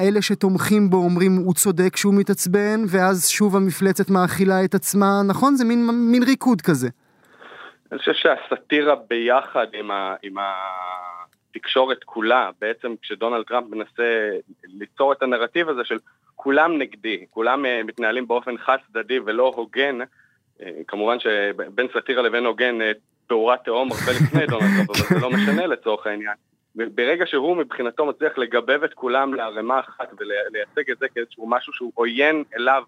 אלה 0.00 0.22
שתומכים 0.22 0.90
בו 0.90 0.96
אומרים 0.96 1.36
הוא 1.36 1.54
צודק 1.54 1.96
שהוא 1.96 2.14
מתעצבן, 2.14 2.80
ואז 2.88 3.28
שוב 3.28 3.56
המפלצת 3.56 4.10
מאכילה 4.10 4.64
את 4.64 4.74
עצמה, 4.74 5.22
נכון? 5.28 5.54
זה 5.54 5.64
מין, 5.64 5.86
מין 5.92 6.22
ריקוד 6.22 6.60
כזה. 6.60 6.88
אני 7.92 7.98
חושב 7.98 8.12
שהסאטירה 8.14 8.94
ביחד 9.10 9.66
עם 9.72 9.90
ה... 9.90 10.14
עם 10.22 10.38
ה... 10.38 10.42
התקשורת 11.58 12.04
כולה, 12.04 12.50
בעצם 12.60 12.94
כשדונלד 13.02 13.44
טראמפ 13.46 13.66
מנסה 13.70 14.30
ליצור 14.64 15.12
את 15.12 15.22
הנרטיב 15.22 15.68
הזה 15.68 15.84
של 15.84 15.98
כולם 16.36 16.78
נגדי, 16.78 17.26
כולם 17.30 17.64
uh, 17.64 17.68
מתנהלים 17.86 18.28
באופן 18.28 18.58
חד 18.58 18.76
צדדי 18.86 19.18
ולא 19.18 19.52
הוגן, 19.56 19.98
uh, 20.00 20.62
כמובן 20.88 21.20
שבין 21.20 21.88
סאטירה 21.92 22.22
לבין 22.22 22.46
הוגן 22.46 22.80
uh, 22.80 22.84
פעורה 23.26 23.56
תהום 23.56 23.92
הרבה 23.92 24.12
לפני 24.12 24.46
דונלד 24.46 24.70
טראמפ, 24.74 24.90
אבל 24.90 25.08
זה 25.08 25.20
לא 25.20 25.30
משנה 25.30 25.66
לצורך 25.66 26.06
העניין. 26.06 26.34
ברגע 26.74 27.26
שהוא 27.26 27.56
מבחינתו 27.56 28.06
מצליח 28.06 28.38
לגבב 28.38 28.84
את 28.84 28.94
כולם 28.94 29.34
לערימה 29.34 29.80
אחת 29.80 30.08
ולייצג 30.18 30.90
את 30.90 30.98
זה 30.98 31.08
כאיזשהו 31.08 31.46
משהו 31.46 31.72
שהוא 31.72 31.92
עוין 31.94 32.44
אליו, 32.56 32.82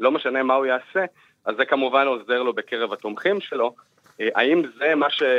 לא 0.00 0.10
משנה 0.10 0.42
מה 0.42 0.54
הוא 0.54 0.66
יעשה, 0.66 1.04
אז 1.44 1.56
זה 1.56 1.64
כמובן 1.64 2.06
עוזר 2.06 2.42
לו 2.42 2.52
בקרב 2.52 2.92
התומכים 2.92 3.40
שלו, 3.40 3.74
האם 4.20 4.62
זה 4.78 4.94
מה 4.94 5.06
שיזכה 5.10 5.30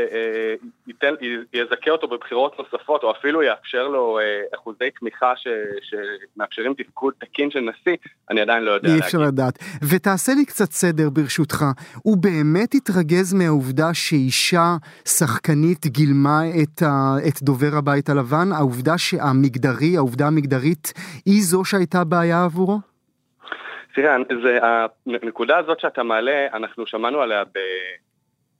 אותו 1.91 2.07
בבחירות 2.07 2.59
נוספות, 2.59 3.03
או 3.03 3.11
אפילו 3.11 3.43
יאפשר 3.43 3.87
לו 3.87 4.19
אחוזי 4.55 4.91
תמיכה 4.99 5.33
ש... 5.35 5.47
שמאפשרים 5.81 6.73
תפקוד 6.73 7.13
תקין 7.17 7.51
של 7.51 7.59
נשיא, 7.59 7.95
אני 8.29 8.41
עדיין 8.41 8.63
לא 8.63 8.71
יודע 8.71 8.87
להגיד. 8.87 9.03
אי 9.03 9.07
אפשר 9.07 9.17
לדעת. 9.17 9.59
ותעשה 9.91 10.31
לי 10.37 10.45
קצת 10.45 10.71
סדר 10.71 11.09
ברשותך, 11.09 11.65
הוא 12.03 12.17
באמת 12.17 12.73
התרגז 12.73 13.33
מהעובדה 13.33 13.93
שאישה 13.93 14.75
שחקנית 15.05 15.85
גילמה 15.85 16.41
את, 16.63 16.81
ה... 16.81 17.15
את 17.27 17.41
דובר 17.41 17.77
הבית 17.77 18.09
הלבן? 18.09 18.51
העובדה 18.57 18.97
שהמגדרי, 18.97 19.97
העובדה 19.97 20.27
המגדרית, 20.27 20.93
היא 21.25 21.43
זו 21.43 21.65
שהייתה 21.65 22.03
בעיה 22.03 22.43
עבורו? 22.43 22.79
תראה, 23.95 24.15
זה, 24.43 24.59
הנקודה 25.23 25.57
הזאת 25.57 25.79
שאתה 25.79 26.03
מעלה, 26.03 26.47
אנחנו 26.53 26.87
שמענו 26.87 27.21
עליה 27.21 27.43
ב... 27.43 27.59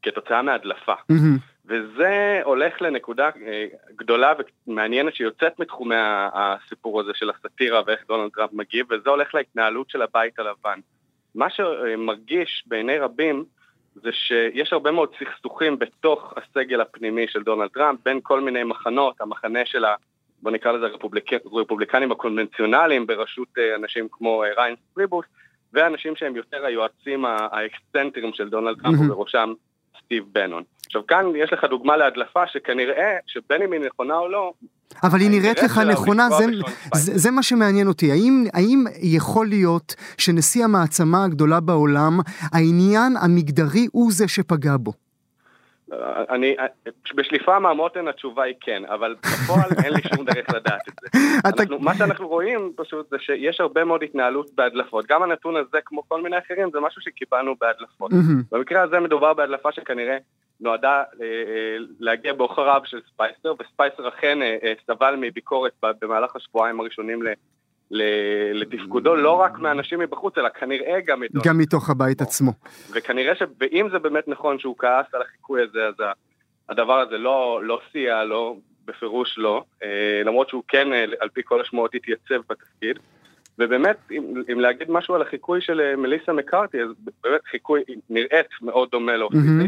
כתוצאה 0.01 0.41
מהדלפה. 0.41 0.93
Mm-hmm. 0.93 1.39
וזה 1.65 2.41
הולך 2.43 2.81
לנקודה 2.81 3.29
גדולה 3.95 4.33
ומעניינת 4.67 5.15
שיוצאת 5.15 5.59
מתחומי 5.59 5.95
הסיפור 6.33 7.01
הזה 7.01 7.11
של 7.15 7.29
הסאטירה 7.29 7.81
ואיך 7.87 7.99
דונלד 8.07 8.31
טראמפ 8.31 8.53
מגיב, 8.53 8.85
וזה 8.91 9.09
הולך 9.09 9.35
להתנהלות 9.35 9.89
של 9.89 10.01
הבית 10.01 10.39
הלבן. 10.39 10.79
מה 11.35 11.49
שמרגיש 11.49 12.63
בעיני 12.67 12.97
רבים 12.97 13.45
זה 13.95 14.09
שיש 14.11 14.73
הרבה 14.73 14.91
מאוד 14.91 15.09
סכסוכים 15.19 15.79
בתוך 15.79 16.33
הסגל 16.37 16.81
הפנימי 16.81 17.27
של 17.27 17.43
דונלד 17.43 17.69
טראמפ, 17.69 17.99
בין 18.05 18.19
כל 18.23 18.41
מיני 18.41 18.63
מחנות, 18.63 19.21
המחנה 19.21 19.65
של 19.65 19.85
ה... 19.85 19.95
בוא 20.41 20.51
נקרא 20.51 20.71
לזה 20.71 20.85
הרפובליק... 20.85 21.33
הרפובליקנים 21.33 22.11
הקונבנציונליים 22.11 23.07
בראשות 23.07 23.47
אנשים 23.75 24.07
כמו 24.11 24.43
ריינס 24.57 24.75
פריבוס, 24.91 25.25
ואנשים 25.73 26.15
שהם 26.15 26.35
יותר 26.35 26.65
היועצים 26.65 27.25
האקסצנטריים 27.25 28.33
של 28.33 28.49
דונלד 28.49 28.81
טראמפ. 28.81 28.97
ובראשם 29.11 29.53
סטיב 30.05 30.23
בנון. 30.31 30.63
עכשיו 30.85 31.07
כאן 31.07 31.25
יש 31.35 31.53
לך 31.53 31.63
דוגמה 31.63 31.97
להדלפה 31.97 32.47
שכנראה, 32.47 33.17
שבין 33.27 33.61
אם 33.61 33.71
היא 33.71 33.81
נכונה 33.81 34.17
או 34.17 34.29
לא, 34.29 34.53
אבל 35.03 35.19
היא 35.19 35.29
נראית 35.29 35.63
לך 35.63 35.77
נכונה, 35.77 36.29
זה, 36.29 36.45
זה, 36.93 37.17
זה 37.17 37.31
מה 37.31 37.43
שמעניין 37.43 37.87
אותי. 37.87 38.11
האם, 38.11 38.45
האם 38.53 38.83
יכול 39.01 39.47
להיות 39.47 39.95
שנשיא 40.17 40.63
המעצמה 40.63 41.23
הגדולה 41.23 41.59
בעולם, 41.59 42.19
העניין 42.41 43.17
המגדרי 43.21 43.87
הוא 43.91 44.11
זה 44.11 44.27
שפגע 44.27 44.75
בו? 44.79 44.93
אה, 45.93 46.23
אני, 46.29 46.55
בשליפה 47.15 47.59
מהמותן 47.59 48.07
התשובה 48.07 48.43
היא 48.43 48.55
כן, 48.61 48.83
אבל 48.85 49.15
בפועל 49.21 49.69
אין 49.83 49.93
לי 49.93 50.01
שום 50.15 50.25
דרך 50.25 50.49
לדעת 50.49 50.87
את 50.87 50.93
זה. 51.01 51.19
אנחנו, 51.45 51.79
מה 51.79 51.95
שאנחנו 51.95 52.27
רואים 52.27 52.73
פשוט 52.75 53.09
זה 53.09 53.17
שיש 53.19 53.61
הרבה 53.61 53.83
מאוד 53.83 54.03
התנהלות 54.03 54.49
בהדלפות. 54.55 55.05
גם 55.05 55.23
הנתון 55.23 55.55
הזה, 55.55 55.77
כמו 55.85 56.01
כל 56.07 56.21
מיני 56.21 56.37
אחרים, 56.37 56.69
זה 56.71 56.79
משהו 56.79 57.01
שקיבלנו 57.01 57.55
בהדלפות. 57.61 58.11
במקרה 58.51 58.81
הזה 58.81 58.99
מדובר 58.99 59.33
בהדלפה 59.33 59.71
שכנראה 59.71 60.17
נועדה 60.59 61.03
אה, 61.21 61.77
להגיע 61.99 62.33
בעוכריו 62.33 62.81
של 62.85 63.01
ספייסר, 63.13 63.53
וספייסר 63.59 64.07
אכן 64.07 64.41
אה, 64.41 64.57
אה, 64.63 64.73
סבל 64.87 65.15
מביקורת 65.19 65.71
במהלך 66.01 66.35
השבועיים 66.35 66.79
הראשונים 66.79 67.23
לתפקודו, 68.53 69.15
לא 69.15 69.31
רק 69.31 69.59
מאנשים 69.59 69.99
מבחוץ, 69.99 70.37
אלא 70.37 70.49
כנראה 70.49 70.99
גם 71.05 71.19
מדונלד. 71.19 71.47
גם 71.47 71.57
מתוך 71.57 71.89
הבית 71.89 72.21
עצמו. 72.21 72.51
וכנראה 72.91 73.35
ש... 73.35 73.41
ואם 73.59 73.87
זה 73.91 73.99
באמת 73.99 74.27
נכון 74.27 74.59
שהוא 74.59 74.75
כעס 74.77 75.05
על 75.13 75.21
החיקוי 75.21 75.61
הזה, 75.63 75.87
אז 75.87 75.93
הדבר 76.69 76.99
הזה 76.99 77.17
לא, 77.17 77.59
לא 77.63 77.79
סייע 77.91 78.23
לו, 78.23 78.59
בפירוש 78.85 79.37
לא, 79.37 79.63
אה, 79.83 80.21
למרות 80.25 80.49
שהוא 80.49 80.63
כן, 80.67 80.93
אה, 80.93 81.05
על 81.19 81.29
פי 81.29 81.41
כל 81.45 81.61
השמועות, 81.61 81.95
התייצב 81.95 82.41
בתפקיד. 82.49 82.99
ובאמת, 83.59 83.97
אם, 84.11 84.43
אם 84.51 84.59
להגיד 84.59 84.91
משהו 84.91 85.15
על 85.15 85.21
החיקוי 85.21 85.61
של 85.61 85.81
אה, 85.81 85.95
מליסה 85.95 86.33
מקארתי, 86.33 86.81
אז 86.81 86.89
באמת 87.23 87.41
חיקוי, 87.51 87.83
נראית 88.09 88.47
מאוד 88.61 88.89
דומה 88.91 89.17
לו 89.17 89.29
מהמם. 89.33 89.67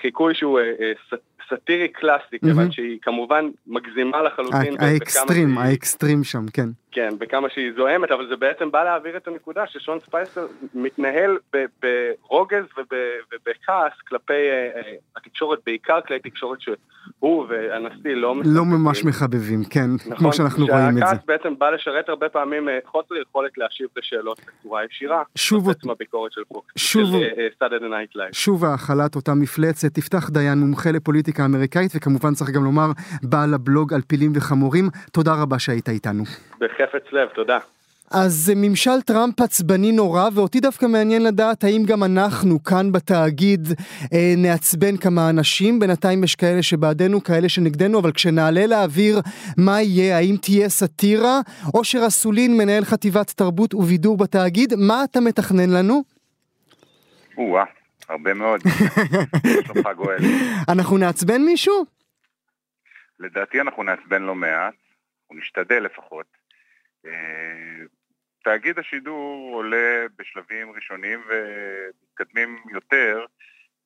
חיקוי 0.00 0.34
שהוא 0.34 0.60
אה, 0.60 0.64
אה, 0.80 1.18
סאטירי 1.48 1.88
קלאסי, 1.88 2.24
מהמם. 2.42 2.54
כיוון 2.54 2.72
שהיא 2.72 2.98
כמובן 3.02 3.44
מגזימה 3.66 4.22
לחלוטין. 4.22 4.74
האקסטרים, 4.80 5.48
שהיא- 5.54 5.58
האקסטרים 5.70 6.24
שם, 6.24 6.44
כן. 6.52 6.68
כן, 6.92 7.08
בכמה 7.18 7.48
שהיא 7.54 7.72
זועמת, 7.76 8.10
אבל 8.10 8.28
זה 8.28 8.36
בעצם 8.36 8.70
בא 8.70 8.84
להעביר 8.84 9.16
את 9.16 9.28
הנקודה 9.28 9.64
ששון 9.66 9.98
ספייסר 10.00 10.46
מתנהל 10.74 11.36
ברוגז 11.82 12.64
וב- 12.78 12.98
ובכעס 13.32 13.92
כלפי 14.08 14.32
אה, 14.32 14.80
התקשורת, 15.16 15.58
בעיקר 15.66 16.00
כלי 16.06 16.18
תקשורת 16.20 16.58
שהוא 16.60 16.76
והנשיא 17.48 18.14
לא 18.14 18.34
לא 18.44 18.64
ממש 18.64 19.04
מחבבים, 19.04 19.64
כן, 19.64 19.90
כמו 20.18 20.32
שאנחנו 20.32 20.66
רואים 20.66 20.88
את 20.88 20.94
זה. 20.94 21.00
שהכעס 21.00 21.18
בעצם 21.26 21.58
בא 21.58 21.70
לשרת 21.70 22.08
הרבה 22.08 22.28
פעמים 22.28 22.68
אה, 22.68 22.78
חוסר 22.86 23.14
יכולת 23.22 23.58
להשיב 23.58 23.86
לשאלות 23.96 24.40
בצורה 24.60 24.84
ישירה. 24.84 25.22
שוב 25.36 25.64
זאת 25.64 25.76
בעצם 25.76 25.90
הביקורת 25.90 26.32
של 26.32 26.40
פוקס, 26.48 26.72
שוב- 26.76 27.04
של 27.20 27.46
Saturday 27.58 27.82
Night 27.82 28.16
Live. 28.16 28.32
שוב 28.32 28.64
האכלת 28.64 29.16
אותה 29.16 29.34
מפלצת, 29.34 29.88
תפתח 29.94 30.30
דיין 30.30 30.58
מומחה 30.58 30.90
לפוליטיקה 30.90 31.39
אמריקאית, 31.44 31.92
וכמובן 31.94 32.34
צריך 32.34 32.50
גם 32.50 32.64
לומר, 32.64 32.90
בעל 33.22 33.54
הבלוג 33.54 33.94
על 33.94 34.00
פילים 34.06 34.32
וחמורים, 34.34 34.88
תודה 35.12 35.34
רבה 35.34 35.58
שהיית 35.58 35.88
איתנו. 35.88 36.24
בחפץ 36.60 37.12
לב, 37.12 37.28
תודה. 37.34 37.58
אז 38.12 38.52
ממשל 38.56 39.00
טראמפ 39.06 39.40
עצבני 39.40 39.92
נורא, 39.92 40.28
ואותי 40.34 40.60
דווקא 40.60 40.86
מעניין 40.86 41.22
לדעת 41.22 41.64
האם 41.64 41.82
גם 41.86 42.04
אנחנו 42.04 42.62
כאן 42.62 42.92
בתאגיד 42.92 43.68
אה, 44.12 44.34
נעצבן 44.36 44.96
כמה 44.96 45.30
אנשים. 45.30 45.78
בינתיים 45.78 46.24
יש 46.24 46.34
כאלה 46.34 46.62
שבעדנו, 46.62 47.22
כאלה 47.24 47.48
שנגדנו, 47.48 47.98
אבל 47.98 48.12
כשנעלה 48.12 48.66
לאוויר 48.66 49.20
מה 49.56 49.82
יהיה, 49.82 50.16
האם 50.16 50.36
תהיה 50.42 50.68
סאטירה? 50.68 51.40
אושר 51.74 52.06
אסולין, 52.06 52.56
מנהל 52.56 52.84
חטיבת 52.84 53.30
תרבות 53.30 53.74
ובידור 53.74 54.16
בתאגיד, 54.16 54.74
מה 54.76 55.04
אתה 55.04 55.20
מתכנן 55.20 55.70
לנו? 55.70 56.02
או-אה, 57.38 57.64
הרבה 58.10 58.34
מאוד. 58.34 58.60
שלומך 59.64 59.88
גואל. 59.96 60.18
אנחנו 60.72 60.98
נעצבן 60.98 61.42
מישהו? 61.42 61.84
לדעתי 63.20 63.60
אנחנו 63.60 63.82
נעצבן 63.82 64.22
לא 64.22 64.34
מעט, 64.34 64.74
אנחנו 65.22 65.36
נשתדל 65.42 65.82
לפחות. 65.82 66.26
אה, 67.06 67.12
תאגיד 68.44 68.78
השידור 68.78 69.50
עולה 69.54 70.06
בשלבים 70.18 70.72
ראשונים 70.72 71.20
ומתקדמים 71.28 72.58
יותר, 72.72 73.24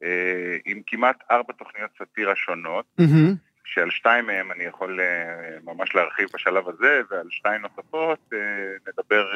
אה, 0.03 0.57
עם 0.65 0.81
כמעט 0.87 1.17
ארבע 1.31 1.53
תוכניות 1.53 1.91
סאטירה 1.99 2.37
שונות, 2.37 2.85
מהמם. 2.99 3.35
שעל 3.65 3.91
שתיים 3.91 4.27
מהם 4.27 4.53
אני 4.53 4.65
יכול 4.65 5.01
אה, 5.01 5.59
ממש 5.65 5.95
להרחיב 5.95 6.29
בשלב 6.35 6.69
הזה, 6.69 7.01
ועל 7.11 7.27
שתיים 7.31 7.63
נוספות 7.63 8.33
נדבר 8.89 9.27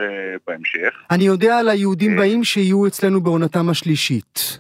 בהמשך. 0.47 0.95
אני 1.11 1.25
יודע 1.25 1.59
על 1.59 1.69
היהודים 1.69 2.17
באים 2.17 2.45
שיהיו 2.45 2.87
אצלנו 2.87 3.21
בעונתם 3.21 3.69
השלישית. 3.69 4.59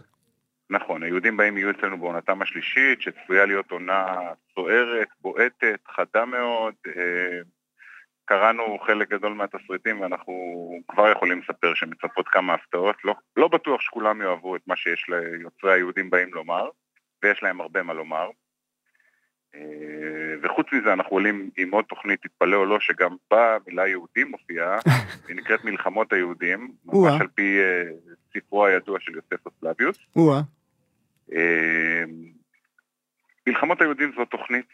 נכון, 0.70 1.02
היהודים 1.02 1.36
באים 1.36 1.56
יהיו 1.56 1.70
אצלנו 1.70 1.98
בעונתם 1.98 2.42
השלישית, 2.42 3.02
שצפויה 3.02 3.46
להיות 3.46 3.70
עונה 3.70 4.16
סוערת, 4.54 5.08
בועטת, 5.20 5.80
חדה 5.96 6.24
מאוד. 6.24 6.74
אה, 6.86 7.40
קראנו 8.28 8.78
חלק 8.86 9.08
גדול 9.10 9.32
מהתסריטים 9.32 10.00
ואנחנו 10.00 10.32
כבר 10.88 11.10
יכולים 11.10 11.40
לספר 11.40 11.74
שמצפות 11.74 12.28
כמה 12.28 12.54
הפתעות. 12.54 12.96
לא, 13.04 13.14
לא 13.36 13.48
בטוח 13.48 13.80
שכולם 13.80 14.22
יאהבו 14.22 14.56
את 14.56 14.60
מה 14.66 14.76
שיש 14.76 15.06
ליוצרי 15.08 15.72
היהודים 15.72 16.10
באים 16.10 16.34
לומר, 16.34 16.68
ויש 17.22 17.42
להם 17.42 17.60
הרבה 17.60 17.82
מה 17.82 17.92
לומר. 17.92 18.30
אה, 19.54 19.60
וחוץ 20.42 20.66
מזה 20.72 20.92
אנחנו 20.92 21.16
עולים 21.16 21.50
עם 21.56 21.70
עוד 21.70 21.84
תוכנית, 21.84 22.22
תתפלא 22.22 22.56
או 22.56 22.64
לא, 22.64 22.80
שגם 22.80 23.16
בה 23.30 23.56
המילה 23.56 23.88
יהודים 23.88 24.30
מופיעה, 24.30 24.78
היא 25.28 25.36
נקראת 25.36 25.64
מלחמות 25.64 26.12
היהודים. 26.12 26.72
ממש 26.84 27.20
על 27.20 27.28
פי 27.34 27.58
אה, 27.58 27.82
ספרו 28.34 28.66
הידוע 28.66 29.00
של 29.00 29.12
יוספוס 29.14 29.52
פלביוס. 29.60 29.98
אה, 31.32 32.04
מלחמות 33.46 33.80
היהודים 33.80 34.12
זו 34.16 34.24
תוכנית 34.24 34.66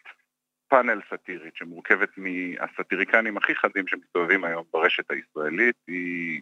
פאנל 0.69 1.01
סאטירית 1.11 1.57
שמורכבת 1.57 2.09
מהסאטיריקנים 2.17 3.37
הכי 3.37 3.55
חדים 3.55 3.87
שמסתובבים 3.87 4.45
היום 4.45 4.65
ברשת 4.73 5.11
הישראלית. 5.11 5.77
היא 5.87 6.41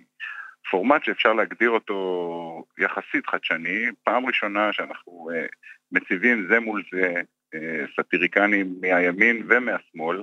פורמט 0.71 1.05
שאפשר 1.05 1.33
להגדיר 1.33 1.71
אותו 1.71 2.65
יחסית 2.79 3.27
חדשני. 3.27 3.85
פעם 4.05 4.27
ראשונה 4.27 4.73
שאנחנו 4.73 5.31
אה, 5.35 5.47
מציבים 5.93 6.47
זה 6.51 6.61
מול 6.61 6.83
זה 6.93 7.15
אה, 7.55 7.85
סאטיריקנים 7.97 8.75
מהימין 8.81 9.47
ומהשמאל, 9.49 10.23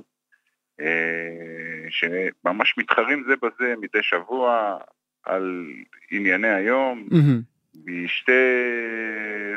אה, 0.80 1.86
שממש 1.90 2.74
מתחרים 2.78 3.24
זה 3.28 3.34
בזה 3.36 3.74
מדי 3.80 4.02
שבוע 4.02 4.78
על 5.24 5.66
ענייני 6.10 6.48
היום. 6.48 7.08
מהמם. 7.10 7.40
משתי 7.86 8.32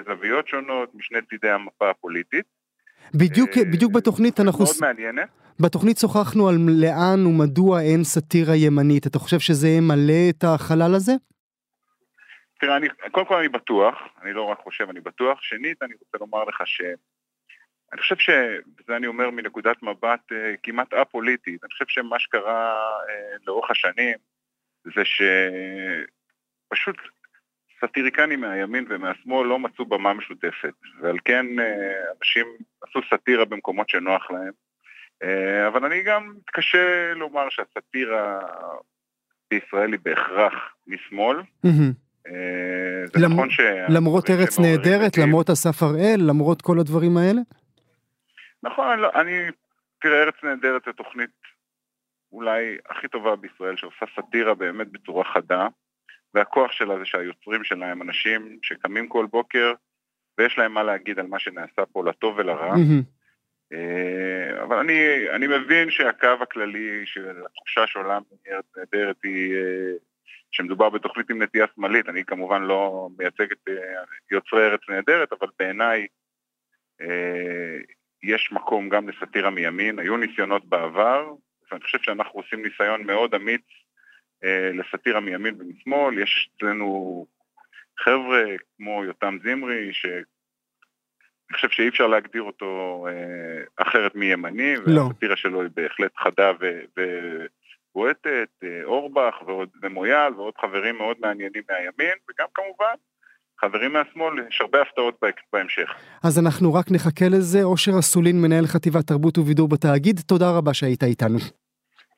זוויות 0.05 0.47
שונות, 0.47 0.95
משני 0.95 1.19
צידי 1.29 1.49
המפה 1.49 1.89
הפוליטית. 1.89 2.45
בדיוק, 3.15 3.49
בדיוק 3.71 3.91
בתוכנית 3.91 4.39
אנחנו... 4.39 4.65
מאוד 4.65 4.75
מעניינת. 4.81 5.29
בתוכנית 5.59 5.97
שוחחנו 5.97 6.49
על 6.49 6.55
לאן 6.81 7.25
ומדוע 7.25 7.81
אין 7.81 8.03
סאטירה 8.03 8.55
ימנית. 8.55 9.07
אתה 9.07 9.19
חושב 9.19 9.39
שזה 9.39 9.67
ימלא 9.67 10.29
את 10.29 10.43
החלל 10.43 10.95
הזה? 10.95 11.11
תראה, 12.59 12.77
אני, 12.77 12.87
קודם 13.11 13.25
כל 13.25 13.35
אני 13.35 13.49
בטוח, 13.49 13.95
אני 14.21 14.33
לא 14.33 14.43
רק 14.43 14.59
חושב, 14.59 14.89
אני 14.89 14.99
בטוח. 14.99 15.41
שנית, 15.41 15.83
אני 15.83 15.93
רוצה 15.99 16.17
לומר 16.17 16.43
לך 16.43 16.61
ש... 16.65 16.81
אני 17.93 18.01
חושב 18.01 18.17
ש... 18.17 18.29
וזה 18.79 18.95
אני 18.97 19.07
אומר 19.07 19.29
מנקודת 19.29 19.83
מבט 19.83 20.31
אה, 20.31 20.53
כמעט 20.63 20.93
א-פוליטית, 20.93 21.63
אני 21.63 21.71
חושב 21.71 21.85
שמה 21.87 22.19
שקרה 22.19 22.73
אה, 23.09 23.35
לאורך 23.47 23.71
השנים 23.71 24.17
זה 24.83 25.01
שפשוט 26.65 26.97
סאטיריקנים 27.87 28.41
מהימין 28.41 28.85
ומהשמאל 28.89 29.47
לא 29.47 29.59
מצאו 29.59 29.85
במה 29.85 30.13
משותפת, 30.13 30.73
ועל 31.01 31.17
כן 31.25 31.45
אה, 31.59 31.65
אנשים 32.19 32.45
עשו 32.81 32.99
סאטירה 33.09 33.45
במקומות 33.45 33.89
שנוח 33.89 34.31
להם. 34.31 34.51
אה, 35.23 35.67
אבל 35.67 35.85
אני 35.85 36.01
גם 36.03 36.33
מתקשה 36.37 37.13
לומר 37.15 37.49
שהסאטירה 37.49 38.39
בישראל 39.51 39.91
היא 39.91 39.99
בהכרח 40.03 40.53
משמאל. 40.87 41.37
אה, 42.27 42.31
זה 43.05 43.25
למ- 43.25 43.33
נכון 43.33 43.49
ש... 43.49 43.59
למרות 43.89 44.29
ארץ 44.29 44.59
נהדרת, 44.59 45.17
למרות 45.17 45.49
אסף 45.49 45.83
הראל, 45.83 46.19
למרות 46.29 46.61
כל 46.61 46.79
הדברים 46.79 47.17
האלה? 47.17 47.41
נכון, 48.63 48.87
אני, 48.89 49.01
לא- 49.01 49.11
אני... 49.15 49.39
תראה, 50.01 50.23
ארץ 50.23 50.35
נהדרת 50.43 50.81
זו 50.85 50.91
תוכנית 50.91 51.29
אולי 52.31 52.77
הכי 52.89 53.07
טובה 53.07 53.35
בישראל, 53.35 53.77
שעושה 53.77 54.05
סאטירה 54.15 54.53
באמת 54.53 54.87
בצורה 54.91 55.23
חדה, 55.33 55.67
והכוח 56.33 56.71
שלה 56.71 56.99
זה 56.99 57.05
שהיוצרים 57.05 57.63
שלה 57.63 57.91
הם 57.91 58.01
אנשים 58.01 58.59
שקמים 58.61 59.07
כל 59.07 59.25
בוקר 59.31 59.73
ויש 60.37 60.57
להם 60.57 60.73
מה 60.73 60.83
להגיד 60.83 61.19
על 61.19 61.27
מה 61.27 61.39
שנעשה 61.39 61.85
פה 61.91 62.03
לטוב 62.03 62.37
ולרע. 62.37 62.75
אה, 63.73 64.63
אבל 64.63 64.77
אני, 64.77 65.29
אני 65.29 65.47
מבין 65.47 65.91
שהקו 65.91 66.27
הכללי 66.41 67.01
של 67.05 67.45
התחושה 67.45 67.87
שעולה 67.87 68.19
מארץ 68.47 68.65
נהדרת 68.77 69.15
היא 69.23 69.55
אה, 69.55 69.91
שמדובר 70.51 70.89
בתוכנית 70.89 71.29
עם 71.29 71.41
נטייה 71.41 71.65
שמאלית, 71.75 72.09
אני 72.09 72.25
כמובן 72.25 72.63
לא 72.63 73.09
מייצג 73.17 73.51
את 73.51 73.69
אה, 73.69 74.03
יוצרי 74.31 74.65
ארץ 74.65 74.81
נהדרת, 74.89 75.33
אבל 75.33 75.47
בעיניי 75.59 76.07
יש 78.23 78.49
מקום 78.51 78.89
גם 78.89 79.09
לסאטירה 79.09 79.49
מימין, 79.49 79.99
היו 79.99 80.17
ניסיונות 80.17 80.65
בעבר, 80.65 81.33
ואני 81.71 81.83
חושב 81.83 81.97
שאנחנו 82.01 82.39
עושים 82.39 82.61
ניסיון 82.65 83.03
מאוד 83.03 83.35
אמיץ 83.35 83.61
לסאטירה 84.73 85.19
מימין 85.19 85.55
ומשמאל, 85.59 86.19
יש 86.19 86.49
אצלנו 86.57 87.25
חבר'ה 87.99 88.43
כמו 88.77 89.03
יותם 89.05 89.37
זמרי, 89.43 89.89
שאני 89.93 90.23
חושב 91.53 91.69
שאי 91.69 91.87
אפשר 91.87 92.07
להגדיר 92.07 92.41
אותו 92.41 93.05
אה, 93.09 93.85
אחרת 93.87 94.15
מימני, 94.15 94.75
לא. 94.85 95.01
והסאטירה 95.01 95.35
שלו 95.35 95.61
היא 95.61 95.69
בהחלט 95.75 96.11
חדה 96.17 96.51
ובועטת, 97.91 98.49
אה, 98.63 98.83
אורבך 98.83 99.35
ועוד 99.45 99.69
ומויאל 99.83 100.33
ועוד 100.33 100.53
חברים 100.61 100.97
מאוד 100.97 101.17
מעניינים 101.19 101.63
מהימין, 101.69 102.17
וגם 102.29 102.47
כמובן 102.53 102.95
חברים 103.61 103.93
מהשמאל, 103.93 104.33
יש 104.49 104.61
הרבה 104.61 104.81
הפתעות 104.81 105.19
בהמשך. 105.53 105.93
אז 106.23 106.39
אנחנו 106.39 106.73
רק 106.73 106.85
נחכה 106.91 107.25
לזה. 107.29 107.63
אושר 107.63 107.91
אסולין, 107.99 108.41
מנהל 108.41 108.65
חטיבת 108.65 109.07
תרבות 109.07 109.37
ובידור 109.37 109.69
בתאגיד, 109.69 110.19
תודה 110.27 110.57
רבה 110.57 110.73
שהיית 110.73 111.03
איתנו. 111.03 111.37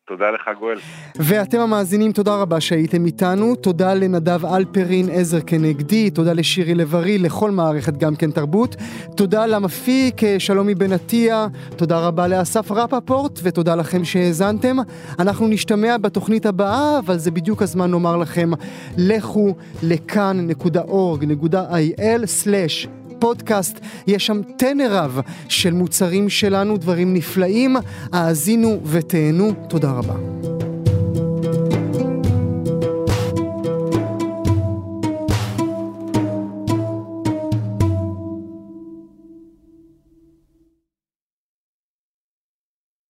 תודה 0.08 0.32
לך 0.32 0.50
גואל. 0.60 0.78
ואתם 1.16 1.60
המאזינים, 1.60 2.12
תודה 2.12 2.36
רבה 2.36 2.62
שהייתם 2.62 3.06
איתנו. 3.06 3.56
תודה 3.56 3.94
לנדב 3.94 4.46
אלפרין, 4.46 5.10
עזר 5.12 5.42
כנגדי, 5.42 6.10
תודה 6.10 6.34
לשירי 6.34 6.76
לב-ארי, 6.76 7.18
לכל 7.18 7.52
מערכת 7.52 7.98
גם 7.98 8.16
כן 8.16 8.32
תרבות. 8.32 8.76
תודה 9.18 9.46
למפיק 9.46 10.22
שלומי 10.40 10.76
בן 10.76 10.92
עטיה, 10.92 11.48
תודה 11.76 12.08
רבה 12.08 12.28
לאסף 12.28 12.72
רפפורט, 12.72 13.40
ותודה 13.44 13.76
לכם 13.76 14.06
שהאזנתם. 14.06 14.78
אנחנו 15.20 15.48
נשתמע 15.48 15.98
בתוכנית 15.98 16.46
הבאה, 16.46 17.00
אבל 17.00 17.18
זה 17.18 17.32
בדיוק 17.32 17.62
הזמן 17.62 17.92
לומר 17.92 18.18
לכם, 18.18 18.52
לכו 18.98 19.56
לכאן.org.il/ 19.84 20.66
פודקאסט, 23.20 23.80
יש 24.08 24.26
שם 24.26 24.42
טנר 24.58 24.88
רב 24.90 25.20
של 25.50 25.74
מוצרים 25.74 26.30
שלנו, 26.30 26.78
דברים 26.78 27.14
נפלאים. 27.14 27.76
האזינו 28.14 28.80
ותהנו, 28.86 29.52
תודה 29.70 29.92
רבה. 29.92 30.16